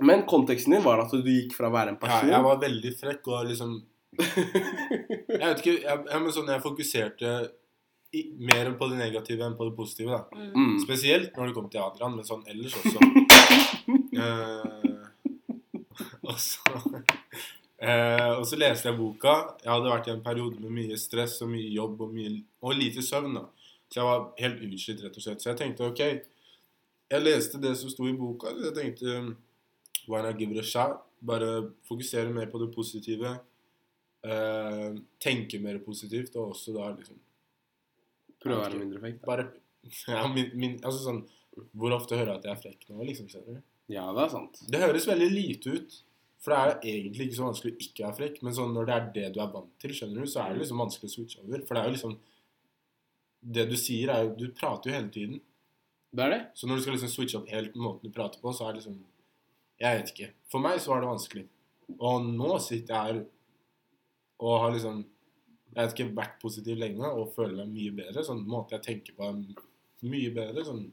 Men 0.00 0.24
konteksten 0.26 0.72
din 0.74 0.84
var 0.84 1.02
at 1.02 1.12
du 1.12 1.28
gikk 1.28 1.54
fra 1.56 1.68
å 1.68 1.74
være 1.74 1.94
en 1.94 1.98
ja, 1.98 2.02
person 2.06 2.32
jeg 2.32 2.44
var 2.46 2.60
veldig 2.62 2.92
frekk 2.96 3.26
og 3.28 3.48
liksom 3.50 3.78
Jeg 4.20 5.42
vet 5.44 5.60
ikke 5.60 5.74
jeg, 5.74 5.98
jeg, 6.08 6.32
sånn, 6.34 6.48
jeg 6.50 6.64
fokuserte 6.64 7.34
i, 8.16 8.24
mer 8.42 8.72
på 8.78 8.88
det 8.90 8.98
negative 8.98 9.46
enn 9.46 9.56
på 9.58 9.68
det 9.68 9.76
positive. 9.76 10.16
da 10.16 10.40
Mm. 10.40 10.50
mm. 10.56 10.78
Spesielt 10.82 11.36
når 11.36 11.50
det 11.50 11.54
kom 11.54 11.68
til 11.70 11.84
Adrian, 11.84 12.16
men 12.16 12.26
sånn 12.26 12.42
ellers 12.50 12.74
også. 12.80 12.98
uh, 14.18 15.04
og 16.28 16.36
så 16.40 16.80
eh, 17.80 18.32
og 18.36 18.44
så 18.48 18.58
leste 18.60 18.90
jeg 18.90 18.98
boka. 18.98 19.34
Jeg 19.64 19.72
hadde 19.72 19.92
vært 19.92 20.08
i 20.10 20.14
en 20.14 20.24
periode 20.24 20.60
med 20.62 20.74
mye 20.76 20.98
stress 21.00 21.38
og 21.44 21.52
mye 21.52 21.70
jobb 21.74 22.00
og, 22.06 22.14
mye, 22.16 22.34
og 22.62 22.76
lite 22.78 23.04
søvn. 23.04 23.38
da 23.38 23.46
Så 23.90 24.00
jeg 24.00 24.08
var 24.08 24.26
helt 24.38 24.64
utslitt, 24.68 25.04
rett 25.04 25.16
og 25.16 25.26
slett. 25.26 25.42
Så 25.42 25.50
jeg 25.52 25.60
tenkte 25.60 25.88
OK, 25.88 26.02
jeg 27.10 27.24
leste 27.24 27.60
det 27.62 27.76
som 27.78 27.90
sto 27.92 28.08
i 28.08 28.16
boka. 28.16 28.52
Så 28.56 28.70
jeg 28.70 28.76
tenkte 28.78 29.36
Why 30.08 30.22
not 30.24 30.38
give 30.38 30.52
it 30.54 30.62
a 30.62 30.66
shot? 30.66 31.00
Bare 31.20 31.70
fokusere 31.88 32.32
mer 32.32 32.48
på 32.52 32.58
det 32.62 32.70
positive. 32.74 33.34
Eh, 34.24 34.94
tenke 35.20 35.60
mer 35.60 35.78
positivt, 35.84 36.34
og 36.36 36.54
også 36.54 36.74
da 36.76 36.90
liksom 36.92 37.16
Prøve 38.40 38.58
å 38.58 38.64
være 38.66 38.80
mindre 38.80 39.00
frekk? 39.00 39.20
bare 39.24 39.46
ja, 40.12 40.26
min, 40.28 40.50
min, 40.60 40.74
altså 40.84 40.98
sånn, 41.06 41.22
Hvor 41.72 41.94
ofte 41.96 42.18
hører 42.18 42.34
jeg 42.34 42.40
at 42.42 42.48
jeg 42.48 42.52
er 42.52 42.60
frekk 42.60 42.82
nå? 42.90 42.98
liksom, 43.08 43.30
skjønner 43.32 43.56
du? 43.60 43.62
Ja, 43.90 44.04
det 44.16 44.26
er 44.26 44.32
sant. 44.32 44.60
Det 44.70 44.80
høres 44.82 45.08
veldig 45.08 45.28
lite 45.32 45.72
ut. 45.74 45.96
For 46.40 46.54
det 46.54 46.58
er 46.60 46.94
egentlig 46.94 47.26
ikke 47.26 47.36
så 47.36 47.46
vanskelig 47.50 47.74
å 47.74 47.82
ikke 47.84 48.04
være 48.06 48.16
frekk. 48.16 48.40
Men 48.46 48.56
sånn, 48.56 48.72
når 48.72 48.88
det 48.88 48.94
er 48.94 49.08
det 49.16 49.26
du 49.34 49.40
er 49.44 49.52
vant 49.52 49.72
til, 49.82 49.92
skjønner 49.96 50.24
du, 50.24 50.30
så 50.30 50.42
er 50.42 50.54
det 50.54 50.62
liksom 50.62 50.80
vanskelig 50.80 51.10
å 51.10 51.14
switche 51.14 51.42
over. 51.44 51.64
For 51.68 51.76
det 51.76 51.82
er 51.82 51.90
jo 51.90 51.96
liksom 51.98 52.18
Det 53.40 53.64
du 53.70 53.76
sier, 53.80 54.12
er 54.12 54.24
jo 54.24 54.34
Du 54.36 54.46
prater 54.56 54.90
jo 54.90 54.96
hele 54.96 55.12
tiden. 55.12 55.40
Det 56.12 56.24
er 56.24 56.32
det. 56.34 56.40
Så 56.54 56.66
når 56.66 56.76
du 56.76 56.82
skal 56.84 56.96
liksom 56.96 57.12
switche 57.12 57.38
opp 57.38 57.52
helt 57.52 57.76
måten 57.76 58.08
du 58.08 58.16
prater 58.16 58.40
på, 58.40 58.52
så 58.56 58.66
er 58.66 58.72
det 58.72 58.80
liksom 58.80 58.98
Jeg 59.80 60.00
vet 60.00 60.14
ikke. 60.14 60.30
For 60.52 60.64
meg 60.64 60.80
så 60.80 60.94
var 60.94 61.04
det 61.04 61.12
vanskelig. 61.12 61.46
Og 61.98 62.24
nå 62.24 62.58
sitter 62.64 62.94
jeg 62.94 63.04
her 63.10 63.22
og 64.40 64.60
har 64.64 64.72
liksom 64.72 65.04
Jeg 65.76 65.84
vet 65.84 65.98
ikke, 65.98 66.16
vært 66.16 66.40
positiv 66.42 66.80
lenge 66.80 67.12
og 67.12 67.34
føler 67.36 67.60
meg 67.60 67.76
mye 67.76 67.96
bedre. 68.00 68.24
Sånn 68.24 68.42
måte 68.48 68.78
jeg 68.78 68.86
tenker 68.88 69.14
på 69.14 69.28
er 69.28 69.38
mye 70.08 70.32
bedre. 70.34 70.64
Sånn 70.64 70.86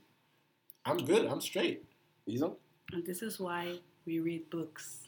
I'm 0.87 1.03
good. 1.07 1.25
I'm 1.25 1.41
straight. 1.41 1.87
Ikke 2.27 2.43
sant? 2.43 2.59
And 2.93 3.03
this 3.05 3.21
is 3.21 3.39
why 3.39 3.79
we 4.05 4.19
read 4.19 4.49
books. 4.51 5.06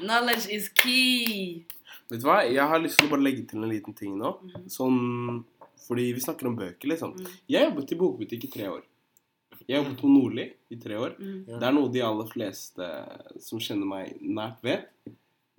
Knowledge 0.00 0.50
is 0.50 0.68
key. 0.68 1.64
Vet 2.10 2.20
du 2.20 2.26
hva? 2.28 2.42
Jeg 2.46 2.64
har 2.70 2.82
lyst 2.82 3.00
til 3.00 3.08
å 3.08 3.12
bare 3.14 3.24
legge 3.24 3.46
til 3.48 3.62
en 3.62 3.70
liten 3.70 3.96
ting 3.96 4.16
nå. 4.20 4.36
Mhm. 4.42 4.68
Sånn 4.70 5.44
Fordi 5.84 6.14
vi 6.16 6.20
snakker 6.20 6.46
om 6.48 6.54
bøker, 6.56 6.88
liksom. 6.88 7.10
Mm. 7.12 7.32
Jeg 7.52 7.64
jobbet 7.66 7.90
i 7.92 7.96
bokbutikk 8.00 8.44
i 8.46 8.48
tre 8.54 8.68
år. 8.72 8.84
Jeg 9.68 9.76
jobbet 9.76 9.98
på 10.00 10.08
Nordli 10.08 10.46
i 10.72 10.78
tre 10.80 10.96
år. 10.96 11.12
Mm. 11.18 11.58
Det 11.60 11.66
er 11.68 11.74
noe 11.76 11.90
de 11.92 12.00
aller 12.00 12.30
fleste 12.30 12.86
som 13.44 13.60
kjenner 13.60 13.90
meg 13.90 14.14
nært, 14.22 14.62
vet. 14.64 14.88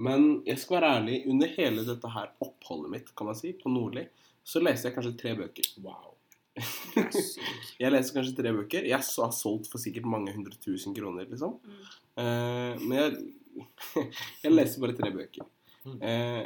Men 0.02 0.42
jeg 0.48 0.58
skal 0.64 0.80
være 0.80 0.92
ærlig, 0.98 1.20
under 1.30 1.54
hele 1.54 1.86
dette 1.86 2.10
her 2.10 2.34
oppholdet 2.42 2.96
mitt 2.96 3.14
kan 3.14 3.30
man 3.30 3.38
si, 3.38 3.54
på 3.54 3.70
Nordli, 3.70 4.08
så 4.42 4.64
leste 4.64 4.90
jeg 4.90 4.98
kanskje 4.98 5.14
tre 5.22 5.36
bøker. 5.38 5.70
Wow. 5.86 6.16
jeg 7.82 7.92
leser 7.92 8.18
kanskje 8.18 8.36
tre 8.38 8.54
bøker. 8.56 8.86
Jeg 8.88 8.98
har 8.98 9.36
solgt 9.36 9.70
for 9.72 9.82
sikkert 9.82 10.10
mange 10.10 10.34
hundre 10.36 10.58
tusen 10.58 10.96
kroner, 10.96 11.28
liksom. 11.30 11.58
Mm. 11.62 11.86
Eh, 12.24 12.84
men 12.86 12.98
jeg, 12.98 13.26
jeg 14.44 14.52
leser 14.54 14.84
bare 14.84 14.96
tre 14.98 15.12
bøker. 15.14 15.48
Mm. 15.86 15.98
Eh, 16.02 16.44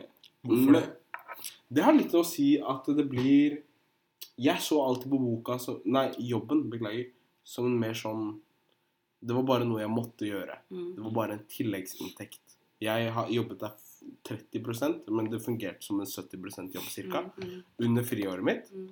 Hvorfor 0.48 0.76
det? 0.76 0.84
det 1.70 1.84
har 1.86 1.96
litt 1.96 2.14
å 2.16 2.26
si 2.28 2.54
at 2.60 2.88
det 2.96 3.06
blir 3.08 3.60
Jeg 4.40 4.64
så 4.64 4.80
alltid 4.84 5.12
på 5.12 5.20
boka 5.20 5.58
som 5.60 5.82
Nei, 5.86 6.10
jobben, 6.28 6.66
beklager. 6.72 7.10
Som 7.44 7.70
en 7.70 7.80
mer 7.80 7.96
sånn 7.98 8.34
Det 9.20 9.36
var 9.36 9.46
bare 9.48 9.68
noe 9.68 9.82
jeg 9.82 9.92
måtte 9.92 10.28
gjøre. 10.28 10.62
Mm. 10.72 10.90
Det 10.96 11.06
var 11.08 11.16
bare 11.16 11.38
en 11.38 11.46
tilleggsinntekt. 11.52 12.58
Jeg 12.80 13.12
har 13.12 13.32
jobbet 13.32 13.66
der 13.66 13.74
30% 14.30 15.10
men 15.12 15.28
det 15.32 15.42
fungerte 15.44 15.84
som 15.84 16.00
en 16.00 16.08
70% 16.08 16.76
jobb 16.76 16.88
ca. 17.12 17.24
Mm. 17.36 17.50
Mm. 17.50 17.64
Under 17.88 18.08
friåret 18.08 18.46
mitt. 18.48 18.72
Mm. 18.72 18.90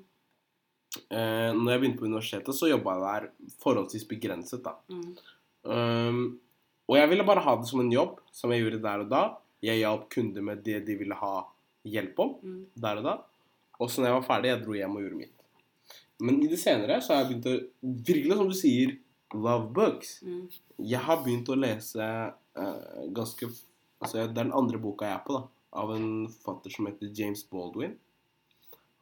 Eh, 0.98 1.54
når 1.56 1.72
jeg 1.72 1.82
begynte 1.82 2.02
på 2.02 2.10
universitetet, 2.10 2.56
så 2.56 2.70
jobba 2.72 2.96
jeg 2.96 3.06
der 3.06 3.56
forholdsvis 3.64 4.08
begrenset. 4.10 4.64
da. 4.66 4.76
Mm. 4.92 5.16
Um, 5.68 6.40
og 6.88 6.96
jeg 6.98 7.10
ville 7.12 7.26
bare 7.28 7.44
ha 7.44 7.56
det 7.60 7.68
som 7.70 7.82
en 7.84 7.92
jobb, 7.92 8.20
som 8.32 8.52
jeg 8.54 8.64
gjorde 8.64 8.82
der 8.84 9.04
og 9.04 9.10
da. 9.12 9.24
Jeg 9.66 9.82
hjalp 9.82 10.06
kunder 10.14 10.46
med 10.46 10.62
det 10.64 10.84
de 10.88 10.96
ville 11.00 11.16
ha 11.18 11.34
hjelp 11.88 12.20
om 12.20 12.36
Mm. 12.44 12.62
der 12.76 12.98
og 13.02 13.04
da. 13.04 13.16
Og 13.80 13.90
så 13.90 14.02
når 14.02 14.08
jeg 14.10 14.18
var 14.22 14.28
ferdig, 14.28 14.50
jeg 14.52 14.64
dro 14.64 14.74
hjem 14.74 14.96
og 14.96 15.02
gjorde 15.04 15.18
mitt. 15.18 15.34
Men 16.20 16.40
i 16.44 16.48
det 16.48 16.60
senere 16.60 17.02
så 17.02 17.14
har 17.14 17.24
jeg 17.24 17.30
begynt 17.30 17.50
å 17.52 17.58
Virkelig, 18.08 18.38
som 18.38 18.50
du 18.50 18.56
sier, 18.58 18.98
love 19.34 19.70
books. 19.74 20.24
Mm. 20.24 20.50
Jeg 20.80 21.00
har 21.00 21.24
begynt 21.24 21.50
å 21.50 21.58
lese 21.60 22.08
uh, 22.58 23.08
ganske 23.14 23.50
Altså, 24.00 24.18
det 24.18 24.30
er 24.30 24.34
den 24.44 24.54
andre 24.54 24.78
boka 24.78 25.06
jeg 25.06 25.16
er 25.18 25.24
på, 25.26 25.34
da. 25.34 25.48
Av 25.82 25.90
en 25.96 26.28
forfatter 26.30 26.70
som 26.70 26.86
heter 26.86 27.10
James 27.18 27.42
Baldwin. 27.50 27.96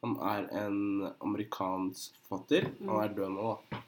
Han 0.01 0.13
er 0.23 0.45
en 0.55 0.77
amerikansk 1.19 2.15
forfatter. 2.23 2.69
Han 2.79 3.01
er 3.03 3.11
død 3.17 3.33
nå, 3.35 3.49
da. 3.51 3.81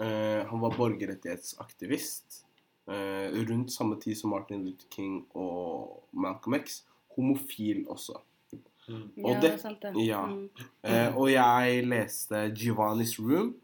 Uh, 0.00 0.40
han 0.48 0.60
var 0.64 0.72
borgerrettighetsaktivist 0.78 2.40
rundt 2.86 3.72
samme 3.72 3.96
tid 4.00 4.16
som 4.18 4.30
Martin 4.30 4.64
Luther 4.64 4.88
King 4.92 5.24
og 5.34 6.02
Malcolm 6.12 6.54
X. 6.60 6.82
Homofil 7.16 7.86
også. 7.88 8.18
Mm. 8.88 9.10
Og 9.24 9.30
Ja, 9.30 9.34
det- 9.34 9.42
det 9.42 9.52
er 9.52 9.56
sant 9.58 9.80
det. 9.82 9.94
ja. 10.06 10.26
Mm. 10.26 10.50
Eh, 10.84 11.16
og 11.16 11.30
jeg 11.30 11.84
leste 11.86 12.34
Giovanni's 12.52 13.18
Room, 13.18 13.54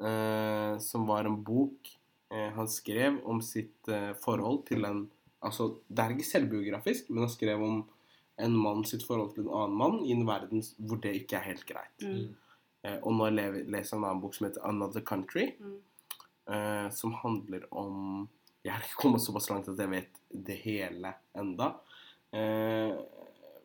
eh, 0.00 0.78
som 0.78 1.06
var 1.06 1.26
en 1.26 1.42
bok 1.44 1.92
eh, 2.30 2.50
han 2.56 2.66
skrev 2.66 3.20
om 3.26 3.40
sitt 3.40 3.88
eh, 3.88 4.14
forhold 4.14 4.64
til 4.66 4.84
en 4.84 5.10
Altså, 5.42 5.76
det 5.88 5.98
er 5.98 6.08
ikke 6.10 6.24
selvbiografisk, 6.24 7.10
men 7.10 7.18
han 7.22 7.28
skrev 7.30 7.60
om 7.62 7.84
en 8.38 8.56
mann 8.56 8.84
sitt 8.84 9.02
forhold 9.06 9.34
til 9.34 9.44
en 9.44 9.50
annen 9.52 9.76
mann 9.78 9.98
i 10.04 10.10
en 10.12 10.24
verden 10.26 10.62
hvor 10.80 10.96
det 11.00 11.12
ikke 11.14 11.36
er 11.36 11.44
helt 11.44 11.64
greit. 11.66 12.00
Mm. 12.02 12.34
Eh, 12.82 12.98
og 13.02 13.12
nå 13.12 13.28
leser 13.30 13.92
jeg 13.96 13.98
en 13.98 14.04
annen 14.04 14.20
bok 14.22 14.34
som 14.34 14.46
heter 14.48 14.64
Another 14.66 15.00
Country, 15.02 15.52
Mm. 15.60 15.76
eh, 16.48 16.90
som 16.90 17.12
handler 17.12 17.60
om 17.70 18.28
Jeg 18.66 18.74
har 18.74 18.82
ikke 18.82 18.98
kommet 19.04 19.22
såpass 19.22 19.46
langt 19.52 19.68
at 19.70 19.78
jeg 19.78 19.92
vet 19.92 20.18
det 20.48 20.56
hele 20.64 21.12
enda. 21.38 21.70
Eh, 22.34 22.96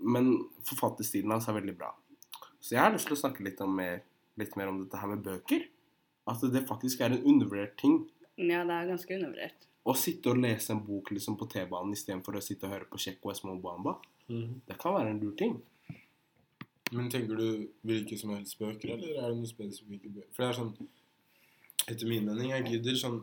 men 0.02 0.30
forfatterstilen 0.68 1.34
hans 1.34 1.48
er 1.50 1.58
veldig 1.58 1.74
bra. 1.80 1.90
Så 2.62 2.76
jeg 2.76 2.84
har 2.84 2.94
lyst 2.94 3.10
til 3.10 3.18
å 3.18 3.22
snakke 3.24 3.46
litt, 3.46 3.62
om 3.66 3.74
mer, 3.80 4.04
litt 4.38 4.54
mer 4.60 4.70
om 4.70 4.84
dette 4.84 5.02
her 5.02 5.10
med 5.10 5.24
bøker. 5.26 5.66
At 6.30 6.46
det 6.54 6.68
faktisk 6.70 7.02
er 7.02 7.16
en 7.16 7.26
undervurdert 7.26 7.74
ting. 7.82 8.04
Ja, 8.38 8.62
det 8.68 8.78
er 8.78 8.92
ganske 8.92 9.18
undervurdert. 9.18 9.68
Å 9.82 9.98
sitte 9.98 10.30
og 10.30 10.38
lese 10.44 10.76
en 10.76 10.84
bok 10.86 11.10
liksom 11.10 11.40
på 11.40 11.48
T-banen 11.50 11.96
istedenfor 11.96 12.38
å 12.38 12.46
sitte 12.46 12.68
og 12.68 12.76
høre 12.76 12.90
på 12.92 13.02
Tsjekko 13.02 13.34
Esmo 13.34 13.58
Bamba. 13.64 13.98
Mhm. 14.30 14.62
Det 14.70 14.78
kan 14.78 14.94
være 15.00 15.16
en 15.16 15.22
lur 15.24 15.34
ting. 15.36 15.58
Men 16.92 17.10
tenker 17.10 17.40
du 17.40 17.70
hvilke 17.88 18.18
som 18.20 18.36
helst 18.36 18.60
bøker, 18.60 18.94
eller 18.94 19.16
er 19.16 19.30
det 19.32 19.38
noen 19.40 19.50
spesifikke 19.50 20.12
bøker? 20.12 20.32
For 20.36 20.44
det 20.44 20.50
er 20.52 20.60
sånn 20.62 20.90
Etter 21.90 22.06
min 22.06 22.28
mening, 22.28 22.52
jeg 22.52 22.68
gidder 22.68 22.98
sånn 23.00 23.16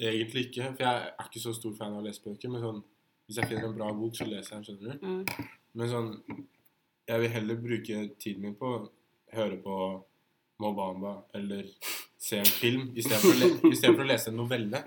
Egentlig 0.00 0.48
ikke, 0.48 0.72
for 0.72 0.82
jeg 0.82 1.02
er 1.06 1.28
ikke 1.28 1.42
så 1.42 1.52
stor 1.54 1.74
fan 1.78 1.94
av 1.94 2.02
å 2.02 2.06
lese 2.06 2.22
bøker, 2.24 2.50
men 2.50 2.64
sånn 2.64 2.82
Hvis 3.24 3.38
jeg 3.40 3.48
finner 3.48 3.68
en 3.68 3.76
bra 3.78 3.92
bok, 3.94 4.16
så 4.18 4.26
leser 4.26 4.56
jeg 4.56 4.56
den, 4.56 4.64
skjønner 4.66 4.98
du? 4.98 5.06
Mm. 5.06 5.52
Men 5.78 5.92
sånn 5.92 6.10
Jeg 7.08 7.22
vil 7.22 7.32
heller 7.36 7.60
bruke 7.62 8.00
tiden 8.18 8.42
min 8.42 8.58
på 8.58 8.72
å 8.72 8.82
høre 9.34 9.60
på 9.62 9.76
Mobamba 10.62 11.16
eller 11.34 11.68
se 12.24 12.38
en 12.38 12.46
film 12.48 12.92
istedenfor 12.96 13.34
å, 13.34 13.38
le 13.40 13.72
i 13.74 13.78
for 13.82 14.04
å 14.04 14.06
lese 14.06 14.30
en 14.30 14.38
novelle. 14.38 14.80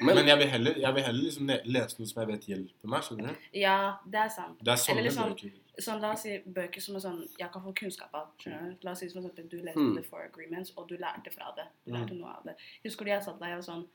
Men, 0.00 0.14
Men 0.14 0.26
jeg 0.28 0.38
vil 0.38 0.48
heller, 0.48 0.74
jeg 0.78 0.94
vil 0.94 1.02
heller 1.02 1.22
liksom 1.22 1.50
lese 1.64 1.98
noe 1.98 2.06
som 2.06 2.20
jeg 2.22 2.28
vet 2.28 2.44
hjelper 2.46 2.88
meg, 2.92 3.02
skjønner 3.02 3.28
du? 3.34 3.46
Ja, 3.58 3.76
det 4.06 4.20
er 4.20 4.28
sant. 4.28 4.58
Det 4.60 4.72
er 4.72 4.76
sånne 4.82 4.98
Eller 4.98 5.10
liksom- 5.10 5.32
bøker. 5.34 5.50
Sånn, 5.78 6.00
la 6.02 6.12
oss 6.12 6.22
si 6.22 6.38
bøker 6.42 6.82
som 6.82 6.96
er 6.96 7.00
sånn 7.00 7.20
jeg 7.38 7.50
kan 7.52 7.62
få 7.62 7.72
kunnskap 7.74 8.14
av. 8.14 8.28
skjønner 8.38 8.72
Du 8.80 8.86
La 8.86 8.90
oss 8.92 8.98
si 9.00 9.08
som 9.08 9.22
sånn, 9.22 9.48
du 9.48 9.56
leste 9.62 9.78
Mm. 9.78 9.94
The 9.96 10.02
Four 10.02 10.22
Agreements, 10.24 10.72
og 10.76 10.88
du 10.88 10.96
lærte 10.96 11.30
fra 11.32 11.52
det. 11.56 11.66
Du 11.86 11.92
Mm. 11.92 12.00
lærte 12.00 12.14
noe 12.18 12.28
av 12.30 12.42
det. 12.44 12.56
Husker 12.84 13.04
du 13.04 13.10
jeg 13.10 13.22
satt 13.22 13.38
der 13.40 13.56
og 13.56 13.64
var 13.66 13.74
sånn 13.74 13.88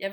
jeg, 0.00 0.12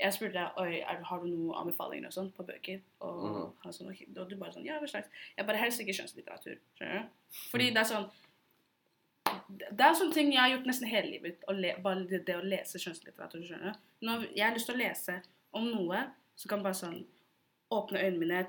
jeg 0.00 0.12
spurte 0.12 0.32
deg 0.32 0.50
Oi, 0.58 0.80
er, 0.80 1.02
har 1.04 1.20
du 1.20 1.26
noen 1.26 1.54
anbefalinger 1.54 2.06
og 2.06 2.12
sånn 2.12 2.32
på 2.32 2.44
bøker. 2.46 2.80
Og, 3.00 3.22
mm. 3.22 3.52
han 3.62 3.72
sånn, 3.72 4.18
og 4.18 4.28
du 4.28 4.36
bare 4.36 4.52
sånn 4.52 4.64
Ja, 4.64 4.78
hva 4.80 4.88
slags? 4.88 5.08
Jeg 5.36 5.46
bare 5.46 5.56
helst 5.56 5.80
ikke 5.80 5.94
skjønnslitteratur. 5.94 6.58
Skjønner 6.78 7.02
du? 7.02 7.08
Fordi 7.52 7.68
det 7.70 7.76
er 7.78 7.84
sånn 7.94 8.10
Det 9.48 9.84
er 9.84 9.96
sånne 9.96 10.14
ting 10.14 10.32
jeg 10.32 10.40
har 10.40 10.52
gjort 10.54 10.68
nesten 10.70 10.90
hele 10.90 11.12
livet. 11.12 11.44
Å 11.48 11.54
le, 11.56 11.74
bare 11.82 12.06
det, 12.08 12.22
det 12.28 12.36
å 12.38 12.44
lese 12.46 12.80
kjønnslitteratur. 12.82 13.44
skjønner? 13.46 13.78
Når 14.06 14.28
jeg 14.28 14.44
har 14.46 14.56
lyst 14.56 14.70
til 14.70 14.78
å 14.78 14.82
lese 14.82 15.16
om 15.56 15.66
noe, 15.70 16.04
så 16.38 16.50
kan 16.50 16.64
bare 16.64 16.78
sånn 16.78 17.00
åpne 17.70 18.02
øynene 18.02 18.18
mine, 18.18 18.40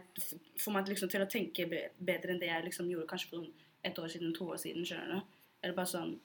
få 0.59 0.73
meg 0.73 0.89
liksom 0.89 1.09
til 1.11 1.21
å 1.21 1.29
tenke 1.29 1.67
bedre 1.69 2.33
enn 2.33 2.41
det 2.41 2.49
jeg 2.49 2.65
liksom 2.65 2.89
gjorde 2.89 3.09
kanskje 3.11 3.29
for 3.33 3.67
et 3.85 3.99
år 4.01 4.09
siden, 4.13 4.33
to 4.33 4.47
år 4.49 4.61
siden. 4.61 4.85
skjønner? 4.87 5.21
Eller 5.61 5.77
bare 5.77 5.93
sånn 5.93 6.15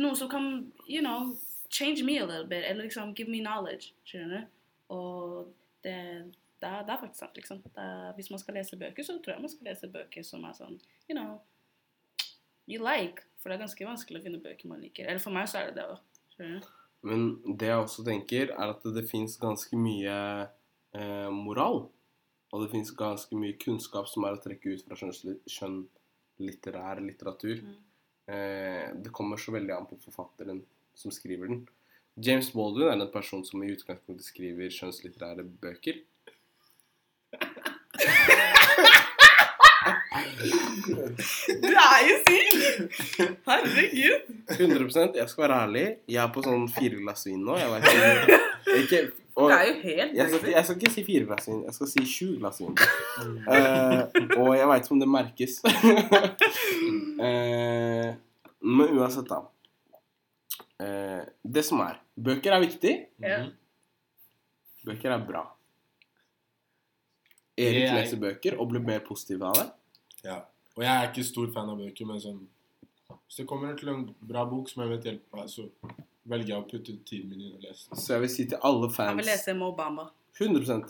Noe 0.00 0.16
som 0.16 0.30
kan, 0.32 0.46
you 0.88 1.02
know, 1.04 1.34
change 1.68 2.00
me 2.02 2.16
a 2.16 2.24
little 2.24 2.46
bit, 2.48 2.64
eller 2.64 2.86
liksom 2.86 3.12
give 3.14 3.28
me 3.28 3.42
knowledge. 3.42 3.92
skjønner? 4.08 4.46
Og 4.88 5.50
det, 5.84 5.96
det, 6.60 6.68
er, 6.68 6.86
det 6.86 6.94
er 6.94 7.00
faktisk 7.02 7.20
sant, 7.20 7.36
liksom. 7.36 7.60
Er, 7.76 8.12
hvis 8.16 8.30
man 8.32 8.40
skal 8.40 8.56
lese 8.56 8.78
bøker, 8.80 9.04
så 9.04 9.18
tror 9.18 9.34
jeg 9.34 9.44
man 9.44 9.52
skal 9.52 9.68
lese 9.68 9.90
bøker 9.92 10.24
som 10.24 10.46
er 10.48 10.56
sånn, 10.56 10.78
you 11.10 11.16
know, 11.18 11.36
you 12.70 12.80
like. 12.82 13.26
For 13.40 13.50
det 13.50 13.58
er 13.58 13.66
ganske 13.66 13.86
vanskelig 13.86 14.20
å 14.20 14.24
finne 14.24 14.42
bøker 14.42 14.70
man 14.70 14.80
liker. 14.80 15.08
Eller 15.08 15.22
for 15.22 15.34
meg 15.34 15.48
så 15.50 15.60
er 15.60 15.70
det 15.70 15.82
det 15.82 15.88
òg. 15.92 16.68
Men 17.04 17.26
det 17.44 17.68
jeg 17.68 17.82
også 17.82 18.04
tenker, 18.06 18.54
er 18.54 18.72
at 18.72 18.86
det 18.96 19.04
fins 19.10 19.36
ganske 19.40 19.76
mye 19.76 20.14
eh, 20.96 21.30
moral. 21.34 21.82
Og 22.54 22.62
det 22.62 22.70
fins 22.72 22.94
ganske 22.96 23.36
mye 23.36 23.58
kunnskap 23.60 24.08
som 24.08 24.24
er 24.24 24.36
å 24.36 24.40
trekke 24.40 24.72
ut 24.72 24.84
fra 24.86 24.96
skjønnlitterær 24.96 27.02
litteratur. 27.04 27.60
Mm. 27.66 27.76
Eh, 28.32 28.86
det 29.04 29.12
kommer 29.12 29.40
så 29.40 29.52
veldig 29.52 29.74
an 29.76 29.88
på 29.90 30.00
forfatteren 30.06 30.62
som 30.96 31.12
skriver 31.12 31.50
den. 31.50 31.64
James 32.14 32.52
Baldwin 32.54 32.88
er 32.88 32.96
en 32.96 33.12
person 33.12 33.42
som 33.44 33.62
i 33.64 33.72
utgangspunktet 33.74 34.28
skriver 34.28 34.72
skjønnslitterære 34.72 35.44
bøker. 35.60 36.00
Du 40.14 41.72
er 41.74 42.00
jo 42.06 42.16
syk! 42.22 42.92
Herregud. 43.48 44.18
100% 44.54 45.16
Jeg 45.18 45.28
skal 45.28 45.42
være 45.42 45.56
ærlig. 45.64 45.86
Jeg 46.08 46.20
er 46.22 46.30
på 46.34 46.42
sånn 46.44 46.68
fire 46.70 47.00
glass 47.00 47.26
vin 47.26 47.40
nå. 47.42 47.56
Jeg 47.58 47.70
vet 47.72 47.82
ikke, 47.90 48.10
ikke 48.82 49.00
og, 49.40 49.48
Det 49.50 49.56
er 49.56 49.64
jo 49.66 49.74
helt 49.80 50.12
jeg, 50.14 50.28
skal, 50.30 50.50
jeg 50.52 50.64
skal 50.68 50.78
ikke 50.78 50.92
si 50.94 51.04
fire 51.08 51.24
glass 51.30 51.48
vin, 51.50 51.64
jeg 51.66 51.74
skal 51.78 51.90
si 51.90 52.04
sju 52.06 52.28
glass 52.38 52.62
vin. 52.62 52.76
Uh, 53.48 54.02
og 54.38 54.52
jeg 54.54 54.70
veit 54.70 54.86
ikke 54.86 54.94
om 54.94 55.02
det 55.02 55.10
merkes. 55.16 55.58
uh, 57.18 58.14
men 58.78 58.94
uansett, 58.94 59.26
da. 59.32 59.42
Uh, 60.78 61.22
det 61.42 61.66
som 61.66 61.82
er 61.82 61.98
Bøker 62.14 62.54
er 62.54 62.62
viktig. 62.62 62.94
Mhm. 63.18 63.50
Bøker 64.86 65.10
er 65.10 65.22
bra. 65.26 65.42
Erik 67.58 67.90
leser 67.94 68.18
bøker 68.22 68.56
og 68.58 68.68
blir 68.70 68.82
mer 68.82 69.02
positiv 69.06 69.42
av 69.46 69.58
det. 69.58 69.66
Ja. 70.24 70.40
Og 70.74 70.82
jeg 70.82 70.90
er 70.90 71.10
ikke 71.10 71.26
stor 71.26 71.52
fan 71.54 71.70
av 71.70 71.78
bøker, 71.78 72.08
men 72.08 72.20
sånn 72.22 72.42
Hvis 73.28 73.42
det 73.42 73.46
kommer 73.50 73.76
til 73.78 73.92
en 73.92 74.02
bra 74.26 74.44
bok 74.48 74.70
som 74.70 74.82
jeg 74.84 74.94
vet 74.94 75.08
hjelper 75.10 75.40
meg, 75.40 75.52
så 75.52 75.68
velger 76.28 76.54
jeg 76.54 76.62
å 76.62 76.66
putte 76.68 76.96
tiden 77.06 77.30
min 77.30 77.46
inn 77.46 77.56
og 77.58 77.64
lese. 77.64 77.88
Så 77.92 78.14
jeg 78.14 78.24
vil 78.24 78.32
si 78.32 78.46
til 78.50 78.60
alle 78.64 78.88
Han 78.88 79.20
vil 79.20 79.28
fans 79.28 79.30
lese 79.30 79.54
Bamba. 79.76 80.08
100 80.40 80.80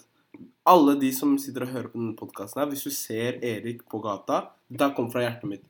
Alle 0.70 0.97
de 1.01 1.11
som 1.12 1.37
sitter 1.39 1.66
og 1.66 1.74
hører 1.74 1.91
på 1.93 2.01
denne 2.01 2.16
podkasten 2.18 2.62
her, 2.62 2.70
hvis 2.70 2.87
du 2.87 2.95
ser 2.95 3.41
Erik 3.45 3.85
på 3.91 4.01
gata 4.05 4.51
Det 4.68 4.93
kommer 4.97 5.12
fra 5.12 5.26
hjertet 5.26 5.51
mitt. 5.51 5.64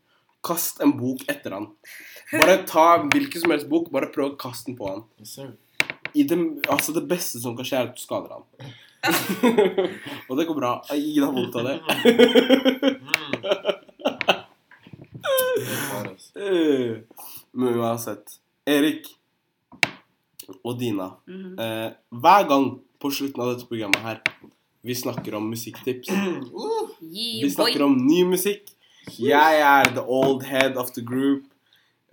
Kast 0.44 0.82
en 0.84 0.92
bok 0.98 1.24
etter 1.32 1.56
han. 1.56 1.70
Bare 2.32 2.58
ta 2.68 3.00
hvilken 3.00 3.40
som 3.40 3.54
helst 3.54 3.68
bok, 3.70 3.88
bare 3.92 4.10
prøv 4.12 4.34
å 4.34 4.40
kaste 4.40 4.68
den 4.68 4.76
på 4.76 4.90
han. 4.90 5.06
I 6.14 6.26
det, 6.28 6.36
altså 6.70 6.92
det 6.94 7.06
beste 7.08 7.40
som 7.42 7.56
kan 7.56 7.66
skje, 7.66 7.80
er 7.80 7.88
at 7.88 7.96
du 7.96 8.02
skader 8.02 8.36
han. 8.36 8.74
og 10.28 10.38
det 10.38 10.46
går 10.48 10.56
bra. 10.58 10.72
Ingen 10.94 11.24
har 11.26 11.32
vondt 11.32 11.56
av 11.56 11.64
det. 11.68 11.76
Altså. 11.84 12.10
Eh, 16.34 16.96
Men 17.52 17.78
uansett. 17.78 18.38
Erik 18.66 19.06
og 20.64 20.78
Dina. 20.80 21.10
Mhm. 21.26 21.58
Eh, 21.58 21.90
hver 22.10 22.48
gang 22.48 22.66
på 23.00 23.10
slutten 23.10 23.42
av 23.42 23.52
dette 23.52 23.68
programmet 23.68 24.02
her 24.02 24.20
vi 24.84 24.94
snakker 24.94 25.34
om 25.38 25.46
musikktips. 25.50 26.08
Yeah, 26.10 27.42
Vi 27.42 27.50
snakker 27.50 27.82
om 27.86 27.96
ny 28.06 28.24
musikk. 28.28 28.68
Jeg 29.18 29.60
er 29.60 29.84
the 29.94 30.02
old 30.02 30.42
head 30.44 30.76
of 30.76 30.90
the 30.92 31.02
group. 31.02 31.44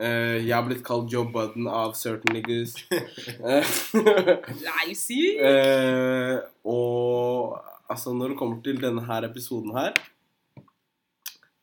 Eh, 0.01 0.47
jeg 0.47 0.55
har 0.55 0.63
blitt 0.65 0.81
kalt 0.85 1.11
Joe 1.13 1.27
Budden 1.29 1.67
av 1.69 1.93
certain 1.93 2.33
niggas. 2.33 2.73
Eh, 3.41 3.65
you 5.09 5.39
eh, 5.45 6.39
og 6.65 7.59
altså, 7.89 8.13
når 8.13 8.33
det 8.33 8.37
kommer 8.37 8.61
til 8.63 8.81
denne 8.81 9.03
her 9.05 9.25
episoden 9.27 9.75
her 9.75 9.93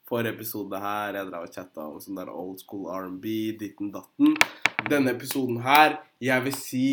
Forrige 0.08 0.32
episode 0.34 0.78
her, 0.80 1.16
jeg 1.18 1.26
drev 1.28 1.44
og 1.44 1.52
chatta 1.52 1.84
om 1.84 1.98
sånn 2.00 2.16
der 2.16 2.30
old 2.32 2.62
school 2.62 2.86
R&B, 2.88 3.58
ditten 3.60 3.90
datten. 3.92 4.38
Denne 4.88 5.12
episoden 5.12 5.58
her, 5.66 5.98
jeg 6.24 6.44
vil 6.46 6.54
si 6.56 6.84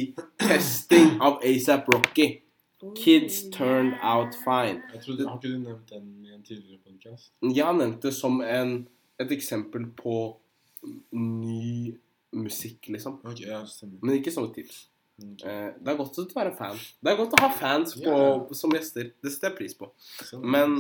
testing 0.42 1.14
av 1.24 1.38
ASAP 1.40 1.88
Rocky. 1.94 2.26
Kids 3.00 3.46
turned 3.56 3.96
out 4.04 4.36
fine. 4.44 4.82
Jeg 4.92 5.06
trodde, 5.06 5.30
har 5.30 5.40
ikke 5.40 5.54
du 5.54 5.62
nevnt 5.64 5.94
den 5.94 6.10
i 6.28 6.34
en 6.36 6.44
tidligere 6.44 6.82
podcast? 6.84 7.32
Jeg 7.40 7.64
har 7.64 7.78
nevnt 7.80 8.04
det 8.04 8.12
som 8.18 8.42
en, 8.44 8.76
et 9.24 9.32
eksempel 9.32 9.88
på 9.96 10.18
ny 11.16 11.96
musikk, 12.36 12.90
liksom. 12.92 13.20
Okay, 13.24 13.48
ja, 13.50 13.62
stemmer. 13.70 14.00
Men 14.02 14.20
ikke 14.20 14.34
sånne 14.34 14.54
tips. 14.56 14.86
Okay. 15.16 15.48
Eh, 15.48 15.68
det 15.80 15.94
er 15.94 16.00
godt 16.00 16.20
å 16.20 16.26
være 16.36 16.54
fan. 16.58 16.80
Det 17.00 17.12
er 17.12 17.20
godt 17.20 17.36
å 17.38 17.42
ha 17.46 17.52
fans 17.56 17.96
på, 17.96 18.12
yeah. 18.12 18.56
som 18.60 18.74
gjester. 18.76 19.14
Det 19.24 19.32
setter 19.32 19.54
jeg 19.54 19.60
pris 19.62 19.78
på. 19.80 19.90
sånn. 20.20 20.44
Men 20.56 20.78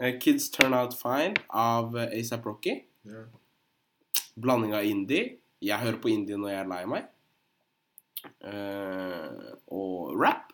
eh, 0.00 0.16
Kids 0.22 0.48
Turn 0.54 0.74
Out 0.74 0.96
Fine 0.98 1.38
av 1.48 1.94
eh, 1.98 2.16
ASAP 2.18 2.48
Rocky. 2.48 2.80
Yeah. 3.06 3.28
Blanding 4.42 4.74
av 4.76 4.88
indie. 4.88 5.36
Jeg 5.64 5.80
hører 5.82 6.00
på 6.02 6.10
indie 6.12 6.38
når 6.40 6.52
jeg 6.52 6.64
er 6.64 6.72
lei 6.72 6.82
meg. 6.90 7.12
Eh, 8.50 9.54
og 9.72 10.16
rap. 10.18 10.50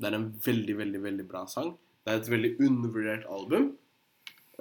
Det 0.00 0.10
er 0.10 0.18
en 0.18 0.32
veldig, 0.42 0.76
veldig, 0.82 1.04
veldig 1.06 1.28
bra 1.30 1.46
sang. 1.50 1.76
Det 2.02 2.10
er 2.10 2.18
et 2.18 2.32
veldig 2.32 2.52
undervurdert 2.66 3.28
album. 3.30 3.70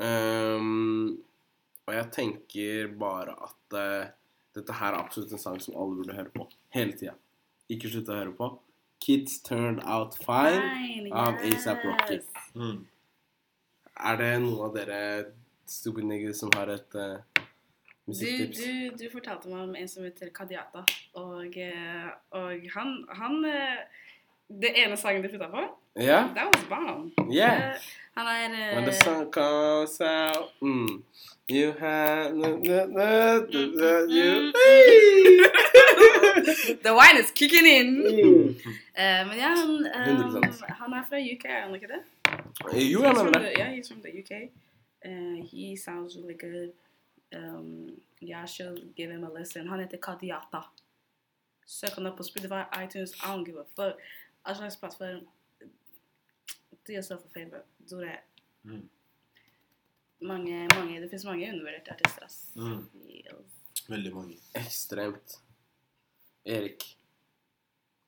Ehm, 0.02 1.18
og 1.88 1.94
jeg 1.96 2.10
tenker 2.16 2.92
bare 3.00 3.36
at 3.48 3.78
uh, 3.78 4.12
dette 4.56 4.76
her 4.82 4.94
er 4.94 5.00
absolutt 5.00 5.32
en 5.36 5.42
sang 5.42 5.60
som 5.64 5.78
alle 5.80 5.98
burde 6.00 6.16
høre 6.18 6.34
på. 6.36 6.48
Hele 6.76 6.96
tida. 7.00 7.16
Ikke 7.72 7.90
slutte 7.92 8.14
å 8.14 8.20
høre 8.20 8.36
på. 8.38 8.50
Kids 9.02 9.40
Turned 9.42 9.82
Out 9.88 10.18
Fine. 10.22 11.10
av 11.12 11.40
A$AP 11.42 11.86
Rocky. 11.88 12.20
Mm. 12.54 12.84
Er 14.02 14.20
det 14.20 14.32
noen 14.44 14.66
av 14.68 14.76
dere 14.76 15.00
stupid 15.70 16.06
niggas 16.10 16.42
som 16.44 16.52
har 16.56 16.70
et 16.74 16.98
uh, 17.00 17.18
Du, 17.38 18.12
musikktips? 18.12 18.62
du, 18.62 19.02
du 19.02 19.06
fortalte 19.14 19.50
meg 19.50 19.64
om 19.66 19.76
en 19.78 19.90
som 19.90 20.06
heter 20.06 20.32
Kadiata, 20.36 20.84
og, 21.22 21.58
eh, 21.58 22.08
og 22.38 22.66
han, 22.76 22.96
han 23.16 23.46
eh, 23.48 24.08
Det 24.62 24.70
ene 24.76 24.98
sangen 24.98 25.24
du 25.24 25.30
putta 25.30 25.48
på, 25.48 25.62
Ja? 25.96 26.28
that 26.36 26.56
was 26.56 26.64
bomb. 26.70 27.12
Yeah. 27.34 27.74
Han 28.18 28.28
er 28.28 28.72
eh, 28.72 28.76
When 28.76 28.86
the 28.86 28.94
sun 28.94 29.32
comes 29.32 30.02
out, 30.02 30.52
mm, 30.62 31.04
you 31.50 31.72
have 31.80 32.36
na, 32.36 32.48
na, 32.50 32.86
na, 32.86 33.40
na, 33.40 33.66
na, 33.80 34.00
you. 34.10 34.52
The 36.84 36.94
wine 36.94 37.18
is 37.24 37.32
kicking 37.32 37.66
in! 37.66 38.04
Mm. 38.04 38.56
Eh, 38.94 39.28
men 39.28 39.38
ja, 39.38 39.48
han, 39.56 39.70
um, 39.70 39.86
han 40.80 40.94
er 40.94 41.04
fra 41.10 41.18
UK, 41.18 41.46
er 41.46 41.62
han 41.62 41.76
ikke 41.76 41.88
det? 41.88 42.02
Jo, 42.92 43.02
jeg 43.04 43.12
He's 43.12 43.16
from 43.16 43.26
mener 43.26 43.40
det. 43.40 43.54
yeah, 43.58 43.72
he's 43.76 43.88
from 43.92 44.02
the 44.02 44.12
UK. 44.22 44.32
Uh, 45.06 45.46
he 45.52 45.78
sounds 45.78 46.18
really 46.18 46.38
good. 46.38 46.72
Um, 47.36 47.90
yeah, 48.22 48.44
I 48.44 48.48
should 48.48 48.94
give 48.96 49.12
him 49.12 49.24
a 49.24 49.30
listen. 49.40 49.68
Han 49.68 49.80
heter 49.80 49.98
Kadiata. 49.98 50.62
Søk 51.68 51.90
han 51.96 52.08
opp 52.08 52.18
på 52.18 52.24
Spotify, 52.24 52.64
iTunes, 52.84 53.12
I 53.24 53.28
don't 53.28 53.46
give 53.46 53.60
a 53.60 53.64
fuck. 53.76 53.96
All 54.44 54.56
slags 54.56 54.76
plattform. 54.76 55.28
Do 56.88 56.94
yourself 56.94 57.26
a 57.26 57.30
favor. 57.30 57.64
Do 57.90 58.02
that. 58.02 58.26
Mm. 58.66 58.90
Mange, 60.22 60.68
mange, 60.76 61.02
det 61.02 61.10
finnes 61.10 61.26
mange 61.26 61.50
undervurderte 61.50 61.92
artister, 61.92 62.26
ass. 62.26 62.52
Mm. 62.56 62.88
Veldig 63.90 64.14
mange. 64.14 64.38
Ekstremt. 64.58 65.38
Erik, 66.46 66.86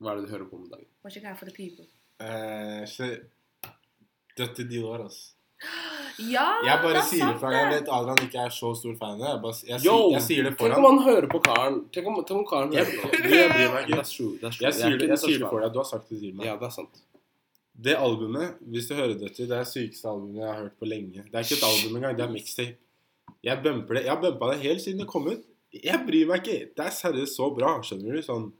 hva 0.02 0.14
er 0.14 0.20
det 0.20 0.28
du 0.28 0.34
hører 0.34 0.50
på 0.50 0.58
om 0.58 0.70
dagen? 0.70 0.90
What 1.04 1.16
you 1.18 1.22
got 1.22 1.38
for 1.38 1.50
the 1.50 1.56
people? 1.56 1.86
Eh, 2.20 2.86
så 2.90 3.10
Dette 4.38 4.66
år 4.82 5.04
altså. 5.04 5.34
Ja, 6.20 6.46
Jeg 6.66 6.78
bare 6.84 6.94
det 6.94 7.00
er 7.02 7.08
sier 7.10 7.24
det 7.26 7.28
sant 7.32 7.40
for 7.42 7.56
Jeg 7.56 7.70
vet 7.72 7.88
Adrian 7.98 8.20
ikke 8.28 8.42
er 8.46 8.52
så 8.54 8.70
stor 8.78 8.96
fan 9.00 9.14
av 9.16 9.20
det. 9.22 9.30
Jeg, 9.32 9.40
bare, 9.46 9.56
jeg, 9.70 9.80
Yo, 9.88 9.94
sier, 9.96 10.12
jeg 10.14 10.22
sier 10.28 10.44
det 10.48 10.52
Tenk 10.60 10.76
om 10.78 10.86
han. 10.86 10.98
han 11.00 11.08
hører 11.08 11.28
på 11.32 11.40
karen. 11.48 11.80
Tenk 11.96 12.10
om, 12.12 12.20
tenk 12.28 12.40
om 12.40 12.46
karen 12.52 12.76
hører 12.76 12.94
på. 13.02 13.10
du, 13.24 13.30
jeg 13.34 13.50
bryr 13.54 13.74
meg 13.74 13.88
ikke. 13.88 13.98
That's 13.98 14.14
true. 14.18 14.34
That's 14.44 14.60
true. 14.60 14.68
Jeg 14.68 14.78
sier 14.78 14.98
det, 15.02 15.10
jeg 15.14 15.22
sier 15.24 15.42
det 15.42 15.50
for 15.50 15.66
deg. 15.66 15.74
Du 15.74 15.82
har 15.82 15.90
sagt 15.90 16.10
det 16.14 16.20
til 16.22 16.36
meg. 16.38 16.46
Ja, 16.52 16.56
det 16.62 16.70
er 16.70 16.76
sant. 16.78 17.02
Det 17.88 17.96
albumet, 17.98 18.60
hvis 18.70 18.88
du 18.92 18.94
hører 19.00 19.16
dette, 19.18 19.34
det 19.48 19.50
er 19.50 19.64
det 19.64 19.72
sykeste 19.72 20.06
albumet 20.12 20.44
jeg 20.44 20.50
har 20.52 20.60
hørt 20.62 20.76
på 20.78 20.86
lenge. 20.92 21.24
Det 21.26 21.34
er 21.40 21.48
ikke 21.48 21.58
et 21.58 21.68
album 21.72 21.96
engang, 21.98 22.18
det 22.20 22.26
er 22.28 22.34
mixtape. 22.36 22.78
Jeg 23.44 23.64
bumper 23.66 23.98
det. 23.98 24.04
Jeg 24.06 24.14
har 24.14 24.22
bumpa 24.22 24.52
det 24.54 24.60
helt 24.62 24.84
siden 24.86 25.02
det 25.02 25.08
kom 25.10 25.26
ut. 25.32 25.42
Jeg 25.74 26.04
bryr 26.06 26.28
meg 26.30 26.44
ikke. 26.46 26.60
Det 26.78 26.86
er 26.86 26.94
seriøst 26.94 27.40
så 27.40 27.48
bra, 27.58 27.74
skjønner 27.82 28.14
du? 28.20 28.22
Sånn 28.24 28.52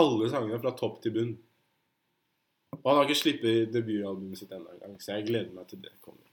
alle 0.00 0.30
sangene 0.32 0.58
fra 0.62 0.72
topp 0.74 1.02
til 1.04 1.12
bunn. 1.14 1.34
Og 2.80 2.86
han 2.88 2.96
har 2.98 3.04
ikke 3.06 3.20
sluppet 3.20 3.68
debutalbumet 3.74 4.40
sitt 4.40 4.50
ennå 4.56 4.72
engang, 4.74 4.96
så 4.98 5.14
jeg 5.18 5.28
gleder 5.28 5.52
meg 5.54 5.68
til 5.70 5.78
det 5.84 5.92
kommer. 6.02 6.24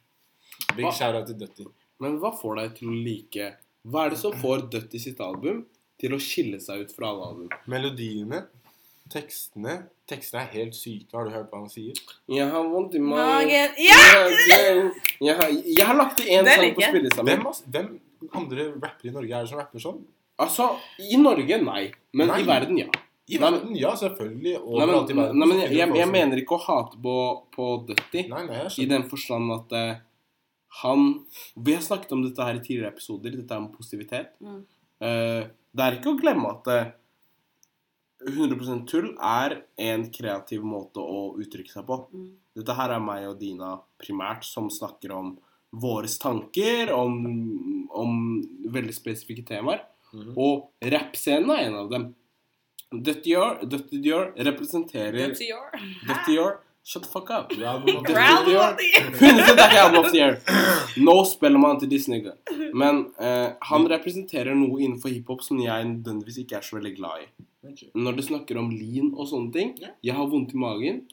Big 0.75 0.85
Hva? 0.85 0.93
shout-out 0.95 1.27
til 1.31 1.37
Dutty. 1.41 1.67
Men 2.01 2.17
hva 2.21 2.31
får 2.35 2.57
deg 2.61 2.75
til 2.79 2.89
å 2.91 2.95
like 3.05 3.51
Hva 3.91 4.05
er 4.05 4.13
det 4.15 4.19
som 4.21 4.33
får 4.37 4.67
Dutty 4.73 4.99
sitt 5.01 5.19
album 5.21 5.63
til 6.01 6.15
å 6.15 6.19
skille 6.21 6.59
seg 6.63 6.85
ut 6.85 6.93
fra 6.95 7.11
alle 7.11 7.27
album? 7.31 7.49
Melodiene, 7.69 8.43
tekstene 9.11 9.81
Tekstene 10.11 10.41
er 10.43 10.49
helt 10.57 10.75
syke. 10.75 11.07
Har 11.15 11.27
du 11.27 11.31
hørt 11.31 11.51
hva 11.53 11.61
han 11.61 11.69
sier? 11.71 11.95
Jeg 12.27 12.47
har 12.51 12.65
vondt 12.67 12.97
i 12.97 13.03
magen 13.03 13.77
Ja! 13.79 13.99
jeg, 14.51 15.35
har, 15.37 15.45
jeg 15.51 15.85
har 15.87 15.95
lagt 15.95 16.17
til 16.19 16.33
én 16.35 16.47
sang 16.49 16.73
på 16.75 16.83
spillelista. 16.83 17.23
Hvem, 17.27 17.45
hvem 17.75 18.33
andre 18.41 18.65
rappere 18.73 19.07
i 19.07 19.13
Norge 19.15 19.37
er 19.37 19.45
det 19.45 19.51
som 19.53 19.61
rapper 19.61 19.83
sånn? 19.85 20.01
Altså, 20.41 20.67
i 21.05 21.19
Norge, 21.21 21.61
nei. 21.63 21.85
Men 22.17 22.31
Nei. 22.33 22.41
i 22.41 22.47
verden, 22.49 22.79
ja. 22.81 22.89
I 23.31 23.37
verden, 23.39 23.71
ja, 23.77 23.93
selvfølgelig. 23.95 24.57
Nei, 24.57 24.83
i 24.83 24.87
men, 24.89 24.95
verden. 24.97 25.39
nei, 25.39 25.47
men 25.47 25.59
jeg, 25.61 25.71
jeg, 25.77 25.93
jeg 26.01 26.09
mener 26.11 26.41
ikke 26.41 26.57
å 26.57 26.63
hate 26.65 26.99
på, 27.03 27.15
på 27.55 27.67
Dutty. 27.87 28.25
I 28.81 28.87
den 28.89 29.05
forstand 29.11 29.53
at 29.55 29.75
eh, 29.77 29.91
han 30.71 31.25
Vi 31.55 31.73
har 31.75 31.81
snakket 31.83 32.11
om 32.15 32.23
dette 32.23 32.43
her 32.43 32.55
i 32.55 32.63
tidligere 32.63 32.93
episoder, 32.93 33.35
dette 33.35 33.57
om 33.59 33.71
positivitet. 33.73 34.33
Mm. 34.39 34.61
Eh, 35.03 35.43
det 35.71 35.85
er 35.85 35.97
ikke 35.97 36.13
å 36.13 36.19
glemme 36.19 36.53
at 36.55 36.69
eh, 36.71 36.91
100% 38.29 38.85
tull 38.87 39.11
er 39.17 39.57
en 39.81 40.05
kreativ 40.13 40.63
måte 40.67 41.03
å 41.03 41.31
uttrykke 41.41 41.73
seg 41.73 41.87
på. 41.87 41.97
Mm. 42.13 42.29
Dette 42.61 42.75
her 42.77 42.95
er 42.95 43.03
meg 43.03 43.27
og 43.29 43.39
Dina 43.41 43.73
primært 43.99 44.45
som 44.47 44.69
snakker 44.71 45.13
om 45.15 45.35
våre 45.71 46.09
tanker, 46.21 46.91
om, 46.93 47.19
om 47.95 48.17
veldig 48.71 48.95
spesifikke 48.95 49.45
temaer. 49.47 49.85
Mhm. 50.11 50.33
Og 50.35 50.89
rappscenen 50.91 51.53
er 51.55 51.67
en 51.69 51.79
av 51.85 51.91
dem. 51.91 52.09
Dutty 52.91 53.31
Dior, 54.03 54.33
representerer 54.35 55.31
Dutty 55.31 55.47
Dior 56.27 56.57
Shut 56.83 57.03
the 57.03 57.09
fuck 57.09 57.29
up. 57.29 57.49
Growl 57.53 57.77
of 57.77 57.85
the 57.85 57.91
year. 57.91 58.15
Round 58.17 58.77
the 58.79 58.87
year. 58.89 59.05
100 59.11 59.55
det 59.55 59.65
ikke 59.67 59.81
album 59.83 59.99
of 60.03 60.11
the 60.11 60.17
year. 60.17 60.39
No 61.07 61.15
spellemann 61.29 61.79
til 61.79 61.89
this 61.89 62.07
nigga. 62.09 62.33
Men 62.73 63.03
eh, 63.21 63.51
han 63.69 63.85
representerer 63.91 64.55
noe 64.57 64.81
innenfor 64.81 65.13
hiphop 65.13 65.43
som 65.45 65.61
jeg 65.61 65.85
nødvendigvis 65.91 66.41
ikke 66.43 66.57
er 66.57 66.65
så 66.65 66.79
veldig 66.79 66.95
glad 66.97 67.25
i. 67.27 67.27
Når 67.95 68.15
det 68.17 68.25
snakker 68.31 68.57
om 68.57 68.71
lean 68.73 69.11
og 69.13 69.27
sånne 69.29 69.53
ting. 69.53 69.75
Jeg 70.03 70.17
har 70.17 70.25
vondt 70.31 70.55
i 70.57 70.57
magen. 70.57 71.03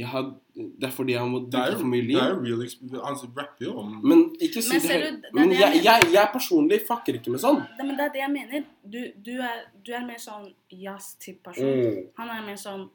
Har, 0.00 0.30
det 0.54 0.86
er 0.86 0.92
fordi 0.96 1.12
jeg 1.12 1.28
må 1.28 1.40
Det 1.44 1.50
drikke 1.52 1.80
for 1.82 1.88
mye 1.90 2.04
det 2.06 2.14
er 2.14 2.20
lean. 2.30 2.36
jo 2.38 2.44
real 2.54 2.62
experience. 2.64 3.26
Rapper 3.36 3.66
jo 3.66 3.72
om 3.82 3.90
Men 4.06 4.22
ikke 4.40 4.62
si 4.64 4.70
Men 4.78 4.80
det 4.86 4.94
høyt. 5.02 5.18
du, 5.26 5.34
Men 5.36 5.50
jeg 5.52 5.60
jeg, 5.60 5.82
jeg, 5.84 6.06
jeg 6.14 6.30
personlig 6.32 6.78
fucker 6.86 7.18
ikke 7.18 7.34
med 7.34 7.42
sånn. 7.42 7.58
Det, 7.76 7.84
men 7.84 7.98
det 7.98 8.06
er 8.06 8.12
det 8.14 8.22
jeg 8.22 8.32
mener. 8.32 8.62
Du, 8.94 8.98
du, 9.26 9.32
er, 9.44 9.58
du 9.84 9.90
er 9.92 10.06
mer 10.06 10.22
sånn 10.22 10.46
jazz-type 10.72 11.42
person. 11.50 11.68
Mm. 11.82 11.98
Han 12.22 12.32
er 12.38 12.46
mer 12.46 12.56
sånn 12.62 12.86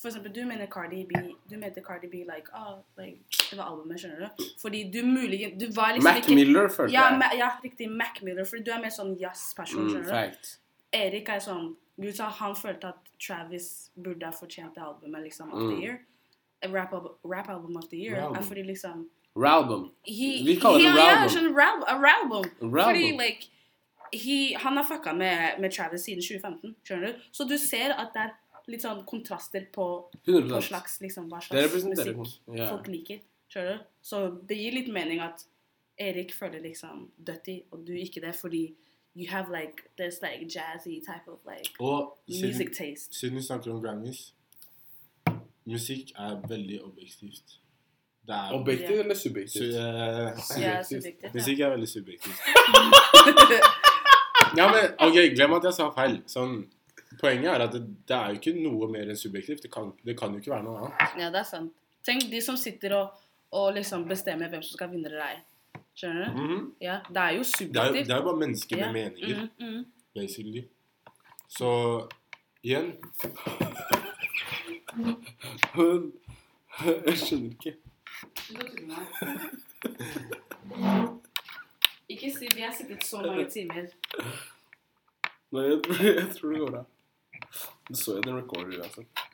For 0.00 0.08
eksempel, 0.08 0.32
du 0.34 0.44
mener 0.44 0.66
Cardi 0.66 1.04
B 1.06 1.12
Du 1.50 1.56
mente 1.56 1.80
Cardi 1.86 2.06
B 2.08 2.14
like, 2.24 2.48
oh, 2.54 2.78
like 2.98 3.18
Det 3.50 3.56
var 3.58 3.64
albumet, 3.70 4.00
skjønner 4.00 4.18
du? 4.26 4.44
Fordi 4.62 4.82
du 4.90 5.02
muligens 5.06 5.54
Du 5.60 5.66
var 5.76 5.92
liksom 5.94 6.10
Mac 6.12 6.16
ikke 6.24 6.34
Miller, 6.34 6.68
følte 6.68 6.92
ja, 6.92 7.04
jeg. 7.10 7.18
Ma, 7.18 7.24
ja, 7.38 7.48
riktig. 7.64 7.88
Mac 7.90 8.20
Miller. 8.22 8.44
Fordi 8.44 8.62
du 8.64 8.70
er 8.74 8.80
mer 8.82 8.90
sånn 8.90 9.14
jazz-person, 9.20 9.80
Mm, 9.84 9.88
skjønner 9.90 10.04
du? 10.04 10.10
fact. 10.10 10.58
Erik 10.92 11.28
er 11.28 11.40
sånn 11.40 11.74
Gud 12.00 12.12
sa 12.16 12.28
han 12.28 12.54
følte 12.58 12.88
at 12.88 13.10
Travis 13.22 13.90
burde 13.96 14.24
ha 14.26 14.32
fortjent 14.32 14.74
det 14.74 14.82
albumet 14.82 15.22
liksom 15.22 15.52
of 15.52 15.60
the 15.60 15.76
Mm. 15.76 15.82
year. 15.82 16.00
Rap, 16.68 16.92
al- 16.92 17.14
rap 17.24 17.48
album 17.48 17.76
of 17.76 17.88
the 17.90 17.96
year 17.96 18.16
er 18.16 18.42
fordi 18.42 18.62
liksom 18.66 19.06
Ralbum. 19.36 19.90
Vi 20.06 20.58
kaller 20.60 20.78
det 20.78 20.86
Ralbum. 21.54 21.84
ja. 21.86 21.94
Ralbum. 21.98 22.44
Fordi 22.70 23.12
like 23.18 23.46
he, 24.12 24.54
Han 24.54 24.76
har 24.76 24.84
fucka 24.84 25.12
med, 25.12 25.60
med 25.60 25.70
Travis 25.72 26.00
siden 26.04 26.22
2015, 26.22 26.74
skjønner 26.84 27.06
du? 27.12 27.14
Så 27.32 27.44
du 27.48 27.56
ser 27.58 27.92
at 27.92 28.08
det 28.14 28.22
er 28.22 28.30
litt 28.70 28.84
sånn 28.84 29.02
kontraster 29.08 29.66
på, 29.72 29.86
på 30.24 30.60
slags, 30.64 31.00
liksom, 31.04 31.28
hva 31.32 31.40
slags 31.44 31.84
musikk 31.84 32.16
yeah. 32.54 32.70
folk 32.70 32.88
liker. 32.88 33.20
Skjønner 33.52 33.76
du? 33.76 33.90
Så 34.04 34.22
det 34.48 34.58
gir 34.58 34.76
litt 34.76 34.88
mening 34.92 35.20
at 35.24 35.44
Erik 36.00 36.32
føler 36.34 36.62
liksom 36.64 37.08
Dutty, 37.16 37.60
og 37.70 37.84
du 37.86 37.92
ikke 37.94 38.22
det, 38.24 38.34
fordi 38.34 38.64
you 39.14 39.28
have 39.30 39.52
like 39.52 39.84
this 40.00 40.22
like 40.22 40.48
jazzy 40.50 40.98
type 41.04 41.28
of 41.30 41.38
like 41.46 41.70
Og 41.78 42.16
music 42.26 42.54
siden, 42.54 42.74
taste. 42.74 43.14
siden 43.14 43.36
vi 43.36 43.42
snakker 43.42 43.70
om 43.70 43.82
Grammys 43.82 44.32
Musikk 45.64 46.10
er 46.16 46.42
veldig 46.48 46.82
objektivt. 46.84 47.60
Det 48.26 48.34
er 48.34 48.52
Objektivt 48.52 49.00
eller 49.00 49.14
subjektivt? 49.14 49.52
Su 49.52 49.78
Ja, 49.78 50.34
subjektivt. 50.34 50.86
subjektivt. 50.86 51.22
Ja. 51.22 51.30
Musikk 51.34 51.60
er 51.60 51.70
veldig 51.70 51.88
subjektivt. 51.88 52.38
Ja, 54.56 54.72
men 54.72 54.92
ok, 54.98 55.16
glem 55.34 55.52
at 55.56 55.64
jeg 55.66 55.74
sa 55.74 55.88
feil. 55.94 56.20
Sånn, 56.30 56.60
poenget 57.20 57.50
er 57.52 57.64
at 57.66 57.72
det, 57.72 57.82
det 58.08 58.16
er 58.16 58.28
jo 58.28 58.40
ikke 58.40 58.54
noe 58.58 58.88
mer 58.92 59.08
enn 59.10 59.16
subjektivt. 59.18 59.62
Det 59.62 59.70
kan, 59.72 59.92
det 60.06 60.16
kan 60.18 60.32
jo 60.32 60.42
ikke 60.42 60.50
være 60.54 60.64
noe 60.66 60.78
annet. 60.84 61.18
ja, 61.20 61.30
det 61.34 61.40
er 61.40 61.48
sant. 61.48 61.72
Tenk 62.04 62.26
de 62.30 62.40
som 62.44 62.56
sitter 62.60 62.94
og, 62.98 63.20
og 63.56 63.72
liksom 63.74 64.04
bestemmer 64.08 64.48
hvem 64.52 64.62
som 64.62 64.76
skal 64.76 64.90
vinne 64.92 65.08
eller 65.08 65.24
ei. 65.28 65.36
Skjønner 65.94 66.24
du? 66.26 66.42
Mhm. 66.42 66.62
Ja, 66.82 66.98
det 67.08 67.16
er 67.22 67.30
jo 67.36 67.42
det, 67.42 67.46
er, 67.46 67.56
subjektivt. 67.56 68.06
det 68.08 68.16
er 68.16 68.22
bare 68.28 68.36
mennesker 68.36 68.76
med 68.76 68.86
Ja. 68.86 68.92
meninger, 68.92 69.48
mm 69.58 69.66
-hmm. 69.68 69.84
basically. 70.14 70.64
Så 71.48 71.70
igjen 72.62 72.92
Hun 75.74 76.12
Jeg 77.06 77.18
skjønner 77.18 77.50
ikke. 77.50 77.74
Ikke 82.08 82.30
si 82.38 82.48
vi 82.54 82.60
har 82.60 82.72
sittet 82.76 83.04
så 83.04 83.20
mange 83.22 83.46
timer. 83.50 83.86
Nei, 85.54 85.62
jeg 85.62 85.80
tror, 85.84 86.02
jeg 86.04 86.28
tror 86.36 86.50
det 86.50 86.58
går 86.60 86.70
bra. 86.70 86.82
Du 87.88 87.96
så 87.98 88.18
jo 88.18 88.24
den 88.24 88.38
recorder 88.38 88.80
uansett. 88.80 89.24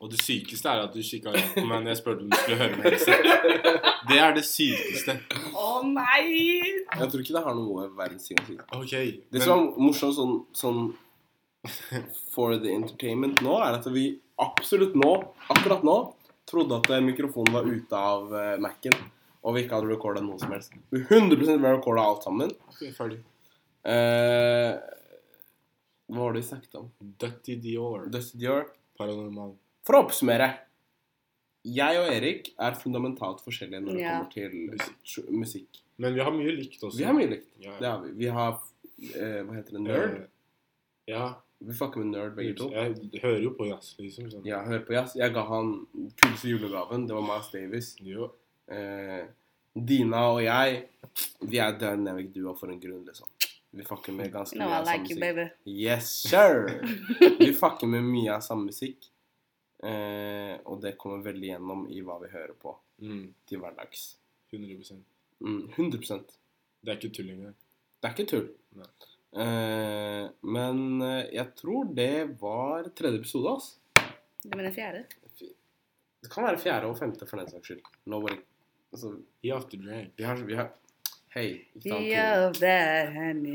Og 0.00 0.10
det 0.10 0.18
sykeste 0.20 0.68
er 0.70 0.82
at 0.86 0.94
du 0.94 1.02
kikka 1.04 1.32
rett 1.34 1.52
på 1.54 1.64
meg 1.68 1.84
når 1.84 1.92
jeg 1.92 2.00
spurte 2.00 2.24
om 2.24 2.30
du 2.32 2.36
skulle 2.40 2.58
høre 2.60 2.78
meg. 2.80 2.94
Else. 2.94 3.84
Det 4.08 4.18
er 4.20 4.34
det 4.36 4.44
sykeste. 4.48 5.16
Å 5.60 5.70
nei! 5.86 6.24
Jeg 6.32 7.08
tror 7.12 7.22
ikke 7.22 7.36
det 7.36 7.44
har 7.46 7.56
noe 7.56 7.86
verdens 7.96 8.28
ting 8.28 8.40
å 8.40 8.46
si. 8.48 8.56
Okay, 8.80 9.12
Det 9.32 9.40
men 9.40 9.46
som 9.46 9.66
er 9.68 9.84
morsomt 9.86 10.16
sånn, 10.18 10.34
sånn 10.56 10.82
for 12.34 12.56
the 12.60 12.72
entertainment 12.74 13.40
nå, 13.44 13.56
er 13.64 13.78
at 13.78 13.88
vi 13.92 14.06
absolutt 14.40 14.96
nå, 14.98 15.12
akkurat 15.54 15.84
nå, 15.86 15.98
trodde 16.48 16.80
at 16.80 16.90
eh, 16.92 17.04
mikrofonen 17.04 17.54
var 17.56 17.68
ute 17.68 18.00
av 18.00 18.34
eh, 18.36 18.56
Mac-en, 18.60 18.96
og 19.44 19.56
vi 19.56 19.64
ikke 19.64 19.78
hadde 19.78 19.92
recorda 19.92 20.24
noe 20.24 20.40
som 20.40 20.52
helst. 20.52 20.76
Vi 20.92 21.04
100 21.04 21.38
vi 21.40 21.48
har 21.54 21.78
recorda 21.78 22.04
alt 22.04 22.26
sammen. 22.26 22.52
Okay, 22.74 22.92
ferdig. 22.96 23.22
Eh, 23.84 24.72
hva 26.10 26.26
har 26.26 26.32
du 26.36 26.42
sagt 26.42 26.74
om? 26.78 26.90
Dutty 27.20 27.56
Dior. 27.60 28.06
Dutty 28.12 28.38
Dior. 28.38 28.66
Paranormal. 28.98 29.54
For 29.86 29.96
å 29.98 30.04
oppsummere. 30.06 30.50
Jeg 31.64 31.96
og 31.98 32.10
Erik 32.12 32.50
er 32.60 32.74
fundamentalt 32.76 33.40
forskjellige 33.44 33.80
når 33.86 33.92
det 33.96 34.00
Ja. 34.02 34.18
kommer 34.18 34.30
til 34.32 35.30
musikk. 35.32 35.80
Men 35.98 36.14
vi 36.14 36.20
har 36.20 36.30
mye 36.32 36.52
likt 36.56 36.82
også. 36.82 36.98
Vi 36.98 37.04
har 37.04 37.14
mye 37.14 37.30
likt. 37.30 37.48
Ja. 37.60 37.78
Det 37.78 37.86
har 37.88 38.00
vi. 38.02 38.10
Vi 38.12 38.26
har 38.26 38.52
eh, 39.14 39.42
Hva 39.44 39.54
heter 39.56 39.72
det? 39.78 39.80
Nerd? 39.80 40.14
Eh, 40.20 40.26
Ja. 41.06 41.34
Vi 41.64 41.72
fucker 41.72 41.98
med 42.02 42.06
nerd 42.12 42.34
begge 42.36 42.54
to. 42.58 42.70
Jeg 42.70 43.20
hører 43.22 43.40
jo 43.42 43.50
på 43.56 43.66
jazz, 43.68 43.94
liksom. 43.98 44.28
Sånn. 44.30 44.44
Ja, 44.44 44.62
hør 44.64 44.80
på 44.84 44.92
jazz. 44.92 45.14
Jeg 45.16 45.32
ga 45.32 45.44
han 45.48 45.86
kuleste 46.20 46.48
julegaven. 46.50 47.06
Det 47.06 47.14
var 47.14 47.22
Miles 47.22 47.50
Davis. 47.52 47.96
Jo. 48.00 48.30
Eh, 48.68 49.24
Dina 49.74 50.26
og 50.34 50.42
jeg, 50.42 50.84
vi 51.40 51.58
er 51.58 51.72
dynamic 51.78 52.32
duo 52.34 52.54
for 52.54 52.68
en 52.70 52.78
grunn, 52.80 53.04
liksom. 53.06 53.26
Vi 53.74 53.82
fucker 53.86 54.12
med 54.14 54.30
ganske 54.32 54.58
No, 54.60 54.68
mye 54.68 54.76
I 54.76 54.78
av 54.80 54.84
samme 54.86 54.98
like 54.98 55.14
you, 55.14 55.18
musikk. 55.18 55.20
baby. 55.20 55.74
Yes, 55.84 56.10
sir! 56.30 56.68
Vi 57.40 57.50
fucker 57.58 57.90
med 57.90 58.04
mye 58.06 58.36
av 58.36 58.44
samme 58.46 58.68
musikk. 58.70 59.08
Eh, 59.84 60.54
og 60.70 60.78
det 60.84 60.94
kommer 61.00 61.24
veldig 61.26 61.48
gjennom 61.50 61.82
i 61.92 62.00
hva 62.06 62.20
vi 62.22 62.30
hører 62.32 62.54
på 62.56 62.76
Mm, 63.02 63.32
til 63.50 63.58
hverdags. 63.58 64.04
100 64.52 65.00
Mm, 65.42 65.64
100% 65.74 66.36
Det 66.84 66.92
er 66.92 66.96
ikke 67.00 67.10
tull 67.16 67.30
engang. 67.32 67.54
Det 68.00 68.06
er 68.06 68.14
ikke 68.14 68.28
tull. 68.30 68.46
Nei. 68.78 68.86
Eh, 69.42 70.28
men 70.46 71.02
eh, 71.02 71.26
jeg 71.34 71.48
tror 71.58 71.90
det 71.98 72.38
var 72.40 72.86
tredje 72.94 73.18
episode, 73.18 73.50
altså. 73.50 74.06
var 74.46 74.60
mener 74.60 74.76
fjerde? 74.76 75.02
Det 76.22 76.30
kan 76.32 76.46
være 76.46 76.62
fjerde 76.62 76.86
og 76.88 76.96
femte 76.96 77.26
for 77.26 77.42
den 77.42 77.50
saks 77.50 77.66
skyld. 77.72 77.82
Nobody. 78.06 78.38
Altså, 78.94 79.10
He 79.42 79.50
after 79.52 79.76
drag. 79.82 80.12
vi 80.16 80.24
har, 80.24 80.36
vi 80.46 80.54
har 80.54 80.70
Hei. 81.34 81.66
Ja, 81.82 82.52
tonen. 82.54 83.46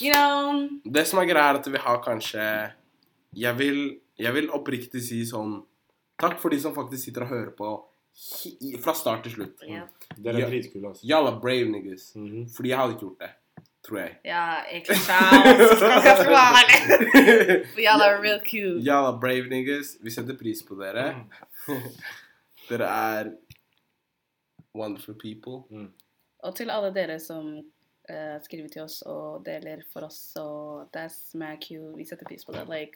you 0.00 0.12
know 0.12 0.68
det 0.82 1.04
som 1.06 1.20
er 1.22 1.28
greia, 1.30 1.52
er 1.52 1.58
at 1.60 1.68
vi 1.70 1.78
har 1.78 2.00
kanskje 2.02 2.42
Jeg 3.38 3.54
vil, 3.60 3.78
jeg 4.18 4.34
vil 4.34 4.50
oppriktig 4.50 5.04
si 5.06 5.20
sånn 5.28 5.60
Takk 6.18 6.40
for 6.42 6.50
de 6.50 6.58
som 6.64 6.74
faktisk 6.74 7.04
sitter 7.06 7.22
og 7.28 7.30
hører 7.30 7.52
på 7.54 7.76
fra 8.82 8.94
start 8.96 9.22
til 9.26 9.32
slutt. 9.34 9.60
Ja, 9.68 9.82
Dere 10.16 10.40
er 10.40 10.48
dritkule, 10.48 10.88
altså. 10.88 11.04
Jalla 11.04 11.34
brave 11.36 11.68
niggas. 11.68 12.14
Mhm. 12.16 12.46
Fordi 12.56 12.68
jeg 12.70 12.78
hadde 12.80 12.94
ikke 12.94 13.04
gjort 13.04 13.20
det. 13.20 13.28
Tror 13.84 13.98
jeg. 14.00 14.14
ja. 14.24 14.64
For 17.68 17.80
y'all 17.84 18.02
are 18.02 18.16
real 18.24 18.40
cute. 18.40 18.80
Jalla 18.82 19.12
brave 19.20 19.48
niggas. 19.52 19.98
Vi 20.00 20.10
setter 20.10 20.34
pris 20.40 20.62
på 20.64 20.74
dere. 20.80 21.12
dere 22.70 22.88
er 22.88 23.36
wonderful 24.76 25.14
people. 25.14 25.88
Og 26.44 26.54
til 26.56 26.70
alle 26.70 26.92
dere 26.94 27.20
som 27.20 27.46
uh, 28.10 28.36
skriver 28.44 28.68
til 28.72 28.82
oss 28.84 29.02
og 29.02 29.44
deler 29.46 29.76
for 29.92 30.00
oss, 30.06 30.36
og 30.40 30.88
that's 30.96 31.34
my 31.34 31.56
cue 31.62 31.96
vi 31.96 32.04
setter 32.04 32.24
pris 32.28 32.44
på 32.44 32.52
det. 32.52 32.66
Like, 32.68 32.92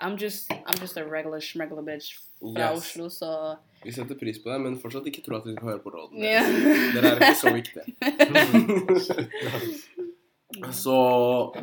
I'm 0.00 0.16
just, 0.16 0.50
I'm 0.52 0.80
just 0.80 0.96
a 0.96 1.02
regular 1.04 1.40
smuggler 1.40 1.82
bitch 1.82 2.18
fra 2.40 2.72
Yes. 2.72 2.78
Oslo, 2.78 3.08
så 3.08 3.56
Vi 3.84 3.92
setter 3.92 4.14
pris 4.18 4.38
på 4.38 4.50
det, 4.50 4.60
men 4.60 4.80
fortsatt 4.80 5.06
ikke 5.06 5.22
tro 5.24 5.36
at 5.36 5.44
vi 5.46 5.50
hører 5.56 5.64
høre 5.70 5.78
på 5.84 5.90
rådene. 5.94 6.24
yeah. 6.24 6.44
Dere 6.94 7.06
er 7.08 7.14
ikke 7.20 7.40
så 7.40 7.52
viktige. 7.54 7.84
så 10.84 10.96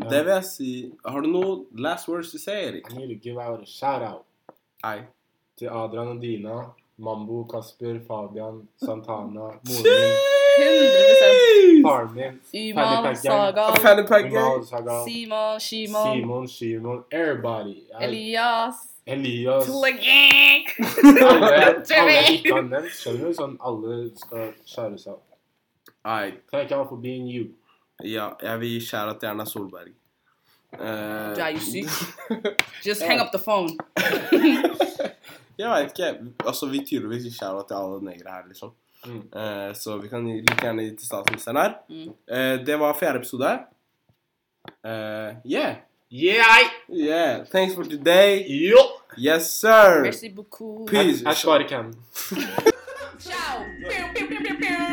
det 0.09 0.23
vil 0.25 0.33
jeg 0.33 0.43
si 0.47 0.69
Har 1.05 1.19
du 1.21 1.27
noe 1.29 1.65
last 1.77 2.07
words 2.07 2.31
to 2.31 2.37
say, 2.37 2.65
Erik? 2.67 2.91
I 2.91 2.95
need 2.97 3.07
to 3.09 3.15
give 3.21 3.41
out 3.41 3.61
a 3.61 3.65
shout 3.65 4.01
out 4.01 4.25
til 5.57 5.67
Adrian 5.67 6.07
og 6.07 6.21
Dina, 6.21 6.57
Mambo, 6.99 7.43
Kasper, 7.45 7.99
Fabian, 8.07 8.67
Santana, 8.85 9.29
moren 9.29 9.61
min, 9.67 10.13
100 10.57 11.83
faren 11.83 12.13
min, 12.15 12.39
Fanny 12.73 12.73
Gang, 12.73 13.15
Saga, 13.15 13.71
Fanny 13.77 14.03
Simon, 15.05 15.59
Shimon, 15.59 16.03
Simon, 16.13 16.47
Shimon, 16.47 17.03
everybody. 17.11 17.83
Jeg- 17.91 18.03
Elias, 18.07 18.75
Elias. 19.05 19.65
Tlegek. 19.65 20.65
Alle, 21.21 21.55
alle 21.99 22.11
jeg 22.13 22.33
ikke 22.39 22.53
har 22.53 22.61
nevnt, 22.61 22.91
skjønner 22.97 23.27
du? 23.29 23.33
Sånn 23.37 23.53
alle 23.61 23.99
skal 24.17 24.49
skjæres 24.65 25.07
av. 25.13 25.19
Nei. 26.07 26.33
Thank 26.51 26.71
you 26.71 26.83
for 26.89 26.97
being 26.97 27.29
you. 27.29 27.45
Ja, 28.03 28.31
jeg 28.41 28.59
vil 28.59 28.69
gi 28.75 28.81
skjæra 28.89 29.13
til 29.19 29.29
Erna 29.29 29.45
Solberg. 29.45 29.93
Eh, 30.73 30.79
Du 31.37 31.41
er 31.41 31.53
jo 31.55 31.59
syk. 31.63 31.87
Just 32.85 33.01
hang 33.03 33.21
up 33.21 33.31
the 33.31 33.39
phone. 33.39 33.69
jeg 35.57 35.69
veit 35.71 35.91
ikke. 35.91 36.11
Altså, 36.45 36.69
vi 36.71 36.83
tydeligvis 36.85 37.23
gir 37.23 37.35
skjæra 37.37 37.63
til 37.67 37.79
alle 37.79 38.03
negere 38.05 38.35
her, 38.35 38.45
liksom. 38.47 38.75
Mm. 39.05 39.23
Eh, 39.41 39.75
så 39.75 39.97
vi 40.01 40.07
kan 40.07 40.27
like 40.27 40.57
gjerne 40.61 40.83
gi 40.83 40.95
til 40.95 41.07
statsministeren 41.07 41.57
her. 41.57 41.73
Mm. 41.89 42.13
Eh, 42.35 42.65
det 42.65 42.79
var 42.79 42.97
fjerde 42.99 43.19
episode. 43.19 43.57
Uh, 44.83 45.35
yeah. 45.45 45.75
Yeah! 46.11 46.69
Yeah. 46.89 47.45
Thanks 47.45 47.75
for 47.75 47.83
today. 47.83 48.43
Yo. 48.47 48.77
Yes, 49.17 49.59
sir. 49.59 50.03
Merci 50.03 50.29
beaucoup. 50.29 50.89
Peace. 50.89 51.23
Jeg 51.25 51.35
svarer 51.35 51.67
Ken. 51.67 51.93
Ciao. 53.19 54.86